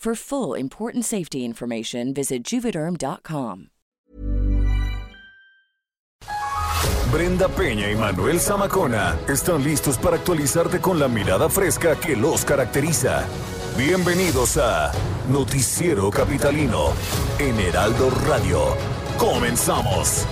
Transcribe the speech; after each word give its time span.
For 0.00 0.14
full 0.14 0.54
important 0.54 1.04
safety 1.04 1.44
information, 1.44 2.14
visit 2.14 2.42
juvederm.com. 2.42 3.66
Brenda 7.12 7.48
Peña 7.48 7.90
y 7.90 7.96
Manuel 7.96 8.40
Zamacona 8.40 9.18
están 9.28 9.62
listos 9.62 9.98
para 9.98 10.16
actualizarte 10.16 10.80
con 10.80 10.98
la 10.98 11.06
mirada 11.06 11.50
fresca 11.50 11.96
que 11.96 12.16
los 12.16 12.46
caracteriza. 12.46 13.26
Bienvenidos 13.76 14.56
a 14.56 14.90
Noticiero 15.28 16.10
Capitalino 16.10 16.94
en 17.38 17.60
Heraldo 17.60 18.08
Radio. 18.26 18.74
Comenzamos. 19.18 20.26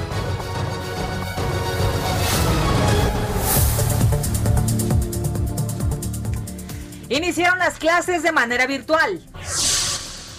Iniciaron 7.08 7.58
las 7.58 7.78
clases 7.78 8.22
de 8.22 8.32
manera 8.32 8.66
virtual. 8.66 9.22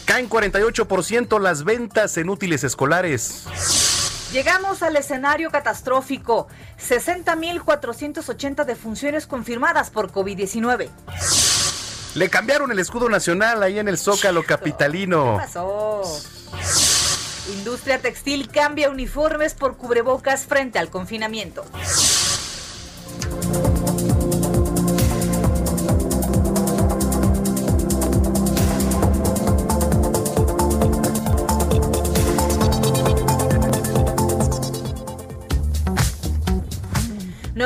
Caen 0.06 0.30
48% 0.30 1.40
las 1.40 1.64
ventas 1.64 2.18
en 2.18 2.30
útiles 2.30 2.64
escolares. 2.64 3.46
Llegamos 4.32 4.84
al 4.84 4.96
escenario 4.96 5.50
catastrófico. 5.50 6.48
60.480 6.80 8.66
defunciones 8.66 9.26
confirmadas 9.26 9.90
por 9.90 10.12
COVID-19. 10.12 10.90
Le 12.16 12.30
cambiaron 12.30 12.72
el 12.72 12.80
escudo 12.80 13.10
nacional 13.10 13.64
ahí 13.64 13.80
en 13.80 13.88
el 13.88 13.98
Zócalo 13.98 14.44
capitalino. 14.44 15.38
¿Qué 15.38 15.46
pasó? 15.46 16.04
Industria 17.54 18.00
textil 18.00 18.50
cambia 18.50 18.90
uniformes 18.90 19.56
por 19.56 19.78
cubrebocas 19.78 20.46
frente 20.46 20.78
al 20.78 20.90
confinamiento. 20.90 21.66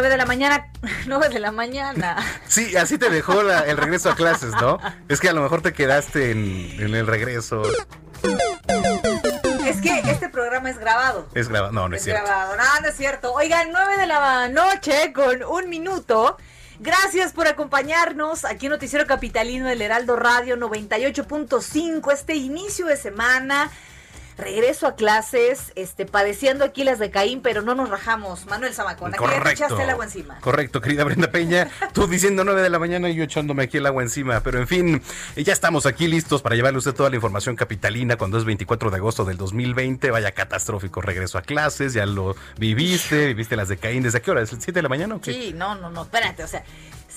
9 0.04 0.10
de 0.10 0.18
la 0.18 0.26
mañana, 0.26 0.68
9 1.08 1.30
de 1.30 1.40
la 1.40 1.52
mañana. 1.52 2.18
Sí, 2.46 2.76
así 2.76 2.98
te 2.98 3.10
dejó 3.10 3.40
el 3.40 3.78
regreso 3.78 4.10
a 4.10 4.16
clases, 4.16 4.52
¿no? 4.60 4.78
Es 5.08 5.22
que 5.22 5.30
a 5.30 5.34
lo 5.34 5.42
mejor 5.42 5.62
te 5.62 5.72
quedaste 5.72 6.32
en, 6.32 6.94
el 6.94 7.08
regreso. 7.08 7.64
Es 9.66 9.80
que 9.80 10.00
este 10.00 10.28
programa 10.28 10.70
es 10.70 10.78
grabado. 10.78 11.30
Es 11.34 11.48
grabado, 11.48 11.72
no, 11.72 11.88
no 11.88 11.96
es, 11.96 12.02
es 12.02 12.06
cierto. 12.06 12.26
grabado, 12.26 12.58
no, 12.58 12.82
no 12.82 12.88
es 12.90 12.98
cierto. 12.98 13.34
Oigan, 13.34 13.70
9 13.72 13.98
de 13.98 14.08
la 14.08 14.50
noche 14.50 15.14
con 15.14 15.42
un 15.42 15.70
minuto. 15.70 16.36
Gracias 16.80 17.32
por 17.32 17.48
acompañarnos 17.48 18.44
aquí 18.44 18.66
en 18.66 18.72
Noticiero 18.72 19.08
Capitalino 19.08 19.70
del 19.70 19.82
Heraldo 19.82 20.18
Radio 20.18 20.58
98.5, 20.58 22.12
este 22.12 22.36
inicio 22.36 22.88
de 22.88 22.98
semana 22.98 23.72
regreso 24.38 24.88
a 24.88 24.96
clases, 24.96 25.72
este, 25.76 26.06
padeciendo 26.06 26.66
aquí 26.66 26.84
las 26.84 27.00
de 27.00 27.12
Caín, 27.12 27.42
pero 27.42 27.62
no 27.62 27.76
nos 27.76 27.90
rajamos. 27.90 28.46
Manuel 28.46 28.74
Zamacona, 28.74 29.18
que 29.18 29.26
ya 29.26 29.44
te 29.44 29.52
echaste 29.52 29.84
el 29.84 29.90
agua 29.90 30.06
encima. 30.06 30.40
Correcto, 30.40 30.82
querida 30.82 31.04
Brenda 31.04 31.30
Peña, 31.32 31.70
tú 31.94 32.08
diciendo 32.08 32.44
9 32.44 32.62
de 32.62 32.70
la 32.70 32.80
mañana 32.80 33.10
y 33.10 33.16
yo 33.16 33.24
echándome 33.24 33.64
aquí 33.64 33.78
el 33.78 33.86
agua 33.86 34.04
encima. 34.04 34.42
Pero 34.42 34.60
en 34.60 34.68
fin, 34.68 35.02
ya 35.36 35.54
estamos 35.54 35.86
aquí 35.86 36.08
listos 36.08 36.42
para 36.42 36.56
llevarle 36.56 36.78
a 36.78 36.80
usted 36.80 36.94
toda 36.94 37.10
la 37.10 37.16
información 37.16 37.56
capitalina 37.56 38.18
cuando 38.18 38.38
es 38.38 38.46
24 38.46 38.92
de 38.92 38.98
agosto 38.98 39.26
del 39.26 39.38
2020. 39.38 40.12
Vaya 40.12 40.32
catastrófico 40.32 41.02
regreso 41.02 41.38
a 41.38 41.42
clases, 41.42 41.94
ya 41.94 42.06
lo 42.06 42.36
viviste, 42.58 43.28
viviste 43.28 43.56
las 43.56 43.68
de 43.70 43.78
Caín. 43.78 44.04
¿Desde 44.04 44.22
qué 44.22 44.32
hora? 44.32 44.42
¿Es 44.42 44.52
el 44.52 44.62
7 44.62 44.74
de 44.74 44.84
la 44.84 44.90
mañana 44.90 45.16
o 45.16 45.22
qué? 45.22 45.34
Sí, 45.34 45.54
no, 45.54 45.76
no, 45.76 45.90
no, 45.90 46.04
espérate, 46.04 46.44
o 46.44 46.48
sea, 46.48 46.64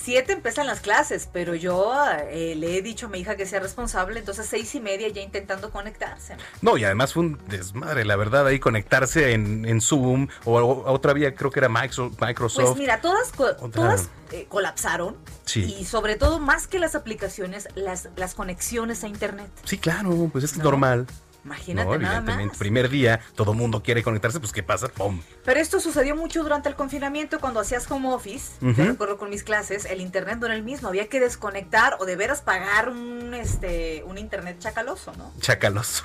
siete 0.07 0.31
empiezan 0.31 0.67
las 0.67 0.79
clases, 0.79 1.27
pero 1.33 1.53
yo 1.53 1.93
eh, 2.29 2.55
le 2.55 2.77
he 2.77 2.81
dicho 2.81 3.07
a 3.07 3.09
mi 3.09 3.19
hija 3.19 3.35
que 3.35 3.45
sea 3.45 3.59
responsable, 3.59 4.17
entonces 4.17 4.47
seis 4.49 4.73
y 4.73 4.79
media 4.79 5.09
ya 5.09 5.21
intentando 5.21 5.69
conectarse. 5.69 6.37
No, 6.61 6.77
y 6.77 6.85
además 6.85 7.11
fue 7.11 7.23
un 7.23 7.39
desmadre, 7.49 8.05
la 8.05 8.15
verdad, 8.15 8.47
ahí 8.47 8.57
conectarse 8.57 9.33
en, 9.33 9.81
Zoom 9.81 10.29
o, 10.45 10.61
otra 10.85 11.11
vía, 11.11 11.35
creo 11.35 11.51
que 11.51 11.59
era 11.59 11.67
Microsoft. 11.67 12.55
Pues 12.55 12.77
mira, 12.77 13.01
todas, 13.01 13.33
todas 13.33 14.07
eh, 14.31 14.45
colapsaron. 14.47 15.17
Y 15.55 15.83
sobre 15.83 16.15
todo, 16.15 16.39
más 16.39 16.67
que 16.67 16.79
las 16.79 16.95
aplicaciones, 16.95 17.67
las, 17.75 18.07
las 18.15 18.33
conexiones 18.33 19.03
a 19.03 19.09
Internet. 19.09 19.49
Sí, 19.65 19.77
claro, 19.77 20.29
pues 20.31 20.45
es 20.45 20.57
normal. 20.57 21.05
Imagínate 21.47 21.97
nada 21.99 22.19
más. 22.19 22.57
Primer 22.57 22.89
día, 22.89 23.21
todo 23.35 23.53
mundo 23.53 23.81
quiere 23.81 24.03
conectarse, 24.03 24.39
pues 24.41 24.51
¿qué 24.51 24.63
pasa? 24.63 24.89
¡Pum! 24.89 25.21
Pero 25.45 25.59
esto 25.61 25.79
sucedió 25.79 26.13
mucho 26.13 26.43
durante 26.43 26.67
el 26.67 26.75
confinamiento 26.75 27.39
cuando 27.39 27.61
hacías 27.61 27.89
home 27.89 28.09
office. 28.09 28.53
Yo 28.59 28.85
recuerdo 28.85 29.17
con 29.17 29.29
mis 29.29 29.43
clases, 29.43 29.85
el 29.85 30.01
internet 30.01 30.39
no 30.39 30.47
era 30.47 30.55
el 30.55 30.63
mismo, 30.63 30.89
había 30.89 31.07
que 31.07 31.21
desconectar 31.21 31.95
o 31.99 32.05
de 32.05 32.17
veras 32.17 32.41
pagar 32.41 32.89
un 32.89 33.33
este 33.33 34.03
un 34.05 34.17
internet 34.17 34.57
chacaloso, 34.59 35.13
¿no? 35.13 35.31
Chacaloso, 35.39 36.03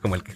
como 0.00 0.14
el 0.14 0.22
que 0.22 0.34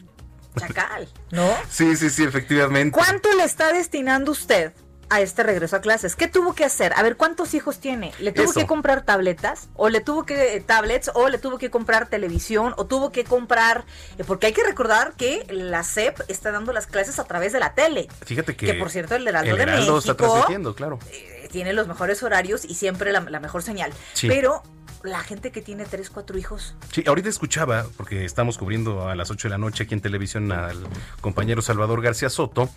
Chacal, 0.56 1.08
¿no? 1.30 1.48
Sí, 1.70 1.94
sí, 1.94 2.10
sí, 2.10 2.24
efectivamente. 2.24 2.90
¿Cuánto 2.90 3.32
le 3.34 3.44
está 3.44 3.72
destinando 3.72 4.32
usted 4.32 4.72
a 5.10 5.20
este 5.20 5.42
regreso 5.42 5.76
a 5.76 5.80
clases. 5.80 6.16
¿Qué 6.16 6.28
tuvo 6.28 6.54
que 6.54 6.64
hacer? 6.64 6.92
A 6.96 7.02
ver, 7.02 7.16
¿cuántos 7.16 7.54
hijos 7.54 7.78
tiene? 7.78 8.12
¿Le 8.18 8.32
tuvo 8.32 8.52
que 8.52 8.66
comprar 8.66 9.02
tabletas? 9.02 9.68
¿O 9.74 9.88
le 9.88 10.00
tuvo 10.00 10.24
que 10.24 10.56
eh, 10.56 10.60
tablets? 10.60 11.10
¿O 11.14 11.28
le 11.28 11.38
tuvo 11.38 11.58
que 11.58 11.70
comprar 11.70 12.08
televisión? 12.08 12.74
¿O 12.76 12.86
tuvo 12.86 13.10
que 13.10 13.24
comprar? 13.24 13.84
Eh, 14.18 14.24
porque 14.24 14.46
hay 14.46 14.52
que 14.52 14.64
recordar 14.64 15.14
que 15.14 15.46
la 15.50 15.82
SEP 15.82 16.20
está 16.28 16.52
dando 16.52 16.72
las 16.72 16.86
clases 16.86 17.18
a 17.18 17.24
través 17.24 17.52
de 17.52 17.60
la 17.60 17.74
tele. 17.74 18.08
Fíjate 18.24 18.56
que. 18.56 18.66
Que 18.66 18.74
por 18.74 18.90
cierto, 18.90 19.14
el 19.14 19.26
Heraldo, 19.26 19.56
de 19.56 19.66
México. 19.66 19.98
está 19.98 20.14
transmitiendo, 20.14 20.74
claro. 20.74 20.98
Eh, 21.10 21.48
tiene 21.50 21.72
los 21.72 21.88
mejores 21.88 22.22
horarios 22.22 22.64
y 22.64 22.74
siempre 22.74 23.12
la, 23.12 23.20
mejor 23.20 23.62
señal. 23.62 23.92
Pero 24.22 24.62
la 25.02 25.20
gente 25.20 25.52
que 25.52 25.62
tiene 25.62 25.84
tres, 25.84 26.10
cuatro 26.10 26.38
hijos. 26.38 26.74
Sí, 26.92 27.04
ahorita 27.06 27.28
escuchaba, 27.28 27.86
porque 27.96 28.24
estamos 28.24 28.58
cubriendo 28.58 29.08
a 29.08 29.14
las 29.14 29.30
8 29.30 29.48
de 29.48 29.50
la 29.50 29.58
noche 29.58 29.84
aquí 29.84 29.94
en 29.94 30.00
televisión 30.00 30.50
al 30.52 30.86
compañero 31.20 31.62
Salvador 31.62 32.02
García 32.02 32.28
Soto, 32.28 32.68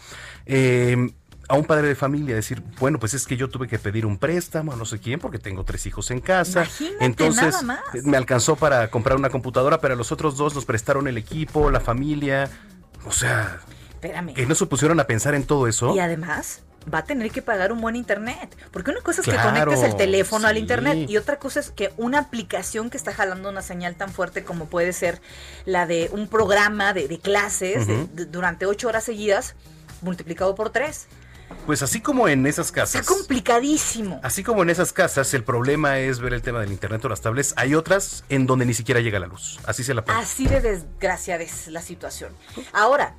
eh, 0.45 1.11
a 1.47 1.55
un 1.55 1.65
padre 1.65 1.87
de 1.87 1.95
familia, 1.95 2.35
decir, 2.35 2.63
bueno, 2.79 2.99
pues 2.99 3.13
es 3.13 3.25
que 3.25 3.35
yo 3.35 3.49
tuve 3.49 3.67
que 3.67 3.77
pedir 3.77 4.05
un 4.05 4.17
préstamo 4.17 4.71
a 4.71 4.75
no 4.75 4.85
sé 4.85 4.99
quién 4.99 5.19
porque 5.19 5.39
tengo 5.39 5.63
tres 5.63 5.85
hijos 5.85 6.09
en 6.11 6.21
casa. 6.21 6.65
Entonces 6.99 7.57
me 8.03 8.17
alcanzó 8.17 8.55
para 8.55 8.89
comprar 8.89 9.17
una 9.17 9.29
computadora, 9.29 9.81
pero 9.81 9.95
a 9.95 9.97
los 9.97 10.11
otros 10.11 10.37
dos 10.37 10.55
nos 10.55 10.65
prestaron 10.65 11.07
el 11.07 11.17
equipo, 11.17 11.69
la 11.69 11.79
familia. 11.79 12.49
O 13.05 13.11
sea, 13.11 13.59
Espérame. 13.89 14.33
que 14.33 14.45
no 14.45 14.55
se 14.55 14.65
pusieron 14.65 14.99
a 14.99 15.05
pensar 15.05 15.35
en 15.35 15.43
todo 15.43 15.67
eso. 15.67 15.95
Y 15.95 15.99
además, 15.99 16.61
va 16.91 16.99
a 16.99 17.03
tener 17.03 17.31
que 17.31 17.41
pagar 17.41 17.71
un 17.71 17.81
buen 17.81 17.95
internet. 17.95 18.55
Porque 18.71 18.91
una 18.91 19.01
cosa 19.01 19.21
es 19.21 19.27
que 19.27 19.35
conectes 19.35 19.83
el 19.83 19.95
teléfono 19.95 20.47
al 20.47 20.57
internet 20.57 21.09
y 21.09 21.17
otra 21.17 21.37
cosa 21.37 21.59
es 21.59 21.71
que 21.71 21.93
una 21.97 22.19
aplicación 22.19 22.89
que 22.89 22.97
está 22.97 23.13
jalando 23.13 23.49
una 23.49 23.61
señal 23.61 23.95
tan 23.95 24.09
fuerte 24.09 24.43
como 24.43 24.65
puede 24.65 24.93
ser 24.93 25.21
la 25.65 25.85
de 25.85 26.09
un 26.13 26.27
programa 26.27 26.93
de, 26.93 27.19
clases 27.19 27.87
durante 28.31 28.65
ocho 28.65 28.87
horas 28.87 29.03
seguidas, 29.03 29.55
multiplicado 30.01 30.55
por 30.55 30.69
tres. 30.69 31.07
Pues 31.65 31.81
así 31.81 32.01
como 32.01 32.27
en 32.27 32.45
esas 32.45 32.71
casas. 32.71 33.01
Está 33.01 33.13
complicadísimo. 33.13 34.19
Así 34.23 34.43
como 34.43 34.63
en 34.63 34.69
esas 34.69 34.93
casas, 34.93 35.33
el 35.33 35.43
problema 35.43 35.99
es 35.99 36.19
ver 36.19 36.33
el 36.33 36.41
tema 36.41 36.59
del 36.59 36.71
internet 36.71 37.03
o 37.05 37.09
las 37.09 37.21
tablets. 37.21 37.53
Hay 37.57 37.75
otras 37.75 38.23
en 38.29 38.47
donde 38.47 38.65
ni 38.65 38.73
siquiera 38.73 39.01
llega 39.01 39.19
la 39.19 39.27
luz. 39.27 39.59
Así 39.65 39.83
se 39.83 39.93
la 39.93 40.03
pone. 40.03 40.19
Así 40.19 40.47
de 40.47 40.61
desgraciada 40.61 41.43
es 41.43 41.67
la 41.67 41.81
situación. 41.81 42.33
Ahora, 42.73 43.15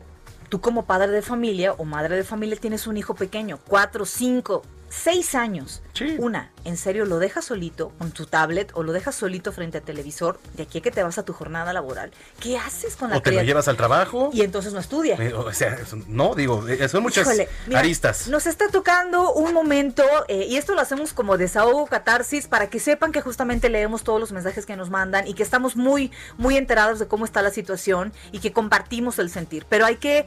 tú 0.48 0.60
como 0.60 0.84
padre 0.84 1.10
de 1.12 1.22
familia 1.22 1.72
o 1.72 1.84
madre 1.84 2.16
de 2.16 2.24
familia 2.24 2.56
tienes 2.56 2.86
un 2.86 2.96
hijo 2.96 3.14
pequeño, 3.14 3.58
cuatro, 3.66 4.04
cinco, 4.04 4.62
seis 4.92 5.34
años. 5.34 5.82
Sí. 5.94 6.16
Una, 6.18 6.50
¿en 6.64 6.76
serio 6.76 7.04
lo 7.04 7.18
dejas 7.18 7.46
solito 7.46 7.92
con 7.98 8.12
tu 8.12 8.26
tablet 8.26 8.70
o 8.74 8.82
lo 8.82 8.92
dejas 8.92 9.14
solito 9.14 9.52
frente 9.52 9.78
al 9.78 9.84
televisor 9.84 10.38
de 10.54 10.64
aquí 10.64 10.78
a 10.78 10.80
que 10.82 10.90
te 10.90 11.02
vas 11.02 11.18
a 11.18 11.24
tu 11.24 11.32
jornada 11.32 11.72
laboral? 11.72 12.12
¿Qué 12.40 12.58
haces 12.58 12.96
con 12.96 13.10
la 13.10 13.16
O 13.16 13.22
te 13.22 13.32
lo 13.32 13.42
llevas 13.42 13.68
al 13.68 13.76
trabajo. 13.76 14.30
Y 14.32 14.42
entonces 14.42 14.72
no 14.72 14.80
estudia. 14.80 15.16
Eh, 15.16 15.32
o 15.32 15.52
sea, 15.52 15.78
no, 16.06 16.34
digo, 16.34 16.66
eh, 16.68 16.88
son 16.88 17.02
muchas 17.02 17.26
Híjole, 17.26 17.48
mira, 17.66 17.80
aristas. 17.80 18.28
Nos 18.28 18.46
está 18.46 18.68
tocando 18.68 19.32
un 19.32 19.54
momento, 19.54 20.04
eh, 20.28 20.46
y 20.48 20.56
esto 20.56 20.74
lo 20.74 20.80
hacemos 20.80 21.12
como 21.12 21.38
desahogo, 21.38 21.86
catarsis, 21.86 22.46
para 22.46 22.68
que 22.68 22.78
sepan 22.78 23.12
que 23.12 23.20
justamente 23.20 23.68
leemos 23.68 24.04
todos 24.04 24.20
los 24.20 24.32
mensajes 24.32 24.66
que 24.66 24.76
nos 24.76 24.90
mandan 24.90 25.26
y 25.26 25.34
que 25.34 25.42
estamos 25.42 25.76
muy, 25.76 26.10
muy 26.36 26.56
enterados 26.56 26.98
de 26.98 27.06
cómo 27.06 27.24
está 27.24 27.42
la 27.42 27.50
situación 27.50 28.12
y 28.30 28.40
que 28.40 28.52
compartimos 28.52 29.18
el 29.18 29.30
sentir. 29.30 29.66
Pero 29.68 29.86
hay 29.86 29.96
que. 29.96 30.26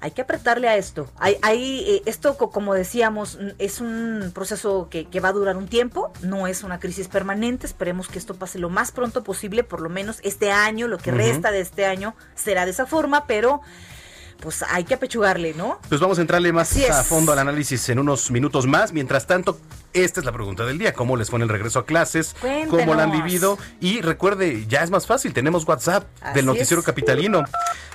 Hay 0.00 0.12
que 0.12 0.22
apretarle 0.22 0.68
a 0.68 0.76
esto. 0.76 1.08
Hay, 1.18 1.36
hay, 1.42 1.84
eh, 1.88 2.02
esto, 2.06 2.36
co- 2.36 2.50
como 2.50 2.72
decíamos, 2.74 3.38
es 3.58 3.80
un 3.80 4.30
proceso 4.32 4.88
que, 4.90 5.06
que 5.06 5.18
va 5.20 5.30
a 5.30 5.32
durar 5.32 5.56
un 5.56 5.66
tiempo, 5.66 6.12
no 6.22 6.46
es 6.46 6.62
una 6.62 6.78
crisis 6.78 7.08
permanente. 7.08 7.66
Esperemos 7.66 8.06
que 8.08 8.18
esto 8.18 8.34
pase 8.34 8.58
lo 8.60 8.70
más 8.70 8.92
pronto 8.92 9.24
posible, 9.24 9.64
por 9.64 9.80
lo 9.80 9.88
menos 9.88 10.20
este 10.22 10.52
año, 10.52 10.86
lo 10.86 10.98
que 10.98 11.10
resta 11.10 11.50
de 11.50 11.60
este 11.60 11.84
año 11.84 12.14
será 12.36 12.64
de 12.64 12.70
esa 12.70 12.86
forma, 12.86 13.26
pero 13.26 13.60
pues 14.40 14.62
hay 14.68 14.84
que 14.84 14.94
apechugarle, 14.94 15.54
¿no? 15.54 15.78
Pues 15.88 16.00
vamos 16.00 16.18
a 16.18 16.20
entrarle 16.20 16.52
más 16.52 16.76
a 16.88 17.02
fondo 17.02 17.32
al 17.32 17.38
análisis 17.38 17.88
en 17.88 17.98
unos 17.98 18.30
minutos 18.30 18.66
más. 18.66 18.92
Mientras 18.92 19.26
tanto, 19.26 19.58
esta 19.92 20.20
es 20.20 20.26
la 20.26 20.32
pregunta 20.32 20.64
del 20.64 20.78
día. 20.78 20.92
¿Cómo 20.92 21.16
les 21.16 21.30
fue 21.30 21.38
en 21.38 21.42
el 21.42 21.48
regreso 21.48 21.80
a 21.80 21.86
clases? 21.86 22.36
¿Cómo 22.70 22.94
la 22.94 23.04
han 23.04 23.12
vivido? 23.12 23.58
Y 23.80 24.00
recuerde, 24.00 24.66
ya 24.68 24.82
es 24.82 24.90
más 24.90 25.06
fácil. 25.06 25.32
Tenemos 25.32 25.66
WhatsApp 25.66 26.04
Así 26.20 26.34
del 26.34 26.46
Noticiero 26.46 26.80
es. 26.80 26.86
Capitalino. 26.86 27.44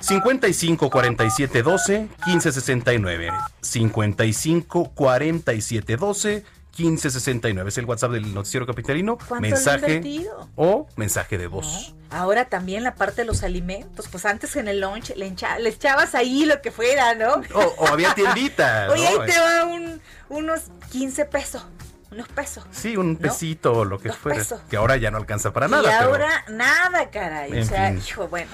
55 0.01 0.89
47 0.89 1.63
12 1.63 2.07
15 2.25 2.51
69. 2.51 3.31
55 3.61 4.91
47 4.93 5.97
12 5.97 6.43
15 6.75 7.11
69. 7.11 7.69
Es 7.69 7.77
el 7.77 7.85
WhatsApp 7.85 8.11
del 8.11 8.33
Noticiero 8.33 8.65
Capitalino. 8.65 9.17
¿Cuánto 9.17 9.41
le 9.41 9.47
han 9.47 9.53
Mensaje 9.53 10.27
o 10.55 10.87
mensaje 10.95 11.37
de 11.37 11.47
voz. 11.47 11.93
¿no? 12.09 12.17
Ahora 12.17 12.45
también 12.45 12.83
la 12.83 12.95
parte 12.95 13.21
de 13.21 13.25
los 13.25 13.43
alimentos, 13.43 14.07
pues 14.11 14.25
antes 14.25 14.55
en 14.55 14.67
el 14.67 14.81
lunch 14.81 15.15
le, 15.15 15.27
encha- 15.31 15.57
le 15.59 15.69
echabas 15.69 16.15
ahí 16.15 16.45
lo 16.45 16.61
que 16.61 16.71
fuera, 16.71 17.13
¿no? 17.15 17.41
O, 17.53 17.61
o 17.77 17.87
había 17.87 18.13
tienditas. 18.15 18.89
Oye, 18.91 19.03
¿no? 19.15 19.21
ahí 19.21 19.29
te 19.31 19.39
va 19.39 19.65
un, 19.65 20.01
unos 20.29 20.61
15 20.91 21.25
pesos, 21.25 21.63
unos 22.11 22.27
pesos. 22.29 22.63
Sí, 22.71 22.97
un 22.97 23.13
¿no? 23.13 23.19
pesito 23.19 23.73
o 23.73 23.85
lo 23.85 23.99
que 23.99 24.09
Dos 24.09 24.17
fuera. 24.17 24.39
pesos. 24.39 24.61
Que 24.69 24.77
ahora 24.77 24.97
ya 24.97 25.11
no 25.11 25.17
alcanza 25.17 25.53
para 25.53 25.67
nada. 25.67 25.83
y 25.83 25.95
pero- 25.99 26.09
ahora 26.11 26.45
nada, 26.49 27.09
caray. 27.11 27.51
En 27.51 27.63
o 27.63 27.65
sea, 27.65 27.89
fin. 27.89 27.97
hijo, 27.99 28.27
bueno. 28.27 28.49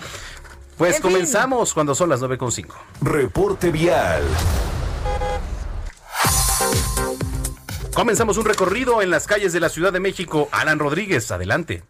Pues 0.78 0.96
En 0.98 1.02
fin. 1.04 1.12
comenzamos 1.12 1.74
cuando 1.74 1.96
son 1.96 2.10
las 2.10 2.22
9.5. 2.22 2.68
Reporte 3.02 3.72
vial. 3.72 4.24
Comenzamos 7.96 8.38
un 8.38 8.46
recorrido 8.46 9.02
en 9.02 9.10
las 9.10 9.28
calles 9.28 9.52
de 9.54 9.60
la 9.60 9.70
Ciudad 9.70 9.92
de 9.92 10.00
México. 10.00 10.48
Alan 10.52 10.80
Rodríguez, 10.80 11.32
adelante. 11.32 11.84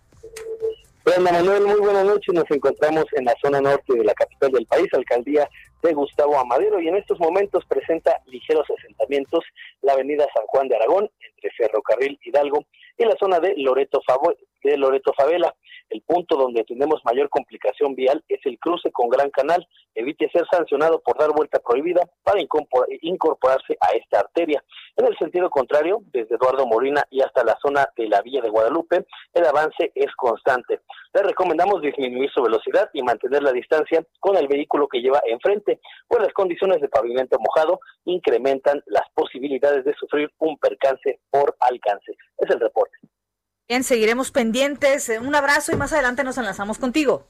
Brenda 1.06 1.32
Manuel, 1.32 1.66
muy 1.66 1.80
buenas 1.80 2.06
noches. 2.06 2.34
Nos 2.34 2.50
encontramos 2.50 3.06
en 3.14 3.26
la 3.26 3.36
zona 3.42 3.62
norte 3.62 3.96
de 3.96 4.04
la 4.04 4.14
capital 4.14 4.52
del 4.52 4.66
país, 4.66 4.88
alcaldía 4.94 5.48
de 5.84 5.94
Gustavo 5.94 6.38
Amadero, 6.40 6.80
y 6.82 6.88
en 6.88 6.96
estos 6.98 7.20
momentos 7.20 7.64
presenta 7.66 8.18
ligeros 8.26 8.66
asentamientos 8.78 9.44
la 9.82 9.94
avenida 9.94 10.26
San 10.34 10.46
Juan 10.48 10.68
de 10.68 10.76
Aragón, 10.76 11.10
entre 11.36 11.52
Ferrocarril 11.58 12.20
Hidalgo 12.24 12.66
y 12.98 13.06
la 13.06 13.16
zona 13.20 13.40
de 13.40 13.54
Loreto, 13.58 14.02
Favo- 14.08 14.36
de 14.64 14.78
Loreto 14.78 15.14
Favela. 15.16 15.54
El 15.90 16.02
punto 16.02 16.36
donde 16.36 16.64
tenemos 16.64 17.02
mayor 17.04 17.30
complicación 17.30 17.96
vial 17.96 18.24
es 18.28 18.40
el 18.46 18.60
cruce 18.60 18.92
con 18.92 19.10
Gran 19.10 19.30
Canal. 19.32 19.68
Evite 19.96 20.30
ser 20.30 20.46
sancionado 20.52 21.02
por 21.02 21.18
dar 21.18 21.32
vuelta 21.32 21.60
prohibida 21.60 22.02
para 22.24 22.40
incorpor- 22.40 22.86
incorporarse 23.02 23.76
a 23.82 23.94
esta 23.96 24.20
arteria. 24.20 24.64
En 24.96 25.08
el 25.08 25.18
sentido 25.18 25.50
contrario, 25.50 26.02
desde 26.12 26.36
Eduardo 26.36 26.68
Molina 26.68 27.04
y 27.10 27.22
hasta 27.22 27.44
la 27.44 27.58
zona 27.62 27.88
de 27.96 28.08
la 28.08 28.22
Villa 28.22 28.42
de 28.42 28.50
Guadalupe, 28.50 29.06
el 29.34 29.46
avance 29.46 29.92
es 29.96 30.16
constante. 30.16 30.82
Le 31.14 31.24
recomendamos 31.24 31.82
disminuir 31.82 32.30
su 32.32 32.44
velocidad 32.44 32.90
y 32.94 33.02
mantener 33.02 33.42
la 33.42 33.52
distancia 33.52 34.06
con 34.20 34.38
el 34.38 34.48
vehículo 34.48 34.88
que 34.88 35.02
lleva 35.02 35.22
enfrente, 35.26 35.80
pues 36.08 36.22
las 36.22 36.34
condiciones 36.34 36.82
de 36.82 36.90
pavimento 36.90 37.38
mojado 37.40 37.80
incrementan 38.06 38.84
las 38.86 39.10
posibilidades 39.16 39.86
de 39.86 39.94
sufrir 39.96 40.30
un 40.38 40.58
percance 40.58 41.20
por 41.32 41.56
alcance. 41.60 42.16
Es 42.38 42.50
el 42.50 42.60
reporte. 42.60 42.98
Bien, 43.70 43.84
seguiremos 43.84 44.32
pendientes. 44.32 45.10
Eh, 45.10 45.20
Un 45.20 45.36
abrazo 45.36 45.72
y 45.72 45.76
más 45.76 45.94
adelante 45.94 46.24
nos 46.24 46.40
enlazamos 46.40 46.80
contigo. 46.80 47.28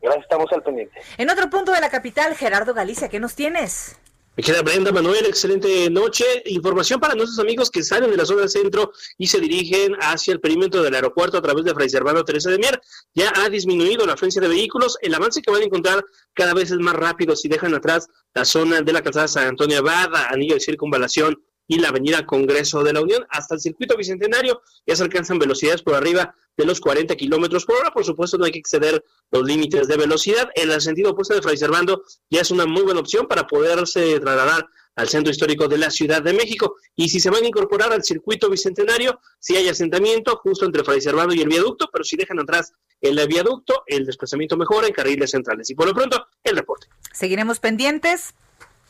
Gracias, 0.00 0.22
estamos 0.24 0.50
al 0.50 0.62
pendiente. 0.62 0.98
En 1.18 1.28
otro 1.28 1.50
punto 1.50 1.70
de 1.70 1.82
la 1.82 1.90
capital, 1.90 2.34
Gerardo 2.34 2.72
Galicia, 2.72 3.10
¿qué 3.10 3.20
nos 3.20 3.34
tienes? 3.34 3.94
Me 4.38 4.42
queda 4.42 4.62
Brenda 4.62 4.90
Manuel, 4.90 5.26
excelente 5.26 5.90
noche. 5.90 6.24
Información 6.46 6.98
para 6.98 7.14
nuestros 7.14 7.38
amigos 7.38 7.70
que 7.70 7.82
salen 7.82 8.10
de 8.10 8.16
la 8.16 8.24
zona 8.24 8.48
centro 8.48 8.92
y 9.18 9.26
se 9.26 9.38
dirigen 9.38 9.94
hacia 10.00 10.32
el 10.32 10.40
perímetro 10.40 10.82
del 10.82 10.94
aeropuerto 10.94 11.36
a 11.36 11.42
través 11.42 11.64
de 11.66 11.74
Fray 11.74 11.90
Servando 11.90 12.24
Teresa 12.24 12.50
de 12.50 12.56
Mier. 12.58 12.80
Ya 13.14 13.30
ha 13.36 13.50
disminuido 13.50 14.06
la 14.06 14.14
afluencia 14.14 14.40
de 14.40 14.48
vehículos. 14.48 14.96
El 15.02 15.14
avance 15.14 15.42
que 15.42 15.50
van 15.50 15.60
a 15.60 15.66
encontrar 15.66 16.02
cada 16.32 16.54
vez 16.54 16.70
es 16.70 16.78
más 16.78 16.94
rápido 16.94 17.36
si 17.36 17.48
dejan 17.48 17.74
atrás 17.74 18.08
la 18.32 18.46
zona 18.46 18.80
de 18.80 18.92
la 18.94 19.02
calzada 19.02 19.28
San 19.28 19.48
Antonio 19.48 19.80
Abad, 19.80 20.14
Anillo 20.30 20.54
de 20.54 20.60
Circunvalación 20.60 21.38
y 21.68 21.78
la 21.78 21.88
avenida 21.88 22.26
Congreso 22.26 22.82
de 22.82 22.92
la 22.92 23.00
Unión 23.00 23.26
hasta 23.30 23.54
el 23.54 23.60
circuito 23.60 23.96
bicentenario. 23.96 24.62
Ya 24.86 24.96
se 24.96 25.02
alcanzan 25.02 25.38
velocidades 25.38 25.82
por 25.82 25.94
arriba 25.94 26.34
de 26.56 26.64
los 26.64 26.80
40 26.80 27.14
kilómetros 27.16 27.64
por 27.64 27.76
hora. 27.76 27.90
Por 27.90 28.04
supuesto, 28.04 28.38
no 28.38 28.44
hay 28.44 28.52
que 28.52 28.58
exceder 28.58 29.04
los 29.30 29.44
límites 29.44 29.88
de 29.88 29.96
velocidad. 29.96 30.50
En 30.54 30.70
el 30.70 30.80
sentido 30.80 31.10
opuesto 31.10 31.34
de 31.34 31.42
Fray 31.42 31.56
Servando 31.56 32.02
ya 32.30 32.40
es 32.40 32.50
una 32.50 32.66
muy 32.66 32.82
buena 32.82 33.00
opción 33.00 33.26
para 33.26 33.46
poderse 33.46 34.18
trasladar 34.20 34.66
al 34.94 35.08
centro 35.08 35.30
histórico 35.30 35.68
de 35.68 35.78
la 35.78 35.90
Ciudad 35.90 36.22
de 36.22 36.32
México. 36.32 36.76
Y 36.94 37.10
si 37.10 37.20
se 37.20 37.30
van 37.30 37.44
a 37.44 37.46
incorporar 37.46 37.92
al 37.92 38.02
circuito 38.02 38.48
bicentenario, 38.48 39.20
si 39.38 39.56
hay 39.56 39.68
asentamiento 39.68 40.36
justo 40.36 40.64
entre 40.64 40.84
Fray 40.84 41.00
Servando 41.00 41.34
y 41.34 41.42
el 41.42 41.48
viaducto, 41.48 41.88
pero 41.92 42.02
si 42.02 42.16
dejan 42.16 42.40
atrás 42.40 42.72
el 43.00 43.26
viaducto, 43.28 43.84
el 43.86 44.06
desplazamiento 44.06 44.56
mejora 44.56 44.86
en 44.86 44.94
carriles 44.94 45.30
centrales. 45.30 45.68
Y 45.68 45.74
por 45.74 45.86
lo 45.86 45.94
pronto, 45.94 46.26
el 46.42 46.56
reporte. 46.56 46.88
Seguiremos 47.12 47.60
pendientes. 47.60 48.34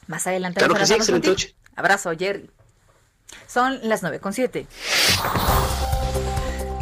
Más 0.06 0.26
adelante 0.28 0.58
Claro 0.58 0.74
que 0.74 0.86
sí, 0.86 0.94
excelente 0.94 1.28
contigo. 1.28 1.52
Abrazo, 1.74 2.12
Jerry. 2.16 2.48
Son 3.46 3.78
las 3.82 4.02
9 4.02 4.20
con 4.20 4.32
7. 4.32 4.66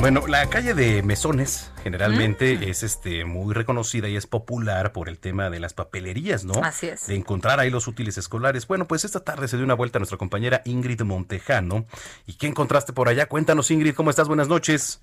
Bueno, 0.05 0.27
la 0.27 0.47
calle 0.51 0.75
de 0.75 1.03
Mesones 1.03 1.73
generalmente 1.83 2.69
es 2.69 2.83
este 2.83 3.25
muy 3.25 3.55
reconocida 3.55 4.07
y 4.07 4.17
es 4.17 4.27
popular 4.27 4.93
por 4.93 5.09
el 5.09 5.19
tema 5.19 5.49
de 5.49 5.61
las 5.61 5.73
papelerías, 5.73 6.45
¿no? 6.45 6.63
Así 6.63 6.89
es. 6.89 7.07
De 7.07 7.15
encontrar 7.15 7.59
ahí 7.59 7.71
los 7.71 7.89
útiles 7.89 8.19
escolares. 8.19 8.67
Bueno, 8.67 8.87
pues 8.87 9.05
esta 9.05 9.25
tarde 9.25 9.49
se 9.49 9.57
dio 9.57 9.65
una 9.65 9.73
vuelta 9.73 9.97
a 9.97 10.01
nuestra 10.01 10.19
compañera 10.19 10.61
Ingrid 10.67 11.01
Montejano. 11.01 11.87
¿Y 12.27 12.37
qué 12.37 12.49
encontraste 12.49 12.93
por 12.93 13.09
allá? 13.09 13.31
Cuéntanos, 13.31 13.71
Ingrid, 13.71 13.95
¿cómo 13.95 14.11
estás? 14.11 14.29
Buenas 14.29 14.49
noches. 14.49 15.01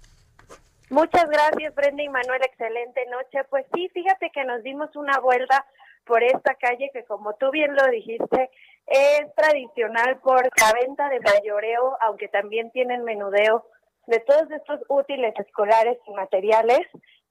Muchas 0.91 1.27
gracias, 1.29 1.74
Brenda 1.74 2.03
y 2.03 2.10
Manuel. 2.10 2.41
Excelente 2.43 3.01
noche. 3.10 3.48
Pues 3.50 3.65
sí, 3.74 3.89
fíjate 3.93 4.29
que 4.31 4.43
nos 4.43 4.62
dimos 4.62 4.95
una 4.95 5.17
vuelta 5.19 5.65
por 6.05 6.21
esta 6.21 6.53
calle 6.55 6.91
que, 6.93 7.05
como 7.05 7.33
tú 7.36 7.50
bien 7.50 7.75
lo 7.75 7.88
dijiste, 7.89 8.51
es 8.91 9.33
tradicional 9.36 10.19
por 10.19 10.43
la 10.43 10.74
venta 10.74 11.07
de 11.10 11.21
mayoreo, 11.21 11.98
aunque 12.01 12.27
también 12.27 12.71
tienen 12.71 13.03
menudeo 13.03 13.65
de 14.07 14.19
todos 14.19 14.51
estos 14.51 14.81
útiles 14.89 15.33
escolares 15.39 15.98
y 16.05 16.12
materiales. 16.12 16.81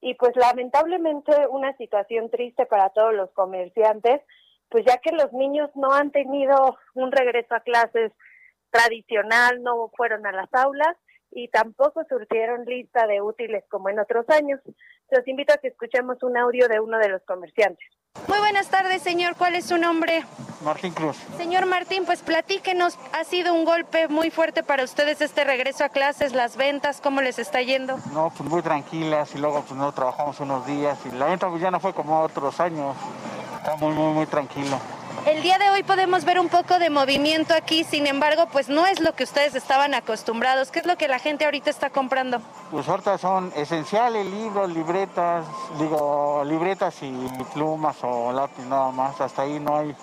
Y 0.01 0.15
pues 0.15 0.35
lamentablemente 0.35 1.31
una 1.49 1.75
situación 1.77 2.31
triste 2.31 2.65
para 2.65 2.89
todos 2.89 3.13
los 3.13 3.29
comerciantes, 3.31 4.21
pues 4.69 4.83
ya 4.85 4.97
que 4.97 5.11
los 5.11 5.31
niños 5.33 5.69
no 5.75 5.93
han 5.93 6.11
tenido 6.11 6.77
un 6.95 7.11
regreso 7.11 7.53
a 7.53 7.59
clases 7.59 8.11
tradicional, 8.71 9.61
no 9.61 9.91
fueron 9.95 10.25
a 10.25 10.31
las 10.31 10.51
aulas 10.53 10.97
y 11.31 11.47
tampoco 11.49 12.03
surtieron 12.07 12.65
lista 12.65 13.07
de 13.07 13.21
útiles 13.21 13.63
como 13.69 13.89
en 13.89 13.99
otros 13.99 14.25
años. 14.29 14.59
Los 15.09 15.27
invito 15.27 15.53
a 15.53 15.57
que 15.57 15.69
escuchemos 15.69 16.21
un 16.23 16.37
audio 16.37 16.67
de 16.67 16.79
uno 16.79 16.97
de 16.97 17.09
los 17.09 17.21
comerciantes. 17.23 17.87
Muy 18.27 18.39
buenas 18.39 18.69
tardes, 18.69 19.01
señor. 19.01 19.35
¿Cuál 19.37 19.55
es 19.55 19.65
su 19.65 19.77
nombre? 19.77 20.23
Martín 20.63 20.93
Cruz. 20.93 21.17
Señor 21.37 21.65
Martín, 21.65 22.05
pues 22.05 22.21
platíquenos. 22.21 22.97
¿Ha 23.13 23.23
sido 23.23 23.53
un 23.53 23.65
golpe 23.65 24.07
muy 24.09 24.29
fuerte 24.29 24.63
para 24.63 24.83
ustedes 24.83 25.21
este 25.21 25.43
regreso 25.43 25.83
a 25.85 25.89
clases, 25.89 26.33
las 26.33 26.57
ventas? 26.57 27.01
¿Cómo 27.01 27.21
les 27.21 27.39
está 27.39 27.61
yendo? 27.61 27.97
No, 28.13 28.31
pues 28.37 28.49
muy 28.49 28.61
tranquilas 28.61 29.33
y 29.33 29.39
luego 29.39 29.61
pues 29.61 29.79
no 29.79 29.91
trabajamos 29.93 30.39
unos 30.41 30.65
días 30.67 30.99
y 31.05 31.15
la 31.15 31.27
venta 31.27 31.49
pues 31.49 31.61
ya 31.61 31.71
no 31.71 31.79
fue 31.79 31.93
como 31.93 32.21
otros 32.21 32.59
años. 32.59 32.95
Está 33.57 33.75
muy, 33.77 33.93
muy, 33.93 34.13
muy 34.13 34.25
tranquilo. 34.25 34.79
El 35.25 35.43
día 35.43 35.59
de 35.59 35.69
hoy 35.69 35.83
podemos 35.83 36.25
ver 36.25 36.39
un 36.39 36.49
poco 36.49 36.79
de 36.79 36.89
movimiento 36.89 37.53
aquí, 37.53 37.83
sin 37.83 38.07
embargo, 38.07 38.47
pues 38.51 38.69
no 38.69 38.87
es 38.87 38.99
lo 38.99 39.13
que 39.13 39.23
ustedes 39.23 39.53
estaban 39.53 39.93
acostumbrados. 39.93 40.71
¿Qué 40.71 40.79
es 40.79 40.87
lo 40.87 40.97
que 40.97 41.07
la 41.07 41.19
gente 41.19 41.45
ahorita 41.45 41.69
está 41.69 41.91
comprando? 41.91 42.41
Pues 42.71 42.89
ahorita 42.89 43.19
son 43.19 43.53
esenciales, 43.55 44.25
libros, 44.25 44.71
libretas, 44.71 45.45
digo, 45.77 46.43
libretas 46.43 46.95
y 47.03 47.13
plumas 47.53 47.97
o 48.01 48.31
lápiz 48.31 48.63
nada 48.63 48.89
más. 48.89 49.21
Hasta 49.21 49.43
ahí 49.43 49.59
no 49.59 49.77
hay, 49.77 49.95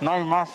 no 0.00 0.12
hay 0.12 0.22
más. 0.22 0.48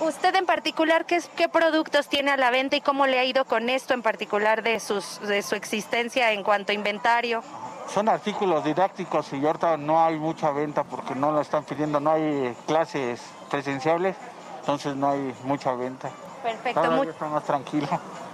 Usted 0.00 0.34
en 0.34 0.44
particular, 0.44 1.06
¿qué, 1.06 1.22
¿qué 1.34 1.48
productos 1.48 2.08
tiene 2.08 2.32
a 2.32 2.36
la 2.36 2.50
venta 2.50 2.76
y 2.76 2.82
cómo 2.82 3.06
le 3.06 3.18
ha 3.18 3.24
ido 3.24 3.46
con 3.46 3.70
esto 3.70 3.94
en 3.94 4.02
particular 4.02 4.62
de, 4.62 4.80
sus, 4.80 5.18
de 5.22 5.40
su 5.40 5.54
existencia 5.54 6.32
en 6.32 6.42
cuanto 6.42 6.72
a 6.72 6.74
inventario? 6.74 7.42
Son 7.88 8.06
artículos 8.10 8.64
didácticos 8.64 9.32
y 9.32 9.46
ahorita 9.46 9.78
no 9.78 10.04
hay 10.04 10.18
mucha 10.18 10.50
venta 10.50 10.84
porque 10.84 11.14
no 11.14 11.32
lo 11.32 11.40
están 11.40 11.64
pidiendo, 11.64 12.00
no 12.00 12.10
hay 12.10 12.54
clases 12.66 13.22
presenciales, 13.50 14.16
entonces 14.60 14.96
no 14.96 15.10
hay 15.10 15.34
mucha 15.44 15.74
venta. 15.74 16.10
Perfecto. 16.42 17.08
Estamos 17.08 17.44
tranquilos. 17.44 17.90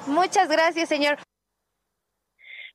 Muchas 0.07 0.49
gracias, 0.49 0.88
señor. 0.88 1.19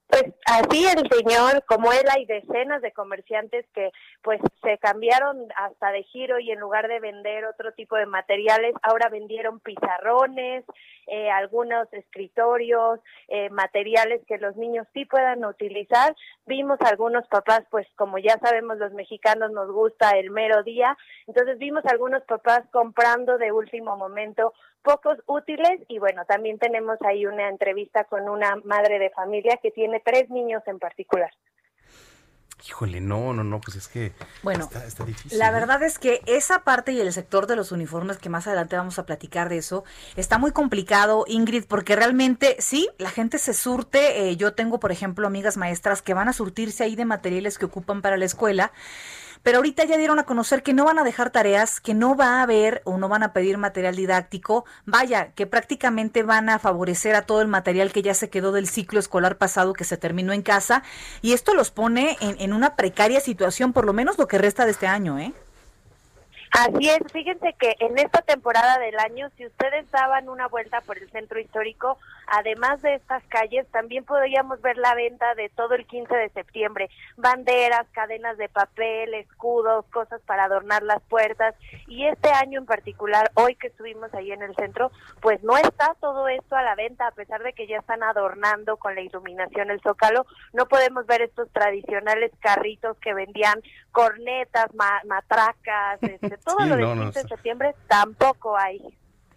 Pues 0.08 0.24
así 0.46 0.86
el 0.86 1.10
señor, 1.10 1.66
como 1.66 1.92
él, 1.92 2.06
hay 2.10 2.26
decenas 2.26 2.82
de 2.82 2.94
comerciantes 2.94 3.66
que 3.74 3.92
pues 4.22 4.40
se 4.64 4.78
cambiaron 4.78 5.48
hasta 5.58 5.92
de 5.92 6.04
giro 6.04 6.40
y 6.40 6.50
en 6.50 6.60
lugar 6.62 6.88
de 6.88 7.02
vender 7.02 7.44
otro 7.46 7.74
tipo 7.74 7.98
de 7.98 8.06
materiales, 8.06 8.74
ahora 8.84 9.10
vendieron 9.10 9.60
pizarrones, 9.60 10.64
eh, 11.08 11.30
algunos 11.30 11.92
escritorios, 11.94 13.00
eh, 13.28 13.50
materiales 13.50 14.22
que 14.28 14.38
los 14.38 14.56
niños 14.58 14.88
sí 14.94 15.06
puedan 15.06 15.44
utilizar. 15.46 16.16
Vimos 16.46 16.78
algunos 16.82 17.28
papás, 17.28 17.64
pues 17.72 17.88
como 17.96 18.18
ya 18.18 18.38
sabemos 18.40 18.78
los 18.78 18.94
mexicanos 18.94 19.52
nos 19.52 19.72
gusta 19.72 20.12
el 20.12 20.32
mero 20.32 20.64
día, 20.64 20.98
entonces 21.28 21.58
vimos 21.58 21.86
algunos 21.86 22.24
papás 22.24 22.62
comprando 22.72 23.38
de 23.38 23.52
último 23.52 23.96
momento 23.98 24.54
pocos 24.84 25.18
útiles 25.26 25.82
y 25.88 26.00
bueno, 26.00 26.24
también 26.26 26.60
tenemos 26.60 26.98
ahí 27.02 27.26
una 27.26 27.50
entrevista 27.50 28.06
con 28.06 28.30
una 28.30 28.56
madre 28.64 29.00
de 29.00 29.10
familia 29.10 29.58
que 29.62 29.72
tiene 29.72 30.02
tres 30.04 30.30
niños 30.30 30.64
en 30.66 30.80
particular. 30.80 31.32
Híjole, 32.66 33.02
no, 33.02 33.34
no, 33.34 33.44
no, 33.44 33.62
pues 33.62 33.78
es 33.78 33.88
que 33.88 34.14
Bueno, 34.42 34.64
está, 34.64 34.84
está 34.86 35.06
difícil. 35.06 35.38
La 35.38 35.50
¿eh? 35.50 35.52
verdad 35.52 35.84
es 35.84 36.00
que 36.00 36.22
esa 36.26 36.64
parte 36.64 36.92
y 36.92 37.00
el 37.00 37.14
sector 37.14 37.46
de 37.46 37.56
los 37.56 37.72
uniformes, 37.72 38.18
que 38.18 38.30
más 38.30 38.48
adelante 38.48 38.76
vamos 38.76 38.98
a 38.98 39.06
platicar 39.06 39.48
de 39.48 39.58
eso, 39.58 39.84
está 40.16 40.38
muy 40.38 40.52
complicado, 40.52 41.24
Ingrid, 41.28 41.66
porque 41.66 41.96
realmente 41.96 42.58
sí, 42.60 42.90
la 42.98 43.12
gente 43.12 43.38
se 43.38 43.54
surte. 43.54 44.30
eh, 44.30 44.38
yo 44.38 44.54
tengo, 44.54 44.80
por 44.80 44.92
ejemplo, 44.92 45.28
amigas 45.28 45.56
maestras 45.56 46.02
que 46.02 46.14
van 46.14 46.30
a 46.30 46.34
surtirse 46.34 46.84
ahí 46.84 46.96
de 46.96 47.06
materiales 47.06 47.58
que 47.58 47.66
ocupan 47.66 48.02
para 48.02 48.18
la 48.18 48.26
escuela. 48.26 48.72
Pero 49.44 49.58
ahorita 49.58 49.86
ya 49.86 49.98
dieron 49.98 50.20
a 50.20 50.26
conocer 50.26 50.64
que 50.64 50.74
no 50.74 50.86
van 50.86 51.00
a 51.00 51.04
dejar 51.04 51.30
tareas, 51.30 51.80
que 51.80 51.94
no 51.94 52.16
va 52.16 52.40
a 52.40 52.42
haber 52.44 52.82
o 52.86 52.98
no 52.98 53.10
van 53.10 53.24
a 53.24 53.34
pedir 53.34 53.58
material 53.58 53.96
didáctico. 53.96 54.66
Vaya, 54.86 55.32
que 55.34 55.48
prácticamente 55.48 56.24
van 56.24 56.50
a 56.50 56.60
favorecer 56.60 57.16
a 57.16 57.24
todo 57.24 57.42
el 57.42 57.48
material 57.48 57.92
que 57.92 58.02
ya 58.02 58.14
se 58.14 58.30
quedó 58.30 58.52
del 58.52 58.68
ciclo 58.68 59.00
escolar 59.00 59.38
pasado 59.38 59.74
que 59.74 59.84
se 59.84 59.98
terminó 59.98 60.34
en 60.34 60.42
casa. 60.42 60.84
Y 61.22 61.34
esto 61.34 61.54
los 61.54 61.72
pone 61.72 62.18
en, 62.22 62.36
en 62.40 62.54
una 62.54 62.76
precaria 62.76 63.20
situación, 63.20 63.74
por 63.74 63.86
lo 63.86 63.94
menos 63.94 64.18
lo 64.18 64.28
que 64.28 64.38
resta 64.38 64.66
de 64.66 64.72
este 64.72 64.88
año, 64.88 65.20
¿eh? 65.20 65.34
Así 66.52 66.90
es, 66.90 67.00
fíjense 67.12 67.54
que 67.60 67.76
en 67.80 67.98
esta 68.00 68.22
temporada 68.22 68.80
del 68.80 68.98
año, 69.00 69.30
si 69.38 69.46
ustedes 69.46 69.90
daban 69.92 70.30
una 70.30 70.48
vuelta 70.48 70.82
por 70.82 70.98
el 70.98 71.10
centro 71.12 71.40
histórico, 71.40 71.98
además 72.28 72.82
de 72.82 72.96
estas 72.96 73.24
calles, 73.26 73.66
también 73.72 74.04
podríamos 74.06 74.62
ver 74.62 74.78
la 74.78 74.94
venta 74.96 75.34
de 75.36 75.50
todo 75.50 75.74
el 75.76 75.86
15 75.86 76.16
de 76.16 76.30
septiembre, 76.30 76.90
banderas, 77.16 77.88
cadenas 77.92 78.38
de 78.38 78.50
papel, 78.50 79.14
escudos, 79.14 79.86
cosas 79.92 80.22
para 80.22 80.46
adornar 80.46 80.84
las 80.84 81.02
puertas. 81.04 81.56
Y 81.88 82.06
este 82.06 82.30
año 82.30 82.60
en 82.60 82.66
particular, 82.66 83.32
hoy 83.36 83.56
que 83.56 83.68
estuvimos 83.68 84.14
ahí 84.14 84.32
en 84.32 84.42
el 84.44 84.56
centro, 84.56 84.92
pues 85.22 85.42
no 85.44 85.58
está 85.58 85.96
todo 86.00 86.28
esto 86.28 86.56
a 86.56 86.64
la 86.64 86.76
venta, 86.76 87.08
a 87.08 87.12
pesar 87.12 87.42
de 87.44 87.54
que 87.54 87.68
ya 87.68 87.78
están 87.78 88.04
adornando 88.04 88.78
con 88.78 88.96
la 88.96 89.02
iluminación 89.02 89.72
el 89.72 89.82
zócalo, 89.82 90.26
no 90.54 90.68
podemos 90.68 91.06
ver 91.08 91.22
estos 91.22 91.50
tradicionales 91.52 92.32
carritos 92.40 92.98
que 93.00 93.14
vendían 93.14 93.62
cornetas, 93.92 94.74
ma- 94.76 95.02
matracas, 95.06 95.98
este, 96.04 96.38
todo 96.38 96.58
Sí, 96.60 96.70
lo 96.70 96.76
del 96.76 96.86
no, 96.86 96.96
no, 96.96 97.04
15 97.06 97.24
de 97.24 97.28
septiembre 97.30 97.76
tampoco 97.88 98.58
hay. 98.58 98.82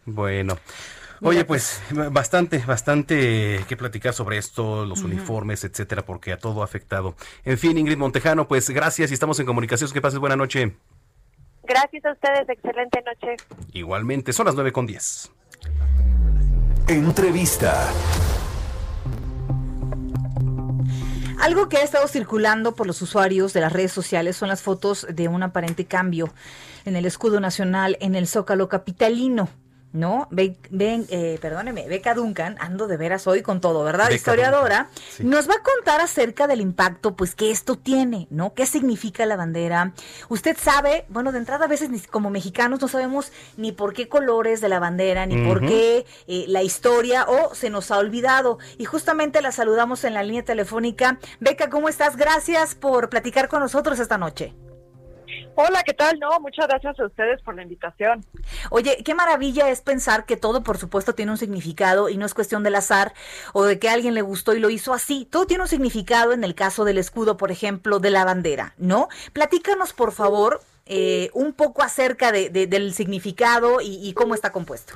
Bueno. 0.04 0.54
Oye, 1.23 1.45
pues 1.45 1.83
bastante, 2.11 2.59
bastante 2.67 3.65
que 3.69 3.77
platicar 3.77 4.15
sobre 4.15 4.39
esto, 4.39 4.87
los 4.87 5.03
uniformes, 5.03 5.65
etcétera, 5.65 6.03
porque 6.03 6.33
a 6.33 6.39
todo 6.39 6.62
ha 6.62 6.65
afectado. 6.65 7.15
En 7.45 7.59
fin, 7.59 7.77
Ingrid 7.77 7.99
Montejano, 7.99 8.49
pues 8.49 8.71
gracias 8.71 9.11
y 9.11 9.15
estamos 9.15 9.39
en 9.39 9.47
comunicación. 9.47 9.91
Que 9.91 10.00
pases 10.00 10.19
buena 10.19 10.37
noche. 10.37 10.77
Gracias 11.65 12.05
a 12.05 12.12
ustedes, 12.12 12.49
excelente 12.49 13.03
noche. 13.03 13.37
Igualmente, 13.73 14.33
son 14.33 14.47
las 14.47 14.55
nueve 14.55 14.73
con 14.73 14.87
10. 14.87 15.31
Entrevista. 16.89 17.93
Algo 21.41 21.69
que 21.69 21.79
ha 21.79 21.83
estado 21.83 22.09
circulando 22.09 22.75
por 22.75 22.87
los 22.87 23.00
usuarios 23.03 23.53
de 23.53 23.61
las 23.61 23.73
redes 23.73 23.93
sociales 23.93 24.37
son 24.37 24.49
las 24.49 24.62
fotos 24.62 25.07
de 25.09 25.29
un 25.29 25.43
aparente 25.43 25.85
cambio 25.87 26.33
en 26.85 26.97
el 26.97 27.07
escudo 27.07 27.41
nacional 27.41 27.97
en 28.00 28.15
el 28.15 28.27
Zócalo 28.27 28.69
capitalino. 28.69 29.49
¿No? 29.92 30.28
Ven, 30.30 30.56
ven 30.70 31.06
eh, 31.09 31.38
perdóneme, 31.40 31.88
Beca 31.88 32.14
Duncan, 32.14 32.56
ando 32.61 32.87
de 32.87 32.97
veras 32.97 33.26
hoy 33.26 33.42
con 33.42 33.61
todo, 33.61 33.82
¿verdad? 33.82 34.04
Beca 34.04 34.14
Historiadora, 34.14 34.88
sí. 35.16 35.25
nos 35.25 35.49
va 35.49 35.54
a 35.54 35.62
contar 35.62 36.00
acerca 36.00 36.47
del 36.47 36.61
impacto, 36.61 37.16
pues, 37.16 37.35
que 37.35 37.50
esto 37.50 37.76
tiene, 37.76 38.28
¿no? 38.30 38.54
¿Qué 38.54 38.66
significa 38.66 39.26
la 39.26 39.35
bandera? 39.35 39.92
Usted 40.28 40.56
sabe, 40.56 41.06
bueno, 41.09 41.32
de 41.32 41.38
entrada 41.38 41.64
a 41.64 41.68
veces 41.68 41.90
como 42.09 42.30
mexicanos 42.30 42.80
no 42.80 42.88
sabemos 42.88 43.32
ni 43.56 43.73
por 43.73 43.92
qué 43.92 44.09
colores 44.09 44.61
de 44.61 44.68
la 44.68 44.78
bandera, 44.78 45.26
ni 45.26 45.44
por 45.44 45.61
qué 45.61 46.06
eh, 46.26 46.44
la 46.47 46.62
historia, 46.62 47.25
o 47.25 47.54
se 47.54 47.70
nos 47.70 47.90
ha 47.90 47.99
olvidado. 47.99 48.59
Y 48.78 48.85
justamente 48.85 49.42
la 49.42 49.52
saludamos 49.52 50.04
en 50.04 50.14
la 50.14 50.23
línea 50.23 50.44
telefónica. 50.44 51.18
Beca, 51.40 51.68
¿cómo 51.68 51.88
estás? 51.88 52.16
Gracias 52.16 52.75
por 52.75 53.09
platicar 53.09 53.49
con 53.49 53.61
nosotros 53.61 53.99
esta 53.99 54.18
noche. 54.18 54.54
Hola, 55.62 55.83
¿qué 55.85 55.93
tal? 55.93 56.19
No, 56.19 56.40
muchas 56.40 56.67
gracias 56.69 56.99
a 56.99 57.05
ustedes 57.07 57.43
por 57.43 57.55
la 57.55 57.62
invitación. 57.62 58.25
Oye, 58.71 59.02
qué 59.05 59.14
maravilla 59.14 59.69
es 59.69 59.83
pensar 59.83 60.25
que 60.25 60.38
todo, 60.38 60.62
por 60.62 60.79
supuesto, 60.79 61.14
tiene 61.14 61.33
un 61.33 61.38
significado 61.38 62.09
y 62.09 62.17
no 62.17 62.25
es 62.25 62.33
cuestión 62.33 62.62
del 62.62 62.76
azar 62.76 63.12
o 63.52 63.64
de 63.64 63.79
que 63.79 63.90
a 63.90 63.93
alguien 63.93 64.14
le 64.14 64.23
gustó 64.23 64.55
y 64.55 64.59
lo 64.61 64.71
hizo 64.71 64.95
así. 64.95 65.29
Todo 65.31 65.47
tiene 65.47 65.62
un 65.64 65.69
significado 65.69 66.33
en 66.33 66.45
el 66.45 66.55
caso 66.55 66.85
del 66.85 66.97
escudo, 66.97 67.37
por 67.37 67.50
ejemplo, 67.50 67.99
de 67.99 68.11
la 68.11 68.25
bandera, 68.25 68.73
¿no? 68.79 69.09
Platícanos, 69.35 69.93
por 69.93 70.12
favor, 70.12 70.62
eh, 70.87 71.29
un 71.35 71.52
poco 71.52 71.83
acerca 71.83 72.33
de- 72.33 72.49
de- 72.49 72.67
del 72.67 72.95
significado 72.95 73.81
y 73.83 74.12
cómo 74.14 74.35
está 74.35 74.52
compuesto. 74.52 74.95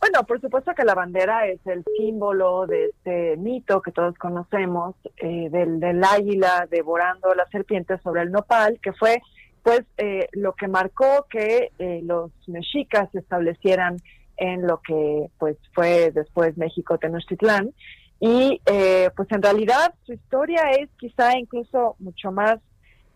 Bueno, 0.00 0.24
por 0.26 0.40
supuesto 0.40 0.72
que 0.74 0.84
la 0.84 0.94
bandera 0.94 1.46
es 1.46 1.60
el 1.66 1.84
símbolo 1.98 2.66
de 2.66 2.86
este 2.86 3.36
mito 3.36 3.82
que 3.82 3.92
todos 3.92 4.16
conocemos, 4.16 4.94
eh, 5.18 5.50
del, 5.50 5.78
del 5.78 6.02
águila 6.02 6.66
devorando 6.70 7.34
las 7.34 7.50
serpientes 7.50 8.00
sobre 8.02 8.22
el 8.22 8.32
nopal, 8.32 8.80
que 8.82 8.94
fue 8.94 9.20
pues 9.62 9.82
eh, 9.98 10.26
lo 10.32 10.54
que 10.54 10.68
marcó 10.68 11.26
que 11.28 11.70
eh, 11.78 12.00
los 12.02 12.30
mexicas 12.48 13.10
se 13.12 13.18
establecieran 13.18 13.98
en 14.38 14.66
lo 14.66 14.78
que 14.80 15.26
pues 15.38 15.58
fue 15.74 16.10
después 16.12 16.56
México 16.56 16.96
Tenochtitlán. 16.96 17.74
Y 18.20 18.62
eh, 18.64 19.10
pues 19.14 19.30
en 19.32 19.42
realidad 19.42 19.92
su 20.04 20.14
historia 20.14 20.70
es 20.78 20.88
quizá 20.98 21.36
incluso 21.38 21.96
mucho 21.98 22.32
más 22.32 22.56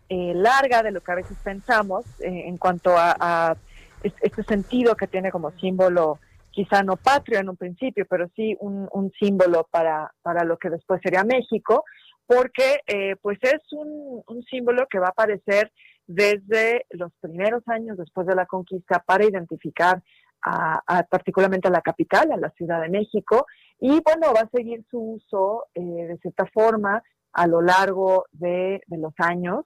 eh, 0.09 0.33
larga 0.35 0.83
de 0.83 0.91
lo 0.91 1.01
que 1.01 1.11
a 1.11 1.15
veces 1.15 1.35
pensamos 1.43 2.05
eh, 2.21 2.43
en 2.45 2.57
cuanto 2.59 2.91
a, 2.95 3.15
a 3.19 3.55
es- 4.03 4.13
este 4.21 4.43
sentido 4.43 4.95
que 4.95 5.07
tiene 5.07 5.31
como 5.31 5.49
símbolo 5.59 6.19
quizá 6.55 6.81
no 6.83 6.95
patrio 6.95 7.39
en 7.39 7.49
un 7.49 7.57
principio, 7.57 8.05
pero 8.09 8.29
sí 8.33 8.55
un, 8.61 9.11
símbolo 9.19 9.67
para, 9.69 10.11
para 10.21 10.45
lo 10.45 10.57
que 10.57 10.69
después 10.69 11.01
sería 11.03 11.25
México, 11.25 11.83
porque 12.25 12.79
eh, 12.87 13.17
pues 13.21 13.37
es 13.41 13.61
un, 13.73 14.23
símbolo 14.49 14.87
que 14.89 14.99
va 14.99 15.07
a 15.07 15.09
aparecer 15.09 15.71
desde 16.07 16.85
los 16.91 17.11
primeros 17.19 17.61
años 17.67 17.97
después 17.97 18.25
de 18.25 18.35
la 18.35 18.45
conquista 18.45 19.03
para 19.05 19.25
identificar 19.25 20.01
a, 20.47 21.03
particularmente 21.09 21.67
a 21.67 21.71
la 21.71 21.81
capital, 21.81 22.31
a 22.31 22.37
la 22.37 22.51
Ciudad 22.51 22.81
de 22.81 22.89
México, 22.89 23.47
y 23.79 23.99
bueno, 24.05 24.33
va 24.33 24.41
a 24.41 24.49
seguir 24.49 24.85
su 24.89 24.99
uso 24.99 25.65
eh, 25.73 25.81
de 25.81 26.17
cierta 26.19 26.45
forma 26.53 27.03
a 27.33 27.47
lo 27.47 27.61
largo 27.61 28.25
de 28.31 28.81
los 28.87 29.13
años, 29.17 29.65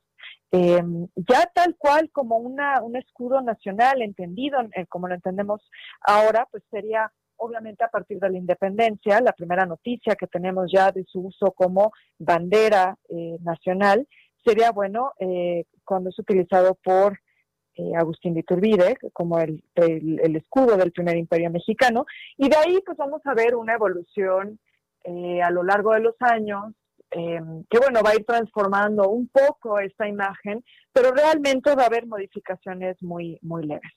eh, 0.51 0.83
ya 1.15 1.49
tal 1.53 1.75
cual 1.77 2.09
como 2.11 2.37
una, 2.37 2.81
un 2.81 2.95
escudo 2.95 3.41
nacional 3.41 4.01
entendido 4.01 4.59
eh, 4.75 4.85
como 4.87 5.07
lo 5.07 5.15
entendemos 5.15 5.61
ahora, 6.01 6.47
pues 6.51 6.63
sería 6.71 7.11
obviamente 7.37 7.83
a 7.83 7.89
partir 7.89 8.19
de 8.19 8.29
la 8.29 8.37
independencia, 8.37 9.21
la 9.21 9.31
primera 9.31 9.65
noticia 9.65 10.15
que 10.15 10.27
tenemos 10.27 10.69
ya 10.71 10.91
de 10.91 11.05
su 11.05 11.21
uso 11.27 11.51
como 11.51 11.91
bandera 12.17 12.97
eh, 13.07 13.37
nacional, 13.41 14.07
sería 14.43 14.71
bueno 14.71 15.13
eh, 15.19 15.63
cuando 15.85 16.09
es 16.09 16.19
utilizado 16.19 16.75
por 16.83 17.19
eh, 17.75 17.95
Agustín 17.95 18.33
de 18.33 18.41
Iturbide 18.41 18.97
como 19.13 19.39
el, 19.39 19.63
el, 19.75 20.19
el 20.19 20.35
escudo 20.35 20.75
del 20.75 20.91
primer 20.91 21.15
imperio 21.15 21.49
mexicano, 21.49 22.05
y 22.37 22.49
de 22.49 22.57
ahí 22.57 22.79
pues 22.85 22.97
vamos 22.97 23.21
a 23.25 23.33
ver 23.33 23.55
una 23.55 23.73
evolución 23.73 24.59
eh, 25.05 25.41
a 25.41 25.49
lo 25.49 25.63
largo 25.63 25.93
de 25.93 26.01
los 26.01 26.15
años, 26.19 26.73
eh, 27.11 27.39
que 27.69 27.77
bueno, 27.79 28.01
va 28.03 28.11
a 28.11 28.15
ir 28.15 28.25
transformando 28.25 29.09
un 29.09 29.27
poco 29.27 29.79
esta 29.79 30.07
imagen, 30.07 30.63
pero 30.93 31.11
realmente 31.11 31.73
va 31.75 31.83
a 31.83 31.87
haber 31.87 32.05
modificaciones 32.07 33.01
muy, 33.01 33.37
muy 33.41 33.65
leves. 33.65 33.91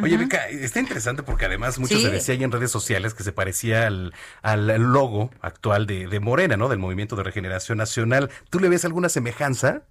Oye, 0.00 0.16
Beca, 0.16 0.48
está 0.48 0.78
interesante 0.78 1.24
porque 1.24 1.46
además 1.46 1.80
mucho 1.80 1.96
Sí. 1.96 2.02
se 2.04 2.10
decía 2.10 2.36
ahí 2.36 2.44
en 2.44 2.52
redes 2.52 2.70
sociales 2.70 3.12
que 3.12 3.24
se 3.24 3.32
parecía 3.32 3.88
al, 3.88 4.12
al 4.42 4.66
logo 4.68 5.30
actual 5.40 5.86
de, 5.86 6.06
de 6.06 6.20
Morena, 6.20 6.56
¿no? 6.56 6.68
Del 6.68 6.78
Movimiento 6.78 7.16
de 7.16 7.24
Regeneración 7.24 7.78
Nacional. 7.78 8.30
¿Tú 8.50 8.60
le 8.60 8.68
ves 8.68 8.84
alguna 8.84 9.08
semejanza? 9.08 9.82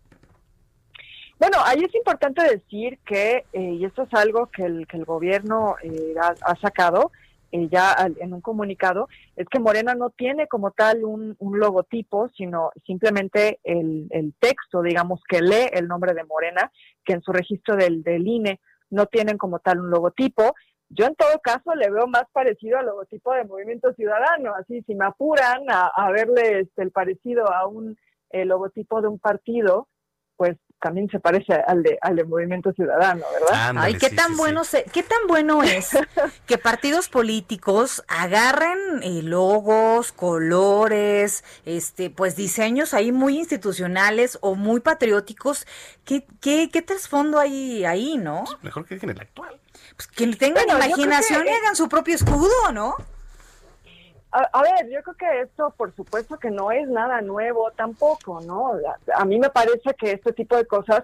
Bueno, 1.37 1.57
ahí 1.65 1.83
es 1.83 1.93
importante 1.95 2.41
decir 2.43 2.99
que, 3.05 3.43
eh, 3.51 3.59
y 3.61 3.83
esto 3.83 4.03
es 4.03 4.13
algo 4.13 4.47
que 4.47 4.63
el, 4.63 4.87
que 4.87 4.95
el 4.95 5.03
gobierno 5.03 5.75
eh, 5.83 6.13
ha, 6.21 6.33
ha 6.49 6.55
sacado 6.61 7.11
eh, 7.53 7.69
ya 7.71 7.95
en 8.19 8.33
un 8.33 8.41
comunicado, 8.41 9.07
es 9.35 9.47
que 9.47 9.59
Morena 9.59 9.93
no 9.93 10.09
tiene 10.09 10.47
como 10.47 10.71
tal 10.71 11.05
un, 11.05 11.37
logotipo, 11.39 12.27
sino 12.29 12.71
simplemente 12.83 13.59
el, 13.63 14.07
el 14.09 14.33
texto, 14.39 14.81
digamos, 14.81 15.21
que 15.29 15.39
lee 15.39 15.69
el 15.71 15.87
nombre 15.87 16.15
de 16.15 16.23
Morena, 16.23 16.71
que 17.05 17.13
en 17.13 17.21
su 17.21 17.31
registro 17.31 17.75
del, 17.75 18.01
del 18.01 18.27
INE 18.27 18.59
no 18.89 19.05
tienen 19.05 19.37
como 19.37 19.59
tal 19.59 19.81
un 19.81 19.91
logotipo. 19.91 20.55
Yo 20.89 21.05
en 21.05 21.15
todo 21.15 21.39
caso 21.43 21.75
le 21.75 21.91
veo 21.91 22.07
más 22.07 22.25
parecido 22.31 22.79
al 22.79 22.87
logotipo 22.87 23.31
de 23.33 23.43
Movimiento 23.43 23.93
Ciudadano, 23.93 24.55
así 24.55 24.81
si 24.87 24.95
me 24.95 25.05
apuran 25.05 25.61
a, 25.69 26.11
verle 26.11 26.61
este, 26.61 26.81
el 26.81 26.91
parecido 26.91 27.51
a 27.53 27.67
un 27.67 27.95
eh, 28.31 28.45
logotipo 28.45 28.99
de 29.01 29.09
un 29.09 29.19
partido, 29.19 29.87
pues 30.37 30.57
también 30.83 31.09
se 31.09 31.19
parece 31.19 31.53
al 31.53 31.81
de, 31.81 31.97
al 32.01 32.17
de 32.17 32.25
Movimiento 32.25 32.73
Ciudadano, 32.73 33.23
¿verdad? 33.33 33.73
Ay, 33.77 33.95
qué 33.95 34.09
tan 34.09 34.35
bueno 34.35 34.63
qué 34.91 35.01
tan 35.01 35.27
bueno 35.29 35.63
es 35.63 35.91
que 36.45 36.57
partidos 36.57 37.07
políticos 37.07 38.03
agarren 38.09 39.01
eh, 39.01 39.21
logos, 39.23 40.11
colores, 40.11 41.45
este, 41.65 42.09
pues 42.09 42.35
diseños 42.35 42.93
ahí 42.93 43.13
muy 43.13 43.39
institucionales 43.39 44.37
o 44.41 44.55
muy 44.55 44.81
patrióticos. 44.81 45.65
¿Qué, 46.03 46.27
qué, 46.41 46.69
qué 46.69 46.81
trasfondo 46.81 47.39
hay 47.39 47.85
ahí, 47.85 48.17
no? 48.17 48.43
Mejor 48.61 48.85
que 48.85 48.95
dejen 48.95 49.11
el 49.11 49.21
actual. 49.21 49.57
Pues 49.95 50.07
que 50.07 50.27
tengan 50.35 50.65
imaginación 50.69 51.47
y 51.47 51.49
hagan 51.49 51.77
su 51.77 51.87
propio 51.87 52.13
escudo, 52.13 52.73
¿no? 52.73 52.95
A, 54.35 54.63
ver, 54.63 54.89
yo 54.89 55.03
creo 55.03 55.15
que 55.15 55.41
esto, 55.41 55.71
por 55.77 55.95
supuesto 55.95 56.39
que 56.39 56.49
no 56.49 56.71
es 56.71 56.87
nada 56.87 57.21
nuevo 57.21 57.69
tampoco, 57.75 58.41
¿no? 58.41 58.71
A, 59.15 59.25
mí 59.25 59.37
me 59.37 59.51
parece 59.51 59.93
que 59.93 60.11
este 60.11 60.33
tipo 60.33 60.57
de 60.57 60.65
cosas 60.65 61.03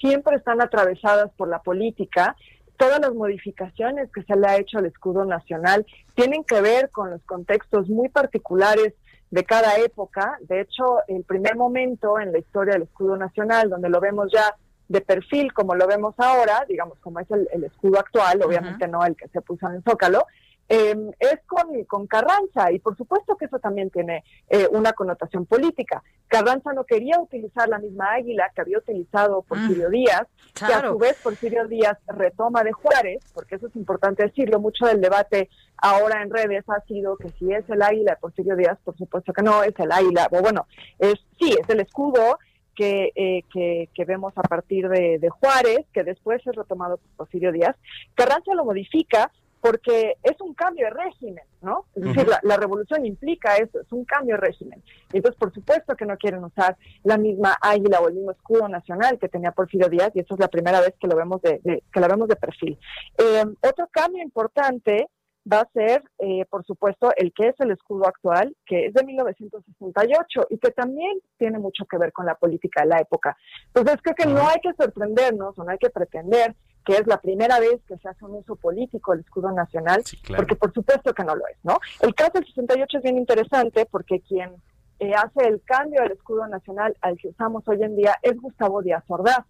siempre 0.00 0.36
están 0.36 0.62
atravesadas 0.62 1.32
por 1.36 1.48
la 1.48 1.60
política. 1.60 2.36
Todas 2.76 3.00
las 3.00 3.12
modificaciones 3.14 4.12
que 4.12 4.22
se 4.22 4.36
le 4.36 4.46
ha 4.46 4.58
hecho 4.58 4.78
al 4.78 4.86
escudo 4.86 5.24
nacional 5.24 5.84
tienen 6.14 6.44
que 6.44 6.60
ver 6.60 6.90
con 6.90 7.10
los 7.10 7.20
contextos 7.24 7.88
muy 7.88 8.10
particulares 8.10 8.94
de 9.32 9.44
cada 9.44 9.76
época. 9.78 10.38
De 10.42 10.60
hecho, 10.60 10.98
el 11.08 11.24
primer 11.24 11.56
momento 11.56 12.20
en 12.20 12.30
la 12.30 12.38
historia 12.38 12.74
del 12.74 12.82
escudo 12.82 13.16
nacional, 13.16 13.70
donde 13.70 13.88
lo 13.88 13.98
vemos 13.98 14.30
ya 14.32 14.54
de 14.86 15.00
perfil 15.00 15.52
como 15.52 15.74
lo 15.74 15.88
vemos 15.88 16.14
ahora, 16.18 16.64
digamos 16.68 16.96
como 17.00 17.18
es 17.18 17.28
el, 17.30 17.64
escudo 17.64 17.98
actual, 17.98 18.40
obviamente 18.40 18.86
no 18.86 19.04
el 19.04 19.16
que 19.16 19.26
se 19.28 19.40
puso 19.40 19.68
en 19.68 19.74
el 19.74 19.82
Zócalo, 19.82 20.26
Em, 20.70 21.12
es 21.18 21.40
con, 21.46 21.82
con, 21.84 22.06
Carranza 22.06 22.70
y 22.70 22.78
por 22.78 22.94
supuesto 22.94 23.36
que 23.36 23.46
eso 23.46 23.58
también 23.58 23.88
tiene 23.88 24.22
eh, 24.50 24.68
una 24.70 24.92
connotación 24.92 25.46
política. 25.46 26.02
Carranza 26.26 26.74
no 26.74 26.84
quería 26.84 27.18
utilizar 27.18 27.70
la 27.70 27.78
misma 27.78 28.12
águila 28.12 28.52
que 28.54 28.60
había 28.60 28.76
utilizado 28.76 29.40
Porfirio 29.42 29.88
mm, 29.88 29.92
Díaz, 29.92 30.26
que 30.52 30.66
a 30.66 30.82
su 30.82 30.98
vez 30.98 31.16
Porfirio 31.22 31.66
Díaz 31.66 31.96
retoma 32.06 32.64
de 32.64 32.72
Juárez, 32.72 33.24
porque 33.32 33.54
eso 33.54 33.68
es 33.68 33.76
importante 33.76 34.24
decirlo, 34.24 34.60
mucho 34.60 34.84
del 34.84 35.00
debate 35.00 35.48
ahora 35.78 36.22
en 36.22 36.28
redes 36.28 36.64
ha 36.68 36.80
sido 36.82 37.16
que 37.16 37.30
si 37.38 37.50
es 37.50 37.68
el 37.70 37.80
águila 37.80 38.12
de 38.12 38.16
Porfirio 38.18 38.54
Díaz, 38.54 38.78
por 38.84 38.94
supuesto 38.98 39.32
que 39.32 39.42
no, 39.42 39.62
es 39.62 39.74
el 39.78 39.90
águila, 39.90 40.28
o 40.30 40.42
bueno, 40.42 40.66
es 40.98 41.14
sí, 41.38 41.56
es 41.58 41.68
el 41.70 41.80
escudo 41.80 42.38
que, 42.76 43.10
eh, 43.16 43.42
que, 43.50 43.88
que, 43.94 44.04
vemos 44.04 44.34
a 44.36 44.42
partir 44.42 44.88
de, 44.88 45.18
de, 45.18 45.30
Juárez, 45.30 45.86
que 45.92 46.04
después 46.04 46.46
es 46.46 46.54
retomado 46.54 46.98
por 46.98 47.08
Porfirio 47.16 47.52
Díaz. 47.52 47.74
Carranza 48.14 48.54
lo 48.54 48.64
modifica 48.64 49.32
porque 49.60 50.14
es 50.22 50.40
un 50.40 50.54
cambio 50.54 50.86
de 50.86 50.90
régimen, 50.90 51.44
¿no? 51.62 51.86
Es 51.94 52.02
decir, 52.02 52.26
la, 52.42 52.56
revolución 52.56 53.04
implica 53.04 53.56
eso, 53.56 53.80
es 53.80 53.92
un 53.92 54.04
cambio 54.04 54.36
de 54.36 54.40
régimen. 54.40 54.82
Entonces, 55.12 55.38
por 55.38 55.52
supuesto 55.52 55.96
que 55.96 56.06
no 56.06 56.16
quieren 56.16 56.44
usar 56.44 56.76
la 57.02 57.18
misma 57.18 57.56
águila 57.60 58.00
o 58.00 58.08
el 58.08 58.14
mismo 58.14 58.30
escudo 58.30 58.68
nacional 58.68 59.18
que 59.18 59.28
tenía 59.28 59.52
Porfirio 59.52 59.88
Díaz, 59.88 60.12
y 60.14 60.20
eso 60.20 60.34
es 60.34 60.40
la 60.40 60.48
primera 60.48 60.80
vez 60.80 60.94
que 61.00 61.08
lo 61.08 61.16
vemos 61.16 61.42
de, 61.42 61.60
que 61.92 62.00
la 62.00 62.08
vemos 62.08 62.28
de 62.28 62.36
perfil. 62.36 62.78
Eh, 63.18 63.44
otro 63.62 63.88
cambio 63.90 64.22
importante 64.22 65.08
va 65.50 65.60
a 65.60 65.70
ser, 65.72 66.02
eh, 66.18 66.44
por 66.50 66.64
supuesto, 66.64 67.10
el 67.16 67.32
que 67.32 67.48
es 67.48 67.54
el 67.60 67.70
escudo 67.70 68.06
actual, 68.06 68.54
que 68.66 68.86
es 68.86 68.94
de 68.94 69.04
1968 69.04 70.46
y 70.50 70.58
que 70.58 70.70
también 70.72 71.18
tiene 71.38 71.58
mucho 71.58 71.84
que 71.86 71.98
ver 71.98 72.12
con 72.12 72.26
la 72.26 72.34
política 72.34 72.82
de 72.82 72.88
la 72.88 72.98
época. 72.98 73.36
Entonces, 73.68 73.96
creo 74.02 74.14
que 74.14 74.26
no 74.26 74.46
hay 74.46 74.60
que 74.60 74.74
sorprendernos 74.74 75.58
o 75.58 75.64
no 75.64 75.70
hay 75.70 75.78
que 75.78 75.90
pretender 75.90 76.54
que 76.84 76.94
es 76.94 77.06
la 77.06 77.20
primera 77.20 77.60
vez 77.60 77.80
que 77.86 77.98
se 77.98 78.08
hace 78.08 78.24
un 78.24 78.36
uso 78.36 78.56
político 78.56 79.12
del 79.12 79.20
escudo 79.20 79.52
nacional, 79.52 80.02
porque 80.36 80.56
por 80.56 80.72
supuesto 80.72 81.12
que 81.12 81.24
no 81.24 81.34
lo 81.34 81.46
es, 81.48 81.56
¿no? 81.62 81.78
El 82.00 82.14
caso 82.14 82.32
del 82.34 82.46
68 82.46 82.98
es 82.98 83.02
bien 83.02 83.18
interesante 83.18 83.86
porque 83.86 84.20
quien 84.20 84.54
eh, 85.00 85.14
hace 85.14 85.46
el 85.48 85.62
cambio 85.62 86.02
del 86.02 86.12
escudo 86.12 86.48
nacional 86.48 86.96
al 87.02 87.16
que 87.18 87.28
usamos 87.28 87.62
hoy 87.68 87.80
en 87.84 87.94
día 87.94 88.16
es 88.20 88.36
Gustavo 88.40 88.82
Díaz 88.82 89.04
Ordaz. 89.06 89.44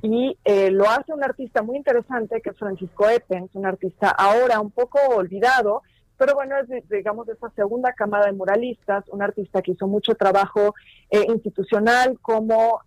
Y 0.00 0.38
eh, 0.44 0.70
lo 0.70 0.88
hace 0.88 1.12
un 1.12 1.22
artista 1.22 1.62
muy 1.62 1.76
interesante 1.76 2.40
que 2.40 2.50
es 2.50 2.56
Francisco 2.56 3.06
Epens, 3.06 3.54
un 3.54 3.66
artista 3.66 4.08
ahora 4.08 4.60
un 4.60 4.70
poco 4.70 4.98
olvidado, 5.14 5.82
pero 6.16 6.34
bueno, 6.34 6.56
es 6.56 6.88
digamos 6.88 7.26
de 7.26 7.34
esa 7.34 7.50
segunda 7.50 7.92
camada 7.92 8.26
de 8.26 8.32
muralistas, 8.32 9.06
un 9.10 9.20
artista 9.20 9.60
que 9.60 9.72
hizo 9.72 9.86
mucho 9.86 10.14
trabajo 10.14 10.74
eh, 11.10 11.26
institucional 11.28 12.18
como 12.22 12.80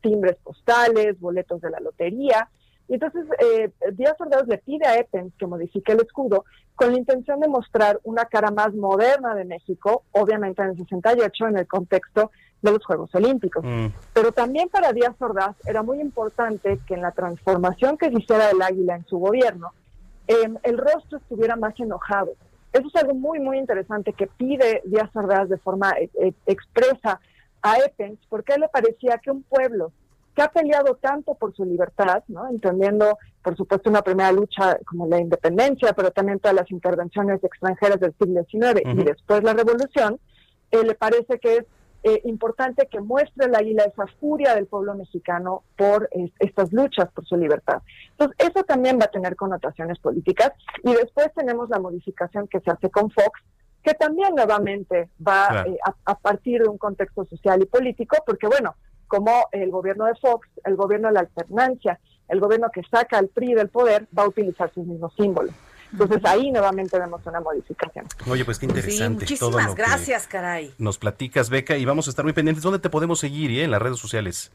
timbres 0.00 0.36
postales, 0.42 1.20
boletos 1.20 1.60
de 1.60 1.70
la 1.70 1.78
lotería, 1.78 2.48
y 2.88 2.94
entonces 2.94 3.26
eh, 3.38 3.70
Díaz 3.92 4.18
Ordaz 4.18 4.46
le 4.48 4.58
pide 4.58 4.86
a 4.86 4.98
Epens 4.98 5.32
que 5.38 5.46
modifique 5.46 5.92
el 5.92 6.00
escudo 6.00 6.46
con 6.74 6.92
la 6.92 6.98
intención 6.98 7.38
de 7.40 7.48
mostrar 7.48 8.00
una 8.02 8.24
cara 8.24 8.50
más 8.50 8.72
moderna 8.74 9.34
de 9.34 9.44
México, 9.44 10.04
obviamente 10.12 10.62
en 10.62 10.70
el 10.70 10.78
68 10.78 11.48
en 11.48 11.58
el 11.58 11.66
contexto 11.66 12.30
de 12.62 12.72
los 12.72 12.84
Juegos 12.84 13.14
Olímpicos. 13.14 13.62
Mm. 13.64 13.88
Pero 14.14 14.32
también 14.32 14.68
para 14.68 14.92
Díaz 14.92 15.14
Ordaz 15.20 15.54
era 15.66 15.82
muy 15.82 16.00
importante 16.00 16.78
que 16.86 16.94
en 16.94 17.02
la 17.02 17.12
transformación 17.12 17.98
que 17.98 18.10
se 18.10 18.20
hiciera 18.20 18.48
del 18.48 18.62
águila 18.62 18.96
en 18.96 19.06
su 19.06 19.18
gobierno, 19.18 19.72
em, 20.26 20.56
el 20.62 20.78
rostro 20.78 21.18
estuviera 21.18 21.56
más 21.56 21.78
enojado. 21.78 22.32
Eso 22.72 22.88
es 22.88 22.96
algo 22.96 23.14
muy, 23.14 23.38
muy 23.38 23.58
interesante 23.58 24.12
que 24.12 24.26
pide 24.26 24.82
Díaz 24.84 25.14
Ordaz 25.14 25.48
de 25.48 25.58
forma 25.58 25.92
eh, 25.92 26.10
eh, 26.20 26.32
expresa 26.46 27.20
a 27.60 27.78
Epens, 27.78 28.18
porque 28.28 28.52
a 28.52 28.54
él 28.56 28.62
le 28.62 28.68
parecía 28.68 29.18
que 29.18 29.30
un 29.30 29.42
pueblo 29.42 29.92
que 30.38 30.44
ha 30.44 30.48
peleado 30.52 30.94
tanto 30.94 31.34
por 31.34 31.52
su 31.52 31.64
libertad, 31.64 32.22
¿no? 32.28 32.48
entendiendo, 32.48 33.18
por 33.42 33.56
supuesto, 33.56 33.90
una 33.90 34.02
primera 34.02 34.30
lucha 34.30 34.78
como 34.86 35.08
la 35.08 35.18
independencia, 35.18 35.92
pero 35.94 36.12
también 36.12 36.38
todas 36.38 36.54
las 36.54 36.70
intervenciones 36.70 37.42
extranjeras 37.42 37.98
del 37.98 38.14
siglo 38.16 38.44
XIX 38.44 38.82
y 38.84 39.02
después 39.02 39.42
la 39.42 39.52
revolución, 39.52 40.20
eh, 40.70 40.84
le 40.84 40.94
parece 40.94 41.40
que 41.40 41.56
es 41.56 41.64
eh, 42.04 42.20
importante 42.26 42.86
que 42.86 43.00
muestre 43.00 43.46
el 43.46 43.56
águila 43.56 43.82
esa 43.82 44.06
furia 44.20 44.54
del 44.54 44.66
pueblo 44.66 44.94
mexicano 44.94 45.64
por 45.76 46.08
estas 46.38 46.72
luchas 46.72 47.10
por 47.10 47.26
su 47.26 47.36
libertad. 47.36 47.82
Entonces, 48.12 48.36
eso 48.38 48.62
también 48.62 48.96
va 49.00 49.06
a 49.06 49.10
tener 49.10 49.34
connotaciones 49.34 49.98
políticas. 49.98 50.52
Y 50.84 50.94
después 50.94 51.32
tenemos 51.34 51.68
la 51.68 51.80
modificación 51.80 52.46
que 52.46 52.60
se 52.60 52.70
hace 52.70 52.90
con 52.90 53.10
Fox, 53.10 53.40
que 53.82 53.94
también 53.94 54.36
nuevamente 54.36 55.10
va 55.26 55.64
eh, 55.66 55.78
a, 56.04 56.14
partir 56.14 56.62
de 56.62 56.68
un 56.68 56.78
contexto 56.78 57.24
social 57.24 57.60
y 57.60 57.66
político, 57.66 58.16
porque 58.24 58.46
bueno, 58.46 58.76
como 59.08 59.48
el 59.52 59.70
gobierno 59.70 60.04
de 60.04 60.14
Fox, 60.14 60.48
el 60.64 60.76
gobierno 60.76 61.08
de 61.08 61.14
la 61.14 61.20
alternancia, 61.20 61.98
el 62.28 62.40
gobierno 62.40 62.68
que 62.72 62.82
saca 62.90 63.18
al 63.18 63.28
PRI 63.28 63.54
del 63.54 63.68
poder, 63.68 64.06
va 64.16 64.24
a 64.24 64.28
utilizar 64.28 64.72
sus 64.72 64.86
mismos 64.86 65.12
símbolos. 65.16 65.54
Entonces 65.92 66.20
ahí 66.24 66.50
nuevamente 66.50 66.98
vemos 66.98 67.24
una 67.26 67.40
modificación. 67.40 68.06
Oye, 68.28 68.44
pues 68.44 68.58
qué 68.58 68.66
interesante. 68.66 69.26
Sí, 69.26 69.32
muchísimas 69.34 69.74
gracias, 69.74 70.26
caray. 70.26 70.74
Nos 70.78 70.98
platicas, 70.98 71.48
Beca, 71.48 71.76
y 71.76 71.84
vamos 71.84 72.06
a 72.06 72.10
estar 72.10 72.24
muy 72.24 72.34
pendientes. 72.34 72.62
¿Dónde 72.62 72.78
te 72.78 72.90
podemos 72.90 73.18
seguir 73.18 73.50
eh, 73.50 73.64
en 73.64 73.70
las 73.70 73.80
redes 73.80 73.98
sociales? 73.98 74.52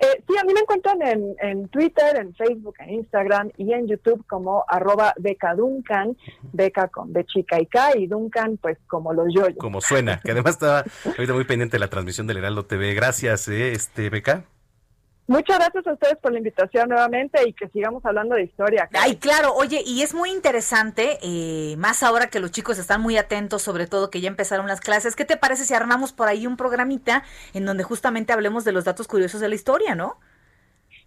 Eh, 0.00 0.22
sí, 0.26 0.34
a 0.38 0.44
mí 0.44 0.54
me 0.54 0.60
encuentran 0.60 0.98
en, 1.02 1.68
Twitter, 1.68 2.16
en 2.16 2.34
Facebook, 2.34 2.74
en 2.78 2.90
Instagram 2.94 3.50
y 3.58 3.74
en 3.74 3.86
YouTube 3.86 4.24
como 4.26 4.64
arroba 4.66 5.12
Beca 5.18 5.54
Duncan, 5.54 6.16
Beca 6.52 6.88
con 6.88 7.12
chica 7.26 7.60
y 7.60 7.66
K 7.66 7.98
y 7.98 8.06
Duncan 8.06 8.56
pues 8.56 8.78
como 8.86 9.12
los 9.12 9.26
yoyos. 9.34 9.58
Como 9.58 9.82
suena, 9.82 10.20
que 10.24 10.32
además 10.32 10.52
estaba 10.52 10.84
ahorita 11.04 11.34
muy 11.34 11.44
pendiente 11.44 11.76
de 11.76 11.80
la 11.80 11.88
transmisión 11.88 12.26
del 12.26 12.38
Heraldo 12.38 12.64
TV. 12.64 12.94
Gracias, 12.94 13.46
eh, 13.48 13.72
este 13.72 14.08
Beca. 14.08 14.44
Muchas 15.30 15.60
gracias 15.60 15.86
a 15.86 15.92
ustedes 15.92 16.16
por 16.16 16.32
la 16.32 16.38
invitación 16.38 16.88
nuevamente 16.88 17.48
y 17.48 17.52
que 17.52 17.68
sigamos 17.68 18.04
hablando 18.04 18.34
de 18.34 18.42
historia. 18.42 18.88
Ay, 18.94 19.14
claro, 19.14 19.54
oye, 19.54 19.80
y 19.86 20.02
es 20.02 20.12
muy 20.12 20.32
interesante, 20.32 21.20
eh, 21.22 21.76
más 21.76 22.02
ahora 22.02 22.26
que 22.30 22.40
los 22.40 22.50
chicos 22.50 22.80
están 22.80 23.00
muy 23.00 23.16
atentos, 23.16 23.62
sobre 23.62 23.86
todo 23.86 24.10
que 24.10 24.20
ya 24.20 24.26
empezaron 24.26 24.66
las 24.66 24.80
clases. 24.80 25.14
¿Qué 25.14 25.24
te 25.24 25.36
parece 25.36 25.64
si 25.64 25.72
armamos 25.72 26.12
por 26.12 26.26
ahí 26.26 26.48
un 26.48 26.56
programita 26.56 27.22
en 27.54 27.64
donde 27.64 27.84
justamente 27.84 28.32
hablemos 28.32 28.64
de 28.64 28.72
los 28.72 28.84
datos 28.84 29.06
curiosos 29.06 29.40
de 29.40 29.48
la 29.48 29.54
historia, 29.54 29.94
no? 29.94 30.18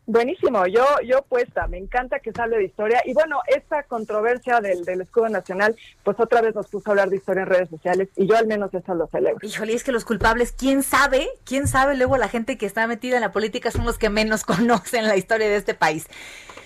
Buenísimo, 0.06 0.68
yo 0.68 0.86
yo 1.06 1.22
puesta, 1.22 1.68
me 1.68 1.78
encanta 1.78 2.20
que 2.20 2.34
sale 2.34 2.58
de 2.58 2.66
historia 2.66 3.02
y 3.06 3.14
bueno, 3.14 3.40
esta 3.48 3.84
controversia 3.84 4.60
del, 4.60 4.84
del 4.84 5.02
escudo 5.02 5.30
nacional, 5.30 5.78
pues 6.04 6.20
otra 6.20 6.42
vez 6.42 6.54
nos 6.56 6.68
puso 6.68 6.90
a 6.90 6.92
hablar 6.92 7.10
de 7.10 7.16
historia 7.16 7.44
en 7.44 7.50
redes 7.50 7.70
sociales 7.70 8.10
y 8.18 8.28
yo 8.28 8.36
al 8.36 8.46
menos 8.46 8.74
eso 8.74 8.94
lo 8.96 9.08
celebro. 9.08 9.40
Híjole, 9.48 9.74
es 9.74 9.84
que 9.86 9.94
los 9.94 10.04
culpables, 10.04 10.52
quién 10.52 10.84
sabe, 10.84 11.30
quién 11.46 11.68
sabe, 11.68 11.96
luego 11.96 12.18
la 12.18 12.28
gente 12.28 12.58
que 12.58 12.66
está 12.66 12.86
metida 12.86 13.16
en 13.16 13.22
la 13.22 13.32
política 13.32 13.72
son 13.72 13.86
los 13.86 13.98
que 13.98 14.10
menos 14.10 14.44
conocen 14.46 15.08
la 15.08 15.16
historia 15.16 15.48
de 15.48 15.56
este 15.56 15.74
país. 15.74 16.08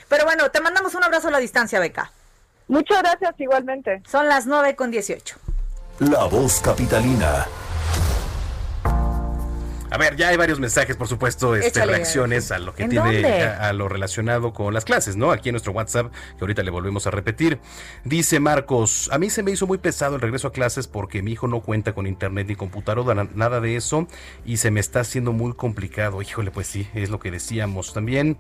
Pero 0.09 0.25
bueno, 0.25 0.49
te 0.49 0.59
mandamos 0.59 0.95
un 0.95 1.03
abrazo 1.03 1.27
a 1.27 1.31
la 1.31 1.39
distancia, 1.39 1.79
Beca. 1.79 2.11
Muchas 2.67 3.01
gracias 3.03 3.35
igualmente. 3.39 4.01
Son 4.07 4.27
las 4.27 4.47
nueve 4.47 4.75
con 4.75 4.89
dieciocho. 4.89 5.37
La 5.99 6.25
voz 6.25 6.59
capitalina 6.59 7.45
A 9.89 9.97
ver, 9.97 10.17
ya 10.17 10.27
hay 10.27 10.35
varios 10.37 10.59
mensajes, 10.59 10.97
por 10.97 11.07
supuesto, 11.07 11.55
este, 11.55 11.69
Échale. 11.79 11.93
reacciones 11.93 12.51
a 12.51 12.59
lo 12.59 12.75
que 12.75 12.83
¿En 12.83 12.89
tiene 12.89 13.41
a, 13.43 13.69
a 13.69 13.73
lo 13.73 13.87
relacionado 13.87 14.51
con 14.51 14.73
las 14.73 14.83
clases, 14.83 15.15
¿no? 15.15 15.31
Aquí 15.31 15.47
en 15.47 15.53
nuestro 15.53 15.71
WhatsApp, 15.71 16.11
que 16.11 16.41
ahorita 16.41 16.61
le 16.61 16.71
volvemos 16.71 17.07
a 17.07 17.11
repetir. 17.11 17.59
Dice 18.03 18.41
Marcos, 18.41 19.09
a 19.13 19.17
mí 19.17 19.29
se 19.29 19.43
me 19.43 19.51
hizo 19.51 19.65
muy 19.65 19.77
pesado 19.77 20.15
el 20.15 20.21
regreso 20.21 20.49
a 20.49 20.51
clases 20.51 20.87
porque 20.87 21.21
mi 21.21 21.31
hijo 21.31 21.47
no 21.47 21.61
cuenta 21.61 21.93
con 21.93 22.05
internet 22.05 22.47
ni 22.49 22.55
computadora, 22.55 23.15
na- 23.15 23.29
nada 23.33 23.61
de 23.61 23.77
eso, 23.77 24.07
y 24.45 24.57
se 24.57 24.71
me 24.71 24.81
está 24.81 24.99
haciendo 24.99 25.31
muy 25.31 25.53
complicado. 25.53 26.21
Híjole, 26.21 26.51
pues 26.51 26.67
sí, 26.67 26.89
es 26.93 27.09
lo 27.09 27.19
que 27.21 27.31
decíamos. 27.31 27.93
También 27.93 28.37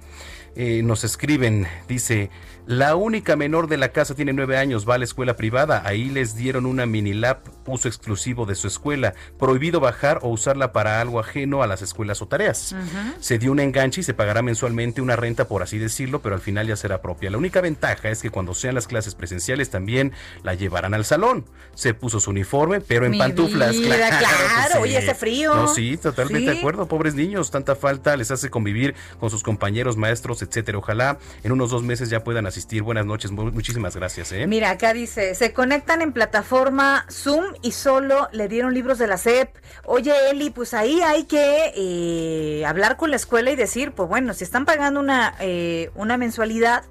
eh, 0.57 0.81
nos 0.83 1.05
escriben, 1.05 1.65
dice, 1.87 2.29
la 2.65 2.95
única 2.97 3.37
menor 3.37 3.67
de 3.67 3.77
la 3.77 3.93
casa 3.93 4.15
tiene 4.15 4.33
nueve 4.33 4.57
años, 4.57 4.87
va 4.87 4.95
a 4.95 4.97
la 4.97 5.05
escuela 5.05 5.37
privada, 5.37 5.81
ahí 5.85 6.09
les 6.09 6.35
dieron 6.35 6.65
una 6.65 6.85
mini 6.85 7.13
lab, 7.13 7.39
uso 7.67 7.87
exclusivo 7.87 8.45
de 8.45 8.55
su 8.55 8.67
escuela, 8.67 9.13
prohibido 9.37 9.79
bajar 9.79 10.19
o 10.23 10.29
usarla 10.29 10.71
para 10.71 11.01
algo 11.01 11.19
ajeno 11.19 11.61
a 11.63 11.67
las 11.67 11.81
escuelas 11.81 12.21
o 12.21 12.27
tareas. 12.27 12.75
Se 13.19 13.37
dio 13.37 13.51
un 13.51 13.59
enganche 13.59 14.01
y 14.01 14.03
se 14.03 14.13
pagará 14.13 14.41
mensualmente 14.41 15.01
una 15.01 15.15
renta, 15.15 15.47
por 15.47 15.61
así 15.63 15.77
decirlo, 15.77 16.21
pero 16.21 16.35
al 16.35 16.41
final 16.41 16.67
ya 16.67 16.75
será 16.75 17.01
propia. 17.01 17.29
La 17.29 17.37
única 17.37 17.61
ventaja 17.61 18.09
es 18.09 18.21
que 18.21 18.29
cuando 18.29 18.53
sean 18.53 18.75
las 18.75 18.87
clases 18.87 19.15
presenciales 19.15 19.69
también 19.69 20.13
la 20.43 20.53
llevarán 20.53 20.93
al 20.93 21.05
salón. 21.05 21.45
Se 21.75 21.93
puso 21.93 22.19
su 22.19 22.31
uniforme, 22.31 22.81
pero 22.81 23.05
en 23.05 23.11
Mi 23.11 23.19
pantuflas. 23.19 23.71
vida, 23.73 24.09
que 24.09 24.17
claro, 24.17 24.81
oye, 24.81 24.97
hace 24.97 25.13
frío. 25.13 25.53
No, 25.53 25.67
sí, 25.67 25.97
totalmente 25.97 26.39
Sí. 26.49 26.53
de 26.53 26.59
acuerdo. 26.59 26.87
Pobres 26.87 27.13
niños, 27.15 27.51
tanta 27.51 27.75
falta 27.75 28.15
les 28.17 28.31
hace 28.31 28.49
convivir 28.49 28.95
con 29.19 29.29
sus 29.29 29.43
compañeros, 29.43 29.97
maestros, 29.97 30.41
etcétera. 30.41 30.77
Ojalá 30.77 31.17
en 31.43 31.51
unos 31.51 31.69
dos 31.69 31.83
meses 31.83 32.09
ya 32.09 32.23
puedan 32.23 32.45
asistir. 32.47 32.83
Buenas 32.83 33.05
noches, 33.05 33.31
mu- 33.31 33.51
muchísimas 33.51 33.95
gracias. 33.95 34.31
¿eh? 34.31 34.47
Mira, 34.47 34.71
acá 34.71 34.93
dice, 34.93 35.35
se 35.35 35.53
conectan 35.53 36.01
en 36.01 36.13
plataforma 36.13 37.05
Zoom 37.11 37.45
y 37.61 37.71
solo 37.71 38.27
le 38.31 38.47
dieron 38.47 38.73
libros 38.73 38.97
de 38.97 39.07
la 39.07 39.17
SEP. 39.17 39.55
Oye, 39.85 40.13
Eli, 40.31 40.49
pues 40.49 40.73
ahí 40.73 41.01
hay 41.01 41.23
que 41.25 41.73
eh, 41.75 42.65
hablar 42.65 42.97
con 42.97 43.09
la 43.09 43.15
escuela 43.15 43.51
y 43.51 43.55
decir, 43.55 43.91
pues 43.91 44.07
bueno, 44.09 44.33
si 44.33 44.43
están 44.43 44.65
pagando 44.65 44.99
una, 44.99 45.35
eh, 45.39 45.89
una 45.95 46.17
mensualidad, 46.17 46.83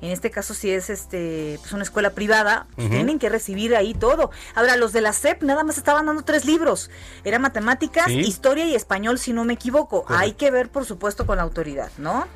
en 0.00 0.10
este 0.10 0.30
caso 0.30 0.52
si 0.52 0.70
es 0.70 0.90
este 0.90 1.56
pues 1.60 1.72
una 1.72 1.82
escuela 1.82 2.10
privada, 2.10 2.66
pues 2.76 2.90
tienen 2.90 3.18
que 3.18 3.28
recibir 3.30 3.74
ahí 3.74 3.94
todo. 3.94 4.30
Ahora, 4.54 4.76
los 4.76 4.92
de 4.92 5.00
la 5.00 5.12
SEP 5.14 5.42
nada 5.42 5.64
más 5.64 5.78
estaban 5.78 6.04
dando 6.06 6.22
tres 6.22 6.44
libros. 6.44 6.90
Era 7.24 7.38
matemáticas, 7.38 8.06
Sí. 8.06 8.18
historia 8.20 8.66
y 8.66 8.74
español, 8.74 9.18
si 9.18 9.32
no 9.32 9.44
me 9.44 9.54
equivoco. 9.54 10.02
Correcto. 10.02 10.22
Hay 10.22 10.32
que 10.32 10.50
ver, 10.50 10.68
por 10.68 10.84
supuesto, 10.84 11.24
con 11.26 11.38
la 11.38 11.42
autoridad, 11.44 11.90
¿no? 11.96 12.26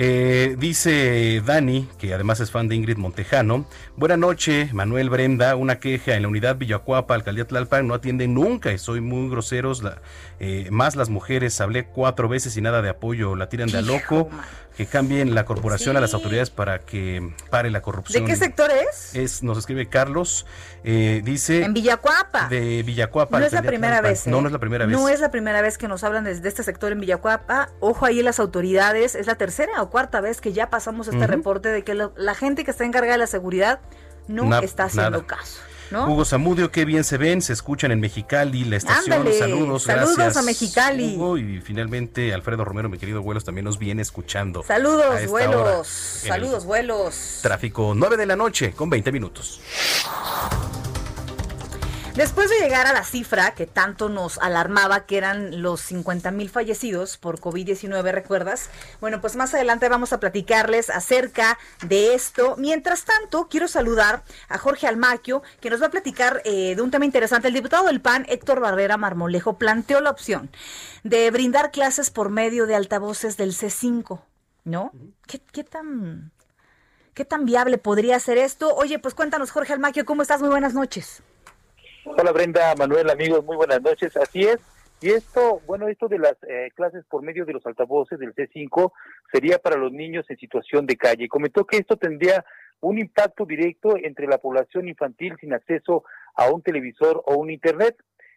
Eh, 0.00 0.54
dice 0.58 1.42
Dani, 1.44 1.88
que 1.98 2.14
además 2.14 2.38
es 2.38 2.52
fan 2.52 2.68
de 2.68 2.76
Ingrid 2.76 2.98
Montejano. 2.98 3.66
Buena 3.96 4.16
noche, 4.16 4.70
Manuel 4.72 5.10
Brenda. 5.10 5.56
Una 5.56 5.80
queja 5.80 6.14
en 6.14 6.22
la 6.22 6.28
unidad 6.28 6.56
Villacuapa, 6.56 7.14
alcaldía 7.16 7.48
Tlalpan, 7.48 7.88
no 7.88 7.94
atienden 7.94 8.32
nunca 8.32 8.70
y 8.72 8.78
soy 8.78 9.00
muy 9.00 9.28
groseros. 9.28 9.82
la- 9.82 10.00
eh, 10.38 10.68
más 10.70 10.94
las 10.94 11.08
mujeres, 11.08 11.60
hablé 11.60 11.86
cuatro 11.86 12.28
veces 12.28 12.56
y 12.56 12.60
nada 12.60 12.80
de 12.80 12.90
apoyo, 12.90 13.34
la 13.34 13.48
tiran 13.48 13.68
de 13.70 13.78
a 13.78 13.82
loco. 13.82 14.30
Que 14.76 14.86
cambien 14.86 15.34
la 15.34 15.44
corporación 15.44 15.96
a 15.96 16.00
las 16.00 16.14
autoridades 16.14 16.50
para 16.50 16.78
que 16.78 17.32
pare 17.50 17.68
la 17.68 17.80
¿De 17.80 17.82
corrupción. 17.82 18.24
qué 18.26 18.36
sector 18.36 18.70
es? 18.70 19.12
Es, 19.12 19.42
nos 19.42 19.58
escribe 19.58 19.88
Carlos, 19.88 20.46
eh, 20.84 21.20
dice 21.24 21.64
En 21.64 21.74
Villacuapa. 21.74 22.46
de 22.48 22.84
Villacuapa. 22.84 23.40
No 23.40 23.46
es 23.46 23.52
la 23.52 23.62
primera 23.62 23.94
Tlalpan. 23.94 24.12
vez. 24.12 24.26
¿eh? 24.28 24.30
No, 24.30 24.40
no 24.40 24.46
es 24.46 24.52
la 24.52 24.60
primera 24.60 24.86
vez. 24.86 24.96
No 24.96 25.08
es 25.08 25.18
la 25.18 25.32
primera 25.32 25.62
vez 25.62 25.78
que 25.78 25.88
nos 25.88 26.04
hablan 26.04 26.22
desde 26.22 26.46
este 26.48 26.62
sector 26.62 26.92
en 26.92 27.00
Villacuapa. 27.00 27.70
Ojo 27.80 28.06
ahí 28.06 28.22
las 28.22 28.38
autoridades. 28.38 29.16
Es 29.16 29.26
la 29.26 29.34
tercera 29.34 29.82
o 29.82 29.87
cuarta 29.88 30.20
vez 30.20 30.40
que 30.40 30.52
ya 30.52 30.70
pasamos 30.70 31.08
este 31.08 31.26
reporte 31.26 31.68
de 31.68 31.84
que 31.84 31.94
lo- 31.94 32.12
la 32.16 32.34
gente 32.34 32.64
que 32.64 32.70
está 32.70 32.84
encargada 32.84 33.12
de 33.14 33.18
la 33.18 33.26
seguridad 33.26 33.80
no 34.26 34.44
Na- 34.44 34.58
está 34.60 34.84
haciendo 34.84 35.10
nada. 35.10 35.26
caso. 35.26 35.60
¿no? 35.90 36.06
Hugo 36.06 36.26
Zamudio, 36.26 36.70
qué 36.70 36.84
bien 36.84 37.02
se 37.02 37.16
ven, 37.16 37.40
se 37.40 37.54
escuchan 37.54 37.90
en 37.92 38.00
Mexicali, 38.00 38.64
la 38.66 38.76
estación. 38.76 39.10
Ándale, 39.20 39.38
saludos, 39.38 39.84
saludos 39.84 40.16
gracias. 40.16 40.36
a 40.36 40.42
Mexicali. 40.42 41.16
Hugo, 41.16 41.38
y 41.38 41.62
finalmente 41.62 42.34
Alfredo 42.34 42.62
Romero, 42.62 42.90
mi 42.90 42.98
querido 42.98 43.22
vuelos, 43.22 43.42
también 43.44 43.64
nos 43.64 43.78
viene 43.78 44.02
escuchando. 44.02 44.62
Saludos, 44.62 45.26
vuelos. 45.28 45.88
Saludos, 45.88 46.66
vuelos. 46.66 47.38
Tráfico 47.40 47.94
9 47.96 48.18
de 48.18 48.26
la 48.26 48.36
noche 48.36 48.72
con 48.72 48.90
20 48.90 49.10
minutos. 49.12 49.62
Después 52.18 52.50
de 52.50 52.58
llegar 52.58 52.88
a 52.88 52.92
la 52.92 53.04
cifra 53.04 53.52
que 53.54 53.68
tanto 53.68 54.08
nos 54.08 54.38
alarmaba, 54.38 55.06
que 55.06 55.18
eran 55.18 55.62
los 55.62 55.80
50 55.82 56.32
mil 56.32 56.50
fallecidos 56.50 57.16
por 57.16 57.38
COVID-19, 57.38 58.10
¿recuerdas? 58.10 58.70
Bueno, 59.00 59.20
pues 59.20 59.36
más 59.36 59.54
adelante 59.54 59.88
vamos 59.88 60.12
a 60.12 60.18
platicarles 60.18 60.90
acerca 60.90 61.60
de 61.86 62.14
esto. 62.14 62.56
Mientras 62.58 63.04
tanto, 63.04 63.46
quiero 63.48 63.68
saludar 63.68 64.24
a 64.48 64.58
Jorge 64.58 64.88
Almaquio, 64.88 65.44
que 65.60 65.70
nos 65.70 65.80
va 65.80 65.86
a 65.86 65.90
platicar 65.92 66.42
eh, 66.44 66.74
de 66.74 66.82
un 66.82 66.90
tema 66.90 67.04
interesante. 67.04 67.46
El 67.46 67.54
diputado 67.54 67.86
del 67.86 68.00
PAN, 68.00 68.26
Héctor 68.28 68.58
Barrera 68.58 68.96
Marmolejo, 68.96 69.56
planteó 69.56 70.00
la 70.00 70.10
opción 70.10 70.50
de 71.04 71.30
brindar 71.30 71.70
clases 71.70 72.10
por 72.10 72.30
medio 72.30 72.66
de 72.66 72.74
altavoces 72.74 73.36
del 73.36 73.52
C5, 73.52 74.22
¿no? 74.64 74.90
¿Qué, 75.28 75.40
qué 75.52 75.62
tan... 75.62 76.32
¿Qué 77.14 77.24
tan 77.24 77.44
viable 77.44 77.78
podría 77.78 78.18
ser 78.20 78.38
esto? 78.38 78.74
Oye, 78.74 79.00
pues 79.00 79.14
cuéntanos, 79.14 79.50
Jorge 79.50 79.72
Almaquio, 79.72 80.04
¿cómo 80.04 80.22
estás? 80.22 80.40
Muy 80.40 80.50
buenas 80.50 80.74
noches. 80.74 81.22
Hola 82.16 82.32
Brenda, 82.32 82.74
Manuel, 82.76 83.10
amigos, 83.10 83.44
muy 83.44 83.56
buenas 83.56 83.80
noches. 83.82 84.16
Así 84.16 84.40
es. 84.40 84.58
Y 85.00 85.10
esto, 85.10 85.60
bueno, 85.66 85.88
esto 85.88 86.08
de 86.08 86.18
las 86.18 86.36
eh, 86.48 86.70
clases 86.74 87.04
por 87.04 87.22
medio 87.22 87.44
de 87.44 87.52
los 87.52 87.64
altavoces 87.66 88.18
del 88.18 88.34
C5 88.34 88.92
sería 89.32 89.58
para 89.58 89.76
los 89.76 89.92
niños 89.92 90.24
en 90.28 90.36
situación 90.36 90.86
de 90.86 90.96
calle. 90.96 91.28
Comentó 91.28 91.64
que 91.64 91.76
esto 91.76 91.96
tendría 91.96 92.44
un 92.80 92.98
impacto 92.98 93.44
directo 93.44 93.96
entre 93.96 94.26
la 94.26 94.38
población 94.38 94.88
infantil 94.88 95.36
sin 95.40 95.52
acceso 95.52 96.04
a 96.34 96.50
un 96.50 96.62
televisor 96.62 97.22
o 97.26 97.36
un 97.36 97.50
internet. 97.50 97.96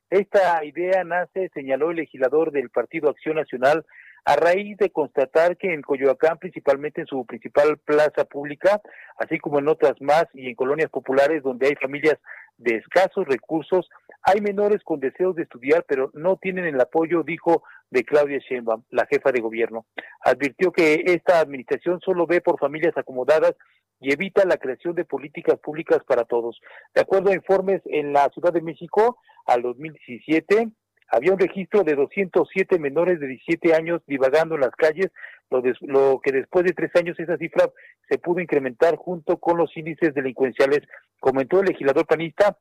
Esta 0.09 0.63
idea 0.65 1.03
nace, 1.03 1.49
señaló 1.53 1.91
el 1.91 1.97
legislador 1.97 2.51
del 2.51 2.69
Partido 2.69 3.09
Acción 3.09 3.37
Nacional, 3.37 3.85
a 4.25 4.35
raíz 4.35 4.77
de 4.77 4.91
constatar 4.91 5.57
que 5.57 5.73
en 5.73 5.81
Coyoacán, 5.81 6.37
principalmente 6.37 7.01
en 7.01 7.07
su 7.07 7.25
principal 7.25 7.77
plaza 7.79 8.25
pública, 8.25 8.81
así 9.17 9.39
como 9.39 9.59
en 9.59 9.67
otras 9.67 9.99
más 10.01 10.25
y 10.33 10.49
en 10.49 10.55
colonias 10.55 10.89
populares 10.89 11.43
donde 11.43 11.67
hay 11.67 11.75
familias 11.75 12.17
de 12.57 12.75
escasos 12.75 13.27
recursos, 13.27 13.89
hay 14.21 14.39
menores 14.39 14.83
con 14.83 14.99
deseos 14.99 15.35
de 15.35 15.43
estudiar, 15.43 15.83
pero 15.87 16.11
no 16.13 16.37
tienen 16.37 16.65
el 16.65 16.79
apoyo, 16.79 17.23
dijo, 17.23 17.63
de 17.89 18.03
Claudia 18.03 18.37
Sheinbaum, 18.37 18.83
la 18.91 19.07
jefa 19.07 19.31
de 19.31 19.41
gobierno. 19.41 19.85
Advirtió 20.23 20.71
que 20.71 21.03
esta 21.07 21.39
administración 21.39 21.99
solo 22.01 22.27
ve 22.27 22.41
por 22.41 22.59
familias 22.59 22.95
acomodadas 22.97 23.55
y 23.99 24.13
evita 24.13 24.45
la 24.45 24.57
creación 24.57 24.95
de 24.95 25.05
políticas 25.05 25.59
públicas 25.59 25.99
para 26.07 26.23
todos. 26.25 26.59
De 26.93 27.01
acuerdo 27.01 27.31
a 27.31 27.35
informes 27.35 27.81
en 27.85 28.13
la 28.13 28.29
Ciudad 28.29 28.53
de 28.53 28.61
México, 28.61 29.17
al 29.45 29.63
2017 29.63 30.71
había 31.11 31.33
un 31.33 31.39
registro 31.39 31.83
de 31.83 31.95
207 31.95 32.79
menores 32.79 33.19
de 33.19 33.27
17 33.27 33.75
años 33.75 34.01
divagando 34.07 34.55
en 34.55 34.61
las 34.61 34.71
calles, 34.71 35.11
lo, 35.49 35.61
lo 35.81 36.21
que 36.23 36.31
después 36.31 36.63
de 36.63 36.71
tres 36.71 36.91
años 36.95 37.19
esa 37.19 37.37
cifra 37.37 37.69
se 38.09 38.17
pudo 38.17 38.39
incrementar 38.39 38.95
junto 38.95 39.37
con 39.37 39.57
los 39.57 39.75
índices 39.75 40.13
delincuenciales. 40.13 40.79
Comentó 41.19 41.59
el 41.59 41.67
legislador 41.67 42.07
panista 42.07 42.57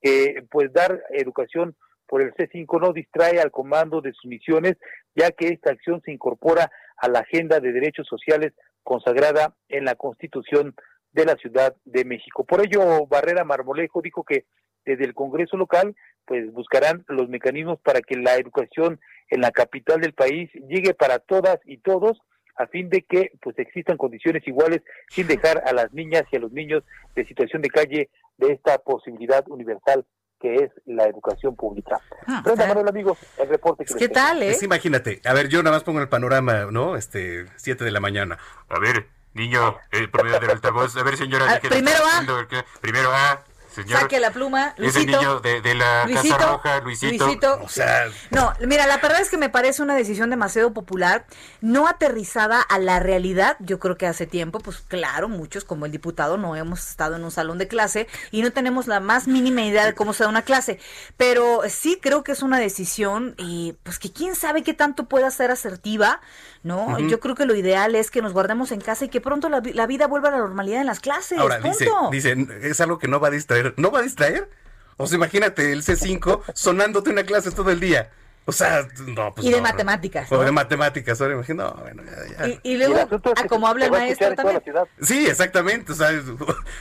que 0.00 0.44
pues 0.50 0.72
dar 0.72 1.02
educación 1.10 1.76
por 2.06 2.22
el 2.22 2.32
C5 2.34 2.80
no 2.80 2.92
distrae 2.92 3.40
al 3.40 3.50
comando 3.50 4.00
de 4.00 4.12
sus 4.12 4.26
misiones, 4.26 4.76
ya 5.14 5.30
que 5.30 5.48
esta 5.48 5.70
acción 5.70 6.00
se 6.04 6.12
incorpora 6.12 6.70
a 6.96 7.08
la 7.08 7.20
agenda 7.20 7.58
de 7.58 7.72
derechos 7.72 8.06
sociales 8.06 8.52
consagrada 8.82 9.54
en 9.68 9.84
la 9.84 9.94
Constitución 9.96 10.74
de 11.12 11.24
la 11.24 11.36
Ciudad 11.36 11.74
de 11.84 12.04
México. 12.04 12.44
Por 12.44 12.64
ello, 12.64 13.06
Barrera 13.06 13.44
Marmolejo 13.44 14.02
dijo 14.02 14.24
que 14.24 14.44
desde 14.84 15.04
el 15.04 15.14
Congreso 15.14 15.56
local 15.56 15.94
pues 16.24 16.52
buscarán 16.52 17.04
los 17.08 17.28
mecanismos 17.28 17.78
para 17.80 18.00
que 18.00 18.16
la 18.16 18.36
educación 18.36 19.00
en 19.28 19.40
la 19.40 19.50
capital 19.50 20.00
del 20.00 20.12
país 20.14 20.50
llegue 20.68 20.94
para 20.94 21.18
todas 21.18 21.58
y 21.64 21.78
todos 21.78 22.18
a 22.56 22.66
fin 22.66 22.88
de 22.90 23.02
que 23.02 23.32
pues 23.40 23.58
existan 23.58 23.96
condiciones 23.96 24.46
iguales 24.46 24.82
sin 25.08 25.26
dejar 25.26 25.62
a 25.66 25.72
las 25.72 25.92
niñas 25.92 26.24
y 26.30 26.36
a 26.36 26.40
los 26.40 26.52
niños 26.52 26.84
de 27.16 27.24
situación 27.26 27.62
de 27.62 27.70
calle 27.70 28.10
de 28.38 28.52
esta 28.52 28.78
posibilidad 28.78 29.42
universal 29.48 30.04
que 30.40 30.56
es 30.56 30.70
la 30.86 31.04
educación 31.04 31.54
pública. 31.54 32.00
Brenda 32.44 32.66
Manuel, 32.66 32.88
amigos, 32.88 33.16
el 33.38 33.48
reporte 33.48 33.84
que 33.84 33.94
les 33.94 34.12
tengo. 34.12 34.42
eh? 34.42 34.50
Es, 34.50 34.62
imagínate, 34.64 35.20
a 35.24 35.32
ver, 35.34 35.48
yo 35.48 35.62
nada 35.62 35.76
más 35.76 35.84
pongo 35.84 36.00
el 36.00 36.08
panorama, 36.08 36.66
¿no? 36.70 36.96
Este, 36.96 37.46
7 37.56 37.84
de 37.84 37.90
la 37.92 38.00
mañana. 38.00 38.38
A 38.68 38.80
ver, 38.80 39.06
niño, 39.34 39.76
el 39.92 40.10
promedio 40.10 40.40
del 40.40 40.50
altavoz. 40.50 40.96
A 40.96 41.04
ver, 41.04 41.16
señora, 41.16 41.46
Ah, 41.48 41.60
¿qué 41.60 41.68
primero 41.68 42.04
A. 42.04 42.08
haciendo? 42.08 42.48
¿Qué? 42.48 42.56
Primero 42.80 43.10
A, 43.12 43.44
señor. 43.74 44.00
Saque 44.00 44.20
la 44.20 44.30
pluma, 44.30 44.74
Ese 44.76 45.00
Luisito. 45.00 45.18
niño 45.18 45.40
de, 45.40 45.60
de 45.60 45.74
la 45.74 46.04
Luisito, 46.06 46.36
Casa 46.36 46.52
Roja, 46.52 46.80
Luisito. 46.80 47.24
Luisito. 47.24 47.60
O 47.62 47.68
sea, 47.68 48.04
No, 48.30 48.52
mira, 48.66 48.86
la 48.86 48.98
verdad 48.98 49.20
es 49.20 49.30
que 49.30 49.36
me 49.38 49.48
parece 49.48 49.82
una 49.82 49.94
decisión 49.94 50.30
demasiado 50.30 50.72
popular, 50.72 51.26
no 51.60 51.88
aterrizada 51.88 52.60
a 52.60 52.78
la 52.78 53.00
realidad. 53.00 53.56
Yo 53.60 53.78
creo 53.78 53.96
que 53.96 54.06
hace 54.06 54.26
tiempo, 54.26 54.60
pues 54.60 54.78
claro, 54.86 55.28
muchos 55.28 55.64
como 55.64 55.86
el 55.86 55.92
diputado 55.92 56.36
no 56.36 56.56
hemos 56.56 56.88
estado 56.90 57.16
en 57.16 57.24
un 57.24 57.30
salón 57.30 57.58
de 57.58 57.68
clase 57.68 58.06
y 58.30 58.42
no 58.42 58.52
tenemos 58.52 58.86
la 58.86 59.00
más 59.00 59.26
mínima 59.28 59.62
idea 59.62 59.84
de 59.86 59.94
cómo 59.94 60.12
se 60.12 60.24
da 60.24 60.28
una 60.28 60.42
clase. 60.42 60.78
Pero 61.16 61.62
sí 61.68 61.98
creo 62.00 62.22
que 62.24 62.32
es 62.32 62.42
una 62.42 62.58
decisión 62.58 63.34
y 63.38 63.74
pues 63.82 63.98
que 63.98 64.12
quién 64.12 64.34
sabe 64.34 64.62
qué 64.62 64.74
tanto 64.74 65.08
pueda 65.08 65.30
ser 65.30 65.50
asertiva, 65.50 66.20
¿no? 66.62 66.98
Yo 66.98 67.18
creo 67.20 67.34
que 67.34 67.44
lo 67.46 67.54
ideal 67.54 67.94
es 67.94 68.10
que 68.10 68.22
nos 68.22 68.32
guardemos 68.32 68.70
en 68.72 68.80
casa 68.80 69.04
y 69.04 69.08
que 69.08 69.20
pronto 69.20 69.48
la, 69.48 69.62
la 69.74 69.86
vida 69.86 70.06
vuelva 70.06 70.28
a 70.28 70.32
la 70.32 70.38
normalidad 70.38 70.80
en 70.80 70.86
las 70.86 71.00
clases. 71.00 71.38
ahora 71.38 71.60
punto. 71.60 72.08
dice, 72.12 72.34
dice, 72.34 72.68
es 72.68 72.80
algo 72.80 72.98
que 72.98 73.08
no 73.08 73.18
va 73.20 73.28
a 73.28 73.30
¿No 73.76 73.90
va 73.90 74.00
a 74.00 74.02
distraer? 74.02 74.48
O 74.96 75.06
sea, 75.06 75.16
imagínate 75.16 75.72
el 75.72 75.82
C5 75.82 76.42
sonándote 76.54 77.10
una 77.10 77.24
clase 77.24 77.50
todo 77.50 77.70
el 77.70 77.80
día. 77.80 78.10
O 78.44 78.50
sea, 78.52 78.88
no, 79.06 79.32
pues 79.34 79.46
y 79.46 79.50
de 79.50 79.56
no, 79.56 79.62
no. 79.62 79.68
matemáticas. 79.70 80.30
O 80.32 80.38
de 80.42 80.50
matemáticas, 80.50 81.20
ahora 81.20 81.34
imagino, 81.34 81.62
no, 81.64 81.74
bueno, 81.74 82.02
ya, 82.02 82.38
ya. 82.38 82.48
Y, 82.48 82.60
y 82.64 82.76
luego, 82.76 82.96
a 82.98 83.46
como 83.46 83.68
habla 83.68 83.84
el 83.86 83.92
maestro 83.92 84.34
también. 84.34 84.60
Sí, 85.00 85.26
exactamente, 85.26 85.92
o 85.92 85.94
sea, 85.94 86.08
Oye, 86.10 86.26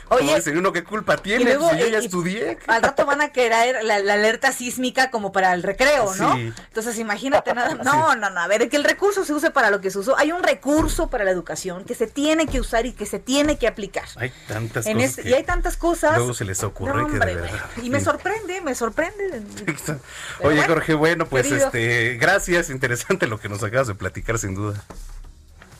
como 0.09 0.35
dice 0.35 0.57
uno, 0.57 0.71
¿qué 0.73 0.83
culpa 0.83 1.17
tiene? 1.17 1.41
Y 1.43 1.45
luego, 1.45 1.69
si 1.69 1.77
yo 1.77 1.87
ya 1.87 1.99
y- 1.99 2.05
estudié. 2.05 2.57
Al 2.67 2.81
rato 2.81 3.05
van 3.05 3.21
a 3.21 3.29
querer 3.31 3.83
la, 3.83 3.99
la 3.99 4.13
alerta 4.15 4.51
sísmica 4.51 5.11
como 5.11 5.31
para 5.31 5.53
el 5.53 5.61
recreo, 5.61 6.13
¿no? 6.15 6.35
Sí. 6.35 6.51
Entonces 6.69 6.97
imagínate 6.97 7.53
nada. 7.53 7.75
No, 7.83 8.15
no, 8.15 8.29
no. 8.29 8.39
A 8.41 8.47
ver, 8.47 8.67
que 8.69 8.77
el 8.77 8.83
recurso 8.83 9.23
se 9.23 9.33
use 9.33 9.51
para 9.51 9.69
lo 9.69 9.81
que 9.81 9.91
se 9.91 9.99
usó. 9.99 10.17
Hay 10.17 10.31
un 10.31 10.41
recurso 10.43 11.09
para 11.09 11.23
la 11.23 11.31
educación 11.31 11.83
que 11.85 11.93
se 11.95 12.07
tiene 12.07 12.47
que 12.47 12.59
usar 12.59 12.85
y 12.85 12.93
que 12.93 13.05
se 13.05 13.19
tiene 13.19 13.57
que 13.57 13.67
aplicar. 13.67 14.05
Hay 14.15 14.31
tantas 14.47 14.85
En 14.87 14.93
cosas 14.97 15.09
este- 15.11 15.23
que 15.23 15.29
y 15.29 15.33
hay 15.33 15.43
tantas 15.43 15.77
cosas. 15.77 16.17
luego 16.17 16.33
se 16.33 16.45
les 16.45 16.63
ocurre 16.63 17.01
No, 17.03 17.07
que 17.07 17.19
de 17.19 17.35
verdad. 17.35 17.69
Y 17.83 17.89
me 17.89 17.99
sorprende, 18.01 18.61
me 18.61 18.73
sorprende. 18.73 19.41
Oye, 20.41 20.55
bueno, 20.57 20.63
Jorge, 20.67 20.93
bueno, 20.93 21.25
pues 21.27 21.50
querido. 21.51 21.67
este, 21.67 22.17
gracias, 22.17 22.69
interesante 22.69 23.27
lo 23.27 23.39
que 23.39 23.49
nos 23.49 23.63
acabas 23.63 23.87
de 23.87 23.95
platicar, 23.95 24.37
sin 24.37 24.55
duda. 24.55 24.83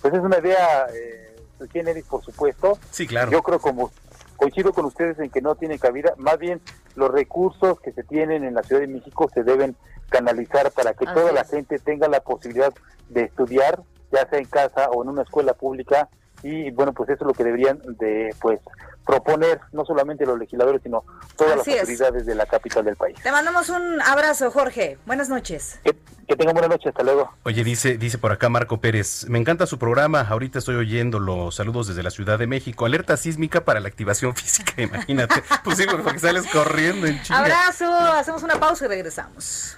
Pues 0.02 0.14
es 0.14 0.20
una 0.20 0.40
idea 0.40 0.88
eh, 0.94 1.36
generis, 1.72 2.06
por 2.06 2.24
supuesto. 2.24 2.80
Sí, 2.90 3.08
claro. 3.08 3.32
Yo 3.32 3.42
creo 3.44 3.60
como 3.60 3.92
coincido 4.36 4.74
con 4.74 4.86
ustedes 4.86 5.20
en 5.20 5.30
que 5.30 5.42
no 5.42 5.56
tiene 5.56 5.78
cabida, 5.78 6.14
más 6.18 6.40
bien 6.40 6.62
los 6.96 7.12
recursos 7.12 7.80
que 7.80 7.92
se 7.92 8.04
tienen 8.04 8.44
en 8.44 8.56
la 8.56 8.64
Ciudad 8.64 8.82
de 8.82 8.88
México 8.88 9.30
se 9.32 9.44
deben 9.44 9.76
canalizar 10.10 10.72
para 10.72 10.94
que 10.94 11.06
Así 11.06 11.14
toda 11.14 11.32
la 11.32 11.46
gente 11.46 11.78
tenga 11.78 12.08
la 12.08 12.22
posibilidad 12.22 12.74
de 13.10 13.24
estudiar, 13.24 13.84
ya 14.12 14.28
sea 14.28 14.40
en 14.40 14.46
casa 14.46 14.90
o 14.90 15.04
en 15.04 15.10
una 15.10 15.22
escuela 15.22 15.54
pública 15.54 16.10
y 16.44 16.72
bueno, 16.72 16.92
pues 16.92 17.10
eso 17.10 17.24
es 17.24 17.28
lo 17.28 17.34
que 17.34 17.44
deberían 17.44 17.80
de 18.00 18.36
pues 18.42 18.60
proponer 19.06 19.60
no 19.72 19.86
solamente 19.86 20.26
los 20.26 20.38
legisladores, 20.38 20.82
sino 20.84 21.04
todas 21.36 21.60
Así 21.62 21.72
las 21.72 21.76
es. 21.76 21.90
autoridades 21.90 22.26
de 22.26 22.36
la 22.36 22.46
capital 22.46 22.86
del 22.86 22.96
país. 22.96 23.18
Te 23.22 23.32
mandamos 23.32 23.70
un 23.70 24.02
abrazo, 24.02 24.52
Jorge. 24.52 24.98
Buenas 25.06 25.30
noches. 25.30 25.80
Que 25.84 26.36
tengan 26.38 26.54
buena 26.54 26.70
noche, 26.70 26.88
hasta 26.90 27.04
luego. 27.04 27.30
Oye, 27.44 27.64
dice, 27.64 27.98
dice 27.98 28.18
por 28.18 28.32
acá 28.32 28.48
Marco 28.48 28.80
Pérez, 28.80 29.26
me 29.28 29.38
encanta 29.38 29.66
su 29.66 29.78
programa, 29.78 30.22
ahorita 30.22 30.60
estoy 30.60 30.76
oyendo 30.76 31.20
los 31.20 31.56
saludos 31.56 31.88
desde 31.88 32.04
la 32.04 32.10
Ciudad 32.12 32.40
de 32.40 32.48
México, 32.48 32.86
alerta 32.86 33.18
sísmica 33.18 33.66
para 33.66 33.82
la 33.82 33.90
activación 33.90 34.34
física, 34.38 34.82
imagínate, 34.82 35.44
pues 35.64 35.78
sí, 35.78 35.86
porque 35.90 36.20
sales 36.20 36.48
corriendo 36.48 37.06
en 37.08 37.22
chinga. 37.22 37.40
Abrazo, 37.40 37.92
hacemos 37.94 38.44
una 38.44 38.58
pausa 38.60 38.86
y 38.86 38.88
regresamos. 38.88 39.78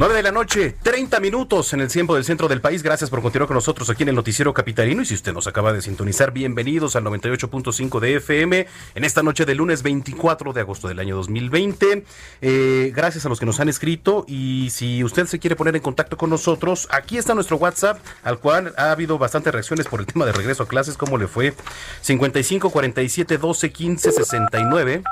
9 0.00 0.14
de 0.14 0.22
la 0.22 0.32
noche, 0.32 0.74
30 0.82 1.20
minutos 1.20 1.74
en 1.74 1.82
el 1.82 1.88
tiempo 1.88 2.14
del 2.14 2.24
centro 2.24 2.48
del 2.48 2.62
país. 2.62 2.82
Gracias 2.82 3.10
por 3.10 3.20
continuar 3.20 3.48
con 3.48 3.56
nosotros 3.56 3.90
aquí 3.90 4.04
en 4.04 4.08
el 4.08 4.14
Noticiero 4.14 4.54
Capitalino. 4.54 5.02
Y 5.02 5.04
si 5.04 5.12
usted 5.12 5.34
nos 5.34 5.46
acaba 5.46 5.74
de 5.74 5.82
sintonizar, 5.82 6.32
bienvenidos 6.32 6.96
al 6.96 7.04
98.5 7.04 8.00
de 8.00 8.14
FM 8.14 8.66
en 8.94 9.04
esta 9.04 9.22
noche 9.22 9.44
de 9.44 9.54
lunes 9.54 9.82
24 9.82 10.54
de 10.54 10.60
agosto 10.62 10.88
del 10.88 11.00
año 11.00 11.16
2020. 11.16 12.06
Eh, 12.40 12.92
gracias 12.96 13.26
a 13.26 13.28
los 13.28 13.38
que 13.38 13.44
nos 13.44 13.60
han 13.60 13.68
escrito. 13.68 14.24
Y 14.26 14.70
si 14.70 15.04
usted 15.04 15.26
se 15.26 15.38
quiere 15.38 15.54
poner 15.54 15.76
en 15.76 15.82
contacto 15.82 16.16
con 16.16 16.30
nosotros, 16.30 16.88
aquí 16.90 17.18
está 17.18 17.34
nuestro 17.34 17.58
WhatsApp, 17.58 17.98
al 18.22 18.38
cual 18.38 18.72
ha 18.78 18.92
habido 18.92 19.18
bastantes 19.18 19.52
reacciones 19.52 19.86
por 19.86 20.00
el 20.00 20.06
tema 20.06 20.24
de 20.24 20.32
regreso 20.32 20.62
a 20.62 20.66
clases. 20.66 20.96
¿Cómo 20.96 21.18
le 21.18 21.26
fue? 21.26 21.52
55 22.00 22.70
47 22.70 23.36
12 23.36 23.70
15 23.70 24.12
69. 24.12 25.02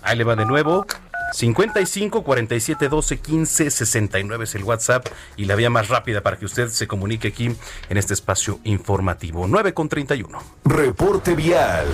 Ahí 0.00 0.16
le 0.16 0.24
va 0.24 0.36
de 0.36 0.46
nuevo. 0.46 0.86
55 1.32 2.24
47 2.24 2.88
12 2.88 3.18
15 3.18 3.70
69 3.70 4.44
es 4.44 4.54
el 4.54 4.64
WhatsApp 4.64 5.06
y 5.36 5.44
la 5.44 5.54
vía 5.54 5.70
más 5.70 5.88
rápida 5.88 6.22
para 6.22 6.38
que 6.38 6.44
usted 6.44 6.68
se 6.68 6.86
comunique 6.86 7.28
aquí 7.28 7.54
en 7.88 7.96
este 7.96 8.14
espacio 8.14 8.60
informativo. 8.64 9.46
9 9.46 9.74
con 9.74 9.88
31. 9.88 10.38
Reporte 10.64 11.34
vial. 11.34 11.86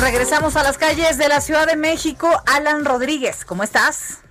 Regresamos 0.00 0.56
a 0.56 0.62
las 0.62 0.78
calles 0.78 1.18
de 1.18 1.28
la 1.28 1.40
Ciudad 1.40 1.66
de 1.66 1.76
México. 1.76 2.28
Alan 2.46 2.84
Rodríguez, 2.84 3.44
¿cómo 3.44 3.62
estás? 3.62 4.25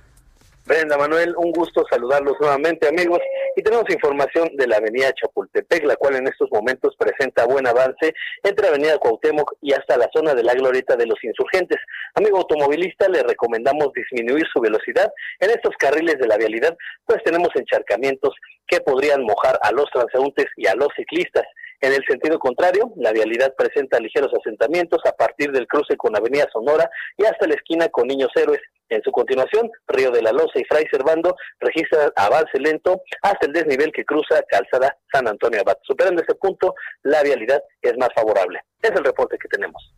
Brenda 0.65 0.97
Manuel, 0.97 1.35
un 1.37 1.51
gusto 1.51 1.85
saludarlos 1.87 2.37
nuevamente 2.39 2.87
amigos 2.87 3.19
y 3.55 3.61
tenemos 3.61 3.85
información 3.87 4.49
de 4.55 4.65
la 4.65 4.77
avenida 4.77 5.13
Chapultepec, 5.13 5.85
la 5.85 5.95
cual 5.95 6.15
en 6.15 6.27
estos 6.27 6.49
momentos 6.51 6.95
presenta 6.97 7.45
buen 7.45 7.67
avance 7.67 8.15
entre 8.43 8.69
avenida 8.69 8.97
Cuauhtémoc 8.97 9.57
y 9.61 9.73
hasta 9.73 9.95
la 9.95 10.09
zona 10.11 10.33
de 10.33 10.41
la 10.41 10.55
glorieta 10.55 10.95
de 10.95 11.05
los 11.05 11.23
insurgentes. 11.23 11.77
Amigo 12.15 12.39
automovilista, 12.39 13.07
le 13.07 13.21
recomendamos 13.21 13.93
disminuir 13.93 14.43
su 14.51 14.59
velocidad 14.59 15.13
en 15.39 15.51
estos 15.51 15.75
carriles 15.77 16.17
de 16.17 16.25
la 16.25 16.37
vialidad, 16.37 16.75
pues 17.05 17.23
tenemos 17.23 17.49
encharcamientos 17.53 18.33
que 18.65 18.81
podrían 18.81 19.21
mojar 19.21 19.59
a 19.61 19.71
los 19.71 19.85
transeúntes 19.91 20.47
y 20.57 20.65
a 20.65 20.73
los 20.73 20.87
ciclistas. 20.95 21.45
En 21.81 21.93
el 21.93 22.03
sentido 22.07 22.39
contrario, 22.39 22.91
la 22.95 23.11
vialidad 23.11 23.53
presenta 23.55 23.99
ligeros 23.99 24.31
asentamientos 24.33 24.99
a 25.05 25.11
partir 25.11 25.51
del 25.51 25.67
cruce 25.67 25.95
con 25.95 26.15
Avenida 26.15 26.47
Sonora 26.51 26.89
y 27.17 27.25
hasta 27.25 27.45
la 27.45 27.53
esquina 27.53 27.87
con 27.89 28.07
Niños 28.07 28.31
Héroes. 28.35 28.61
En 28.89 29.01
su 29.01 29.11
continuación, 29.11 29.69
Río 29.87 30.11
de 30.11 30.21
la 30.21 30.31
Loza 30.31 30.59
y 30.59 30.63
Fray 30.65 30.85
Servando 30.91 31.35
registran 31.59 32.11
avance 32.15 32.59
lento 32.59 33.01
hasta 33.21 33.47
el 33.47 33.53
desnivel 33.53 33.91
que 33.91 34.05
cruza 34.05 34.43
Calzada 34.47 34.95
San 35.11 35.27
Antonio 35.27 35.61
Abad. 35.61 35.77
Superando 35.81 36.21
este 36.21 36.35
punto, 36.35 36.75
la 37.01 37.23
vialidad 37.23 37.61
es 37.81 37.97
más 37.97 38.09
favorable. 38.13 38.59
Es 38.81 38.91
el 38.91 39.03
reporte 39.03 39.37
que 39.41 39.47
tenemos. 39.47 39.91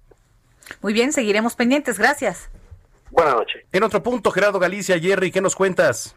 Muy 0.82 0.94
bien, 0.94 1.12
seguiremos 1.12 1.56
pendientes. 1.56 2.00
Gracias. 2.00 2.50
Buenas 3.12 3.36
noches. 3.36 3.66
En 3.72 3.84
otro 3.84 4.02
punto, 4.02 4.32
Gerardo 4.32 4.60
Galicia, 4.60 5.00
Jerry, 5.00 5.32
¿qué 5.32 5.42
nos 5.42 5.56
cuentas? 5.56 6.16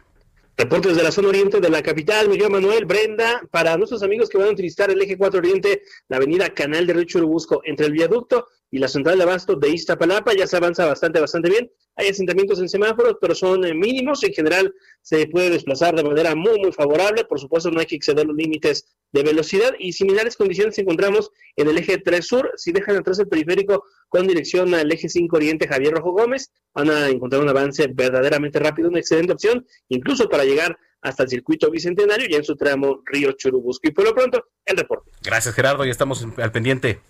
Reportes 0.57 0.95
de 0.95 1.03
la 1.03 1.11
zona 1.11 1.29
oriente 1.29 1.59
de 1.59 1.69
la 1.69 1.81
capital, 1.81 2.29
Miguel 2.29 2.51
Manuel, 2.51 2.85
Brenda, 2.85 3.41
para 3.51 3.77
nuestros 3.77 4.03
amigos 4.03 4.29
que 4.29 4.37
van 4.37 4.49
a 4.49 4.51
utilizar 4.51 4.91
el 4.91 5.01
eje 5.01 5.17
4 5.17 5.39
oriente, 5.39 5.81
la 6.07 6.17
avenida 6.17 6.49
Canal 6.49 6.85
de 6.85 6.93
Río 6.93 7.05
Churubusco, 7.05 7.61
entre 7.63 7.87
el 7.87 7.93
viaducto 7.93 8.47
y 8.71 8.79
la 8.79 8.87
central 8.87 9.17
de 9.17 9.23
abasto 9.23 9.55
de 9.55 9.69
Iztapalapa, 9.69 10.33
ya 10.33 10.47
se 10.47 10.55
avanza 10.55 10.85
bastante, 10.85 11.19
bastante 11.19 11.49
bien. 11.49 11.69
Hay 11.97 12.07
asentamientos 12.07 12.59
en 12.61 12.69
semáforos, 12.69 13.17
pero 13.19 13.35
son 13.35 13.65
eh, 13.65 13.73
mínimos. 13.73 14.23
En 14.23 14.33
general, 14.33 14.73
se 15.01 15.27
puede 15.27 15.49
desplazar 15.49 15.93
de 15.93 16.03
manera 16.03 16.35
muy, 16.35 16.57
muy 16.57 16.71
favorable. 16.71 17.25
Por 17.25 17.37
supuesto, 17.37 17.69
no 17.69 17.81
hay 17.81 17.85
que 17.85 17.97
exceder 17.97 18.25
los 18.25 18.35
límites 18.35 18.87
de 19.11 19.23
velocidad 19.23 19.73
y 19.77 19.91
similares 19.91 20.37
condiciones 20.37 20.79
encontramos 20.79 21.31
en 21.57 21.67
el 21.67 21.77
eje 21.77 21.97
3 21.97 22.25
sur. 22.25 22.51
Si 22.55 22.71
dejan 22.71 22.95
atrás 22.95 23.19
el 23.19 23.27
periférico 23.27 23.83
con 24.07 24.25
dirección 24.25 24.73
al 24.73 24.89
eje 24.89 25.09
5 25.09 25.35
oriente 25.35 25.67
Javier 25.67 25.93
Rojo 25.93 26.13
Gómez, 26.13 26.49
van 26.73 26.89
a 26.89 27.09
encontrar 27.09 27.41
un 27.41 27.49
avance 27.49 27.87
verdaderamente 27.93 28.57
rápido, 28.59 28.87
una 28.87 28.99
excelente 28.99 29.33
opción, 29.33 29.65
incluso 29.89 30.29
para 30.29 30.45
llegar 30.45 30.77
hasta 31.01 31.23
el 31.23 31.29
circuito 31.29 31.69
bicentenario 31.69 32.27
y 32.29 32.35
en 32.35 32.45
su 32.45 32.55
tramo 32.55 33.01
Río 33.05 33.33
Churubusco. 33.33 33.89
Y 33.89 33.91
por 33.91 34.05
lo 34.05 34.13
pronto, 34.13 34.45
el 34.65 34.77
reporte. 34.77 35.11
Gracias, 35.23 35.53
Gerardo, 35.53 35.83
ya 35.83 35.91
estamos 35.91 36.25
al 36.37 36.51
pendiente. 36.53 37.01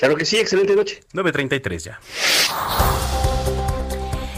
Claro 0.00 0.16
que 0.16 0.24
sí, 0.24 0.38
excelente 0.38 0.74
noche. 0.74 1.02
9.33 1.12 1.78
ya. 1.78 2.00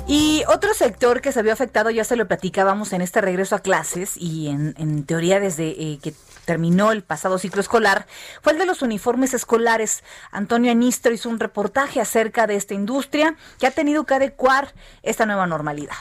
Y 0.09 0.43
otro 0.53 0.75
sector 0.75 1.21
que 1.21 1.31
se 1.31 1.41
vio 1.45 1.53
afectado, 1.53 1.89
ya 1.91 2.03
se 2.03 2.17
lo 2.17 2.27
platicábamos 2.27 2.93
en 2.93 3.01
este 3.01 3.21
regreso 3.21 3.55
a 3.55 3.61
clases 3.61 4.17
y 4.17 4.49
en, 4.49 4.75
en 4.77 5.05
teoría 5.05 5.39
desde 5.39 5.69
eh, 5.69 6.01
que 6.03 6.15
terminó 6.45 6.91
el 6.91 7.05
pasado 7.05 7.39
ciclo 7.39 7.61
escolar, 7.61 8.07
fue 8.43 8.55
el 8.55 8.59
de 8.59 8.67
los 8.67 8.83
uniformes 8.83 9.35
escolares. 9.35 10.03
Antonio 10.33 10.73
Anistro 10.73 11.15
hizo 11.15 11.29
un 11.29 11.39
reportaje 11.39 12.01
acerca 12.01 12.49
de 12.49 12.57
esta 12.57 12.75
industria 12.75 13.37
que 13.61 13.69
ha 13.69 13.71
tenido 13.71 14.03
que 14.03 14.15
adecuar 14.15 14.75
esta 15.05 15.27
nueva 15.27 15.47
normalidad. 15.47 15.95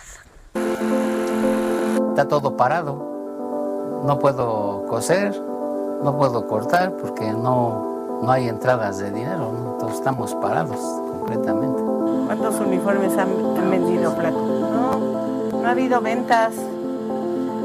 Está 2.10 2.28
todo 2.28 2.58
parado. 2.58 4.02
No 4.08 4.18
puedo 4.18 4.88
coser, 4.88 5.40
no 5.40 6.18
puedo 6.18 6.48
cortar 6.48 6.98
porque 6.98 7.32
no, 7.32 7.91
no 8.22 8.32
hay 8.32 8.48
entradas 8.48 9.00
de 9.00 9.12
dinero. 9.12 9.52
¿no? 9.52 9.74
Entonces 9.74 10.00
estamos 10.00 10.34
parados 10.36 10.78
completamente. 10.78 11.82
¿Cuántos 12.26 12.60
uniformes 12.60 13.18
han, 13.18 13.30
han 13.58 13.70
vendido, 13.70 14.12
Flaco? 14.12 14.40
No, 14.40 15.60
no 15.62 15.68
ha 15.68 15.72
habido 15.72 16.02
ventas. 16.02 16.54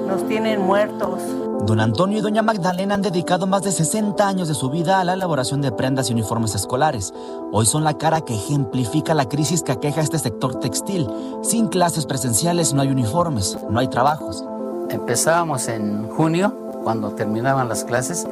Nos 0.06 0.26
tienen 0.28 0.62
muertos. 0.62 1.20
Don 1.64 1.80
Antonio 1.80 2.18
y 2.18 2.20
doña 2.20 2.42
Magdalena 2.42 2.94
han 2.94 3.02
dedicado 3.02 3.46
más 3.46 3.62
de 3.62 3.72
60 3.72 4.28
años 4.28 4.46
de 4.46 4.54
su 4.54 4.70
vida 4.70 5.00
a 5.00 5.04
la 5.04 5.14
elaboración 5.14 5.62
de 5.62 5.72
prendas 5.72 6.10
y 6.10 6.12
uniformes 6.12 6.54
escolares. 6.54 7.12
Hoy 7.50 7.66
son 7.66 7.82
la 7.82 7.98
cara 7.98 8.20
que 8.20 8.34
ejemplifica 8.34 9.14
la 9.14 9.28
crisis 9.28 9.62
que 9.62 9.72
aqueja 9.72 10.00
este 10.00 10.18
sector 10.18 10.60
textil. 10.60 11.08
Sin 11.42 11.66
clases 11.66 12.06
presenciales 12.06 12.72
no 12.72 12.82
hay 12.82 12.88
uniformes, 12.88 13.58
no 13.68 13.80
hay 13.80 13.88
trabajos. 13.88 14.44
Empezábamos 14.90 15.66
en 15.66 16.08
junio, 16.08 16.54
cuando 16.84 17.10
terminaban 17.10 17.68
las 17.68 17.82
clases, 17.82 18.28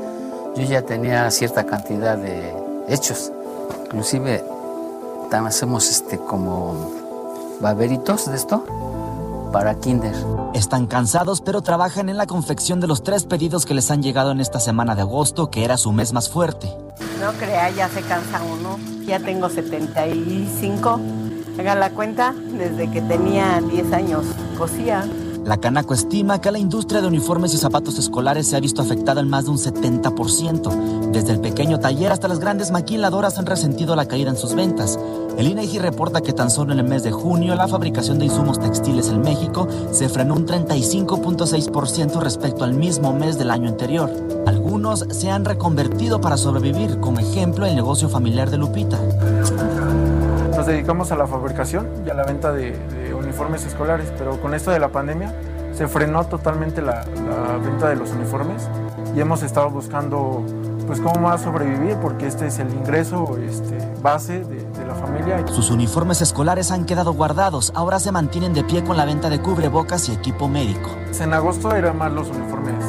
yo 0.57 0.65
ya 0.65 0.83
tenía 0.83 1.31
cierta 1.31 1.65
cantidad 1.65 2.17
de 2.17 2.55
hechos. 2.89 3.33
Inclusive 3.87 4.45
hacemos 5.33 5.91
este 5.91 6.19
como 6.19 6.93
baberitos 7.61 8.31
de 8.31 8.37
esto 8.37 8.65
para 9.53 9.75
kinder. 9.75 10.15
Están 10.55 10.87
cansados, 10.87 11.41
pero 11.41 11.63
trabajan 11.63 12.09
en 12.09 12.17
la 12.17 12.27
confección 12.27 12.81
de 12.81 12.87
los 12.87 13.03
tres 13.03 13.25
pedidos 13.25 13.67
que 13.67 13.75
les 13.75 13.91
han 13.91 14.03
llegado 14.03 14.31
en 14.31 14.41
esta 14.41 14.61
semana 14.61 14.95
de 14.95 15.03
agosto, 15.03 15.51
que 15.51 15.65
era 15.65 15.77
su 15.77 15.93
mes 15.93 16.13
más 16.13 16.29
fuerte. 16.29 16.69
No 17.21 17.33
crea, 17.33 17.71
ya 17.71 17.89
se 17.89 18.03
cansa 18.03 18.41
uno. 18.43 18.79
Ya 19.07 19.19
tengo 19.21 19.49
75. 19.49 21.01
Hagan 21.59 21.81
la 21.81 21.91
cuenta, 21.91 22.33
desde 22.33 22.91
que 22.91 23.01
tenía 23.03 23.61
10 23.61 23.93
años 23.93 24.25
cosía. 24.57 25.05
La 25.45 25.59
Canaco 25.59 25.93
estima 25.93 26.41
que 26.41 26.51
la 26.51 26.59
industria 26.59 27.03
de 27.03 27.07
uniformes 27.07 27.53
y 27.53 27.59
zapatos 27.59 27.99
escolares 27.99 28.47
se 28.47 28.57
ha 28.57 28.61
visto 28.61 28.81
afectada 28.81 29.21
en 29.21 29.29
más 29.29 29.45
de 29.45 29.51
un 29.51 29.59
70%. 29.59 31.11
Desde 31.13 31.33
el 31.33 31.41
pequeño 31.41 31.79
taller 31.79 32.13
hasta 32.13 32.29
las 32.29 32.39
grandes 32.39 32.71
maquiladoras 32.71 33.39
han 33.39 33.45
resentido 33.45 33.95
la 33.95 34.07
caída 34.07 34.31
en 34.31 34.39
sus 34.39 34.55
ventas. 34.55 34.99
El 35.37 35.47
INEGI 35.49 35.81
reporta 35.81 36.23
que 36.23 36.33
tan 36.33 36.51
solo 36.51 36.73
en 36.73 36.79
el 36.79 36.87
mes 36.87 37.03
de 37.03 37.13
junio 37.13 37.55
la 37.57 37.69
fabricación 37.69 38.19
de 38.19 38.25
insumos 38.25 38.59
textiles 38.59 39.09
en 39.09 39.21
México 39.21 39.69
se 39.93 40.09
frenó 40.09 40.35
un 40.35 40.47
35.6% 40.47 42.21
respecto 42.21 42.65
al 42.65 42.73
mismo 42.73 43.13
mes 43.13 43.37
del 43.37 43.51
año 43.51 43.69
anterior. 43.69 44.11
Algunos 44.47 45.01
se 45.11 45.31
han 45.31 45.45
reconvertido 45.45 46.23
para 46.23 46.39
sobrevivir, 46.39 47.01
como 47.01 47.19
ejemplo 47.19 47.67
el 47.67 47.75
negocio 47.75 48.09
familiar 48.09 48.51
de 48.51 48.57
Lupita. 48.57 48.99
Nos 50.57 50.67
dedicamos 50.67 51.13
a 51.13 51.17
la 51.17 51.27
fabricación 51.27 51.87
y 52.07 52.11
a 52.11 52.15
la 52.15 52.25
venta 52.25 52.51
de 52.51 53.04
uniformes 53.35 53.67
escolares, 53.67 54.13
pero 54.17 54.41
con 54.41 54.55
esto 54.55 54.71
de 54.71 54.79
la 54.79 54.91
pandemia 54.91 55.35
se 55.73 55.89
frenó 55.89 56.25
totalmente 56.25 56.81
la, 56.81 57.05
la, 57.05 57.57
venta 57.59 57.89
de 57.89 57.97
los 57.97 58.13
uniformes 58.13 58.71
y 59.17 59.21
hemos 59.21 59.43
estado 59.43 59.71
buscando 59.71 60.45
pues 60.87 61.01
cómo 61.01 61.19
más 61.19 61.43
sobrevivir 61.43 61.97
porque 61.97 62.29
este 62.29 62.47
es 62.47 62.61
el 62.61 62.73
ingreso 62.73 63.37
este, 63.39 63.77
base 64.01 64.45
de, 64.45 64.65
de, 64.65 64.87
la 64.87 64.95
familia. 64.95 65.45
Sus 65.49 65.71
uniformes 65.71 66.23
escolares 66.23 66.71
han 66.71 66.85
quedado 66.85 67.13
guardados, 67.13 67.73
ahora 67.75 67.99
se 67.99 68.13
mantienen 68.13 68.55
de 68.55 68.63
pie 68.63 68.85
con 68.85 68.97
la 68.97 69.05
venta 69.05 69.29
de 69.31 69.41
cubrebocas 69.41 70.09
y 70.09 70.13
equipo 70.13 70.47
médico. 70.47 70.91
En 71.19 71.35
agosto 71.35 71.75
eran 71.75 71.99
más 71.99 72.13
los 72.13 72.29
uniformes 72.29 72.85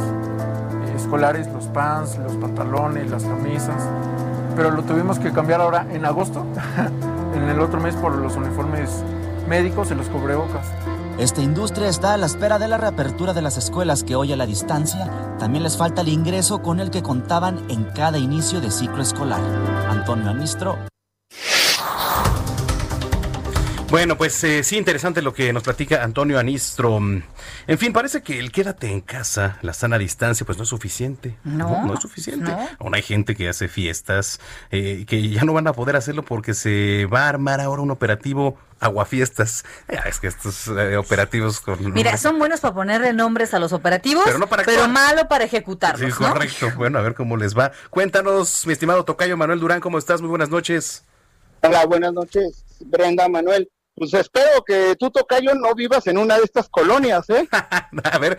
escolares, 0.95 1.47
los 1.47 1.65
pants, 1.69 2.19
los 2.19 2.33
pantalones, 2.33 3.09
las 3.09 3.23
camisas, 3.23 3.81
pero 4.55 4.69
lo 4.69 4.83
tuvimos 4.83 5.17
que 5.17 5.31
cambiar 5.31 5.61
ahora 5.61 5.87
en 5.89 6.05
agosto, 6.05 6.45
en 7.35 7.49
el 7.49 7.59
otro 7.59 7.79
mes 7.79 7.95
por 7.95 8.15
los 8.15 8.35
uniformes 8.35 9.03
médicos 9.47 9.91
y 9.91 9.95
los 9.95 10.07
cubrebocas. 10.07 10.67
Esta 11.17 11.41
industria 11.41 11.87
está 11.87 12.13
a 12.13 12.17
la 12.17 12.25
espera 12.25 12.59
de 12.59 12.67
la 12.67 12.77
reapertura 12.77 13.33
de 13.33 13.41
las 13.41 13.57
escuelas 13.57 14.03
que 14.03 14.15
hoy 14.15 14.33
a 14.33 14.37
la 14.37 14.45
distancia 14.45 15.09
también 15.39 15.63
les 15.63 15.77
falta 15.77 16.01
el 16.01 16.09
ingreso 16.09 16.61
con 16.61 16.79
el 16.79 16.91
que 16.91 17.03
contaban 17.03 17.59
en 17.69 17.85
cada 17.85 18.17
inicio 18.17 18.59
de 18.59 18.71
ciclo 18.71 19.01
escolar. 19.01 19.41
Antonio 19.89 20.29
Anistro. 20.29 20.77
Bueno, 23.95 24.17
pues 24.17 24.43
eh, 24.43 24.61
sí, 24.65 24.75
interesante 24.75 25.21
lo 25.21 25.33
que 25.33 25.53
nos 25.53 25.63
platica 25.63 26.03
Antonio 26.03 26.37
Anistro. 26.37 26.97
En 26.97 27.77
fin, 27.77 27.93
parece 27.93 28.21
que 28.23 28.39
el 28.39 28.51
quédate 28.51 28.91
en 28.91 28.99
casa, 28.99 29.57
la 29.61 29.71
sana 29.71 29.97
distancia, 29.97 30.45
pues 30.45 30.57
no 30.57 30.65
es 30.65 30.69
suficiente. 30.69 31.37
No, 31.45 31.69
no, 31.69 31.85
no 31.85 31.93
es 31.93 32.01
suficiente. 32.01 32.43
no. 32.43 32.67
Aún 32.77 32.93
hay 32.93 33.01
gente 33.03 33.37
que 33.37 33.47
hace 33.47 33.69
fiestas 33.69 34.41
eh, 34.69 35.05
que 35.07 35.29
ya 35.29 35.45
no 35.45 35.53
van 35.53 35.67
a 35.67 35.71
poder 35.71 35.95
hacerlo 35.95 36.25
porque 36.25 36.53
se 36.53 37.05
va 37.05 37.21
a 37.21 37.29
armar 37.29 37.61
ahora 37.61 37.83
un 37.83 37.89
operativo 37.89 38.57
aguafiestas. 38.81 39.63
Ya, 39.89 40.01
es 40.01 40.19
que 40.19 40.27
estos 40.27 40.67
eh, 40.67 40.97
operativos 40.97 41.61
con... 41.61 41.93
Mira, 41.93 42.17
son 42.17 42.37
buenos 42.37 42.59
para 42.59 42.73
ponerle 42.73 43.13
nombres 43.13 43.53
a 43.53 43.59
los 43.59 43.71
operativos, 43.71 44.23
Pero 44.25 44.39
no 44.39 44.47
para 44.47 44.65
pero 44.65 44.89
malo 44.89 45.29
para 45.29 45.45
ejecutarlos, 45.45 46.13
Sí, 46.13 46.17
correcto. 46.17 46.69
Bueno, 46.75 46.99
a 46.99 47.01
ver 47.01 47.13
cómo 47.13 47.37
les 47.37 47.57
va. 47.57 47.71
Cuéntanos, 47.91 48.67
mi 48.67 48.73
estimado 48.73 49.05
Tocayo 49.05 49.37
Manuel 49.37 49.61
Durán, 49.61 49.79
¿cómo 49.79 49.97
estás? 49.97 50.19
Muy 50.19 50.29
buenas 50.29 50.49
noches. 50.49 51.05
Hola, 51.61 51.85
buenas 51.85 52.11
noches, 52.11 52.65
Brenda 52.81 53.29
Manuel. 53.29 53.69
Pues 53.97 54.13
espero 54.13 54.61
que 54.65 54.97
tú, 54.99 55.09
Tocayo, 55.09 55.55
no 55.55 55.73
vivas 55.73 56.05
en 56.07 56.17
una 56.17 56.37
de 56.37 56.43
estas 56.43 56.67
colonias, 56.67 57.29
¿eh? 57.29 57.47
A 58.03 58.17
ver, 58.19 58.37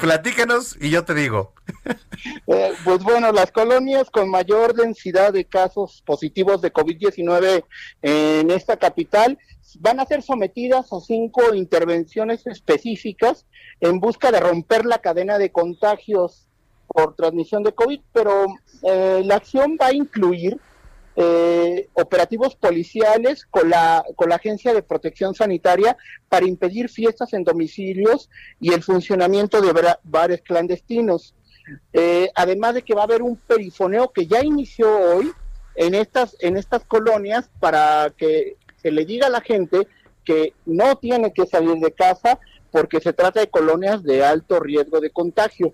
platícanos 0.00 0.74
y 0.80 0.88
yo 0.90 1.04
te 1.04 1.14
digo. 1.14 1.52
Eh, 2.46 2.72
pues 2.84 3.02
bueno, 3.02 3.32
las 3.32 3.50
colonias 3.50 4.10
con 4.10 4.28
mayor 4.28 4.74
densidad 4.74 5.32
de 5.32 5.46
casos 5.46 6.02
positivos 6.04 6.60
de 6.60 6.70
COVID-19 6.70 7.64
en 8.02 8.50
esta 8.50 8.76
capital 8.76 9.38
van 9.78 10.00
a 10.00 10.04
ser 10.04 10.20
sometidas 10.20 10.92
a 10.92 11.00
cinco 11.00 11.54
intervenciones 11.54 12.46
específicas 12.46 13.46
en 13.80 14.00
busca 14.00 14.30
de 14.32 14.40
romper 14.40 14.84
la 14.84 14.98
cadena 14.98 15.38
de 15.38 15.50
contagios 15.50 16.48
por 16.88 17.14
transmisión 17.14 17.62
de 17.62 17.72
COVID, 17.72 18.00
pero 18.12 18.46
eh, 18.82 19.22
la 19.24 19.36
acción 19.36 19.78
va 19.80 19.86
a 19.86 19.94
incluir 19.94 20.60
eh, 21.16 21.88
operativos 21.94 22.54
policiales 22.54 23.44
con 23.46 23.70
la, 23.70 24.04
con 24.16 24.28
la 24.28 24.36
Agencia 24.36 24.72
de 24.72 24.82
Protección 24.82 25.34
Sanitaria 25.34 25.96
para 26.28 26.46
impedir 26.46 26.88
fiestas 26.88 27.32
en 27.32 27.44
domicilios 27.44 28.30
y 28.60 28.72
el 28.72 28.82
funcionamiento 28.82 29.60
de 29.60 29.96
bares 30.04 30.42
clandestinos. 30.42 31.34
Eh, 31.92 32.30
además 32.34 32.74
de 32.74 32.82
que 32.82 32.94
va 32.94 33.02
a 33.02 33.04
haber 33.04 33.22
un 33.22 33.36
perifoneo 33.36 34.10
que 34.10 34.26
ya 34.26 34.42
inició 34.42 34.88
hoy 34.88 35.30
en 35.76 35.94
estas, 35.94 36.36
en 36.40 36.56
estas 36.56 36.84
colonias 36.84 37.50
para 37.60 38.12
que 38.16 38.56
se 38.76 38.90
le 38.90 39.04
diga 39.04 39.26
a 39.26 39.30
la 39.30 39.40
gente 39.40 39.86
que 40.24 40.54
no 40.66 40.96
tiene 40.96 41.32
que 41.32 41.46
salir 41.46 41.76
de 41.76 41.92
casa 41.92 42.38
porque 42.70 43.00
se 43.00 43.12
trata 43.12 43.40
de 43.40 43.50
colonias 43.50 44.02
de 44.02 44.24
alto 44.24 44.60
riesgo 44.60 45.00
de 45.00 45.10
contagio. 45.10 45.72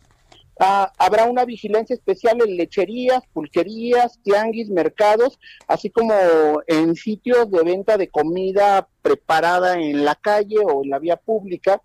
Ah, 0.58 0.90
habrá 0.98 1.26
una 1.26 1.44
vigilancia 1.44 1.94
especial 1.94 2.38
en 2.40 2.56
lecherías, 2.56 3.22
pulquerías, 3.34 4.18
tianguis, 4.22 4.70
mercados, 4.70 5.38
así 5.66 5.90
como 5.90 6.14
en 6.66 6.94
sitios 6.94 7.50
de 7.50 7.62
venta 7.62 7.98
de 7.98 8.08
comida 8.08 8.88
preparada 9.02 9.74
en 9.74 10.04
la 10.04 10.14
calle 10.14 10.56
o 10.64 10.82
en 10.82 10.90
la 10.90 10.98
vía 10.98 11.16
pública. 11.16 11.82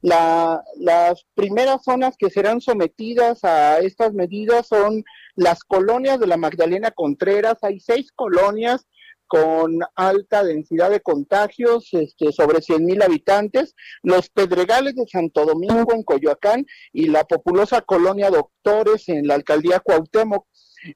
La- 0.00 0.62
las 0.76 1.26
primeras 1.34 1.82
zonas 1.84 2.16
que 2.16 2.30
serán 2.30 2.60
sometidas 2.60 3.44
a 3.44 3.78
estas 3.80 4.14
medidas 4.14 4.68
son 4.68 5.04
las 5.34 5.62
colonias 5.64 6.18
de 6.18 6.28
la 6.28 6.36
Magdalena 6.36 6.90
Contreras. 6.92 7.58
Hay 7.62 7.80
seis 7.80 8.10
colonias 8.12 8.86
con 9.28 9.78
alta 9.94 10.42
densidad 10.42 10.90
de 10.90 11.00
contagios, 11.00 11.90
este, 11.92 12.32
sobre 12.32 12.62
100 12.62 12.84
mil 12.84 13.02
habitantes, 13.02 13.76
los 14.02 14.30
Pedregales 14.30 14.96
de 14.96 15.06
Santo 15.06 15.44
Domingo 15.44 15.92
en 15.92 16.02
Coyoacán 16.02 16.66
y 16.92 17.08
la 17.08 17.24
populosa 17.24 17.82
colonia 17.82 18.30
Doctores 18.30 19.08
en 19.08 19.26
la 19.28 19.34
alcaldía 19.34 19.80
Cuauhtémoc. 19.80 20.46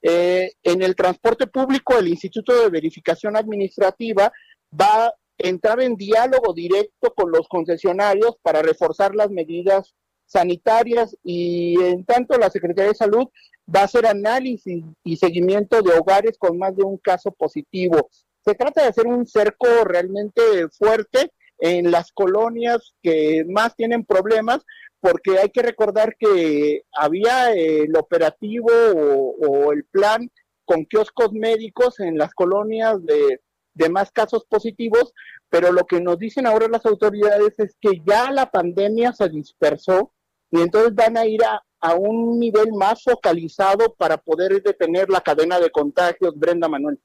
Eh, 0.01 0.53
en 0.63 0.83
el 0.83 0.97
transporte 0.97 1.47
público, 1.47 1.99
el 1.99 2.09
Instituto 2.09 2.61
de 2.63 2.71
Verificación 2.71 3.37
Administrativa 3.37 4.33
va 4.81 5.07
a 5.07 5.15
entrar 5.39 5.81
en 5.81 5.97
diálogo 5.97 6.55
directo 6.55 7.13
con 7.15 7.31
los 7.31 7.47
concesionarios 7.49 8.37
para 8.43 8.63
reforzar 8.63 9.15
las 9.15 9.31
medidas 9.31 9.95
sanitarias 10.25 11.15
y 11.23 11.79
en 11.83 12.05
tanto 12.05 12.39
la 12.39 12.49
Secretaría 12.49 12.91
de 12.91 12.97
Salud 12.97 13.29
va 13.75 13.81
a 13.81 13.85
hacer 13.85 14.07
análisis 14.07 14.85
y 15.05 15.17
seguimiento 15.17 15.83
de 15.83 15.93
hogares 15.93 16.37
con 16.39 16.59
más 16.59 16.77
de 16.77 16.85
un 16.85 16.99
caso 16.99 17.31
positivo. 17.31 18.09
Se 18.45 18.55
trata 18.55 18.83
de 18.83 18.89
hacer 18.89 19.07
un 19.07 19.27
cerco 19.27 19.67
realmente 19.85 20.43
fuerte 20.71 21.33
en 21.59 21.91
las 21.91 22.11
colonias 22.13 22.95
que 23.03 23.45
más 23.49 23.77
tienen 23.77 24.05
problemas, 24.05 24.65
porque 25.01 25.39
hay 25.39 25.51
que 25.51 25.63
recordar 25.63 26.17
que 26.19 26.83
había 26.93 27.53
el 27.53 27.97
operativo 27.97 28.69
o, 28.69 29.73
el 29.73 29.85
plan 29.85 30.31
con 30.65 30.85
kioscos 30.85 31.33
médicos 31.33 32.01
en 32.01 32.19
las 32.19 32.35
colonias 32.35 32.99
de 33.05 33.89
más 33.91 34.11
casos 34.13 34.45
positivos, 34.47 35.13
pero 35.49 35.73
lo 35.73 35.87
que 35.87 36.01
nos 36.01 36.19
dicen 36.19 36.47
ahora 36.47 36.67
las 36.69 36.87
autoridades 36.87 37.59
es 37.59 37.77
que 37.81 38.01
ya 38.07 38.31
la 38.31 38.51
pandemia 38.51 39.13
se 39.13 39.29
dispersó 39.29 40.13
y 40.51 40.61
entonces 40.61 40.95
van 40.95 41.17
a 41.17 41.27
ir 41.27 41.43
a, 41.45 41.63
a 41.83 41.95
un 41.95 42.39
nivel 42.39 42.73
más 42.73 43.03
focalizado 43.03 43.95
para 43.95 44.17
poder 44.17 44.63
detener 44.63 45.11
la 45.11 45.21
cadena 45.21 45.59
de 45.59 45.71
contagios, 45.71 46.39
Brenda 46.39 46.69
Manuel. 46.69 46.99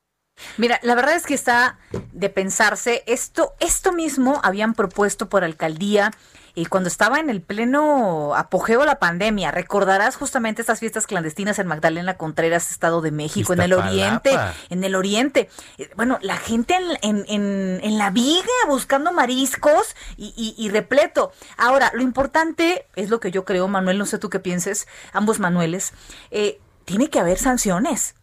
Mira, 0.58 0.80
la 0.84 0.95
verdad 0.95 1.15
es 1.15 1.26
que 1.26 1.34
está 1.34 1.78
de 2.13 2.30
pensarse, 2.30 3.04
esto, 3.08 3.54
esto 3.60 3.91
mismo 3.93 4.39
habían 4.43 4.73
propuesto 4.73 5.30
por 5.30 5.43
alcaldía 5.43 6.12
y 6.56 6.65
cuando 6.65 6.88
estaba 6.89 7.19
en 7.19 7.30
el 7.30 7.41
pleno 7.43 8.34
apogeo 8.36 8.80
de 8.80 8.88
la 8.88 8.97
pandemia, 8.97 9.52
recordarás 9.52 10.15
justamente 10.15 10.62
estas 10.62 10.80
fiestas 10.80 11.06
clandestinas 11.06 11.60
en 11.60 11.67
Magdalena 11.67 12.17
Contreras, 12.17 12.71
Estado 12.71 13.02
de 13.02 13.12
México, 13.12 13.54
en 13.54 13.62
el 13.62 13.73
Oriente, 13.92 14.29
en 14.69 14.83
el 14.83 14.96
Oriente. 14.96 15.50
Eh, 15.77 15.90
Bueno, 15.96 16.17
la 16.21 16.38
gente 16.38 16.73
en, 16.75 16.98
en, 17.04 17.25
en, 17.27 17.79
en 17.83 17.98
la 18.00 18.10
viga 18.10 18.48
buscando 18.67 19.12
mariscos 19.12 19.96
y, 20.17 20.33
y- 20.35 20.56
y 20.58 20.69
repleto. 20.69 21.31
Ahora, 21.58 21.92
lo 21.94 22.02
importante 22.02 22.88
es 22.96 23.12
lo 23.12 23.19
que 23.19 23.29
yo 23.29 23.46
creo, 23.46 23.67
Manuel, 23.67 24.00
no 24.00 24.08
sé 24.08 24.17
tú 24.17 24.31
qué 24.31 24.40
pienses, 24.40 24.88
ambos 25.13 25.40
Manueles, 25.40 25.94
eh, 26.31 26.60
tiene 26.85 27.10
que 27.12 27.19
haber 27.19 27.38
sanciones 27.38 28.15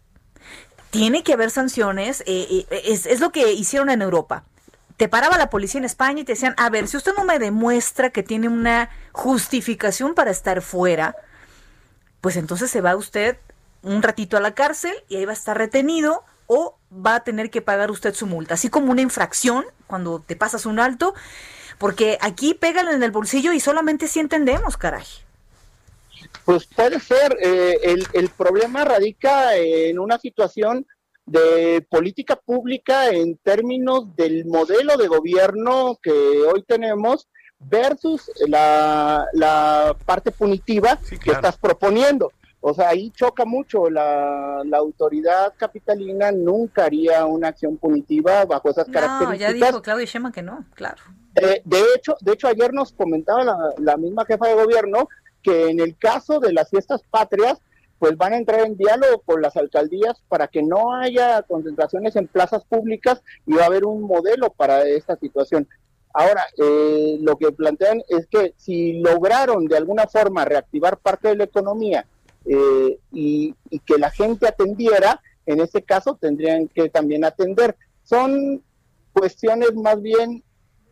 tiene 0.95 1.25
que 1.25 1.33
haber 1.33 1.51
sanciones, 1.51 2.21
eh, 2.21 2.67
eh, 2.71 2.83
es, 2.85 3.19
lo 3.19 3.33
que 3.33 3.53
hicieron 3.53 3.91
en 3.91 4.01
Europa. 4.01 4.45
Te 4.97 5.09
paraba 5.09 5.37
la 5.37 5.51
policía 5.51 5.79
en 5.79 5.85
España 5.85 6.21
y 6.21 6.25
te 6.25 6.35
decían, 6.35 6.55
a 6.57 6.71
ver, 6.71 6.87
si 6.87 6.97
usted 6.97 7.15
no 7.19 7.25
me 7.25 7.41
demuestra 7.41 8.11
que 8.11 8.23
tiene 8.23 8.47
una 8.47 8.91
justificación 9.11 10.15
para 10.15 10.31
estar 10.31 10.63
fuera, 10.63 11.17
pues 12.21 12.37
entonces 12.37 12.71
se 12.71 12.81
va 12.81 12.95
usted 12.95 13.39
un 13.83 14.05
ratito 14.05 14.37
a 14.37 14.41
la 14.41 14.55
cárcel 14.55 14.95
y 15.09 15.17
ahí 15.17 15.25
va 15.25 15.33
a 15.33 15.35
estar 15.35 15.59
retenido 15.59 16.23
o 16.47 16.79
va 16.95 17.17
a 17.17 17.25
tener 17.25 17.51
que 17.51 17.61
pagar 17.61 17.91
usted 17.91 18.15
su 18.15 18.29
multa, 18.29 18.55
así 18.55 18.71
como 18.71 18.93
una 18.93 19.01
infracción 19.01 19.65
cuando 19.89 20.21
te 20.21 20.37
pasas 20.37 20.65
un 20.65 20.79
alto, 20.79 21.13
porque 21.79 22.19
aquí 22.21 22.55
pégale 22.55 22.93
en 22.93 23.03
el 23.03 23.11
bolsillo 23.11 23.53
y 23.53 23.59
solamente 23.59 24.07
si 24.07 24.21
entendemos, 24.21 24.77
caray. 24.77 25.24
Pues 26.45 26.67
puede 26.67 27.01
ser. 27.01 27.37
eh, 27.41 27.79
el, 27.83 28.07
el 28.13 28.29
problema 28.29 28.85
radica 28.85 29.57
en 29.57 29.99
una 29.99 30.19
situación 30.19 30.87
de 31.27 31.87
política 31.89 32.37
pública 32.37 33.09
en 33.11 33.37
términos 33.39 34.15
del 34.15 34.45
modelo 34.45 34.97
de 34.99 35.09
gobierno 35.09 35.99
que 36.03 36.11
hoy 36.13 36.63
tenemos 36.65 37.29
versus 37.59 38.31
la, 38.47 39.27
la 39.33 39.97
parte 40.05 40.31
punitiva 40.33 40.99
que 41.23 41.31
estás 41.31 41.57
proponiendo. 41.57 42.31
O 42.61 42.75
sea, 42.75 42.91
ahí 42.91 43.11
choca 43.11 43.45
mucho. 43.47 43.89
La, 43.89 44.61
la 44.65 44.79
autoridad 44.79 45.55
capitalina 45.57 46.31
nunca 46.33 46.85
haría 46.85 47.25
una 47.25 47.49
acción 47.49 47.79
punitiva 47.79 48.45
bajo 48.45 48.71
esas 48.71 48.87
No, 48.89 48.93
características. 48.95 49.39
ya 49.61 49.67
dijo 49.67 49.83
Claudia 49.83 50.05
Sheinbaum 50.07 50.33
que 50.33 50.43
no, 50.43 50.65
claro. 50.75 51.03
Eh, 51.37 51.63
de 51.65 51.83
hecho, 51.97 52.17
de 52.21 52.33
hecho 52.33 52.49
ayer 52.49 52.73
nos 52.73 52.93
comentaba 52.93 53.45
la, 53.45 53.57
la 53.79 53.97
misma 53.97 54.25
jefa 54.27 54.47
de 54.49 54.55
gobierno 54.55 55.09
que 55.45 55.69
en 55.69 55.79
el 55.79 55.97
caso 55.97 56.41
de 56.41 56.53
las 56.53 56.71
fiestas 56.71 57.03
patrias, 57.11 57.61
pues 58.01 58.17
van 58.17 58.33
a 58.33 58.39
entrar 58.39 58.61
en 58.67 58.77
diálogo 58.77 59.21
con 59.25 59.41
las 59.41 59.57
alcaldías 59.57 60.21
para 60.29 60.49
que 60.49 60.63
no 60.63 60.95
haya 60.95 61.43
concentraciones 61.43 62.17
en 62.17 62.27
plazas 62.27 62.65
públicas 62.65 63.23
y 63.47 63.53
va 63.53 63.63
a 63.63 63.67
haber 63.67 63.85
un 63.85 64.03
modelo 64.03 64.51
para 64.51 64.83
esta 64.89 65.17
situación. 65.17 65.69
Ahora, 66.13 66.45
eh, 66.59 67.19
lo 67.21 67.37
que 67.37 67.53
plantean 67.53 68.03
es 68.09 68.27
que 68.27 68.55
si 68.57 69.01
lograron 69.01 69.67
de 69.67 69.77
alguna 69.77 70.07
forma 70.07 70.45
reactivar 70.45 70.99
parte 70.99 71.29
de 71.29 71.37
la 71.37 71.45
economía 71.45 72.07
eh, 72.47 72.99
y, 73.13 73.55
y 73.71 73.79
que 73.81 73.99
la 73.99 74.11
gente 74.11 74.47
atendiera, 74.49 75.21
en 75.47 75.61
este 75.61 75.83
caso 75.83 76.17
tendrían 76.21 76.69
que 76.69 76.89
también 76.89 77.25
atender. 77.25 77.77
Son 78.03 78.63
cuestiones 79.13 79.75
más 79.75 80.01
bien 80.01 80.43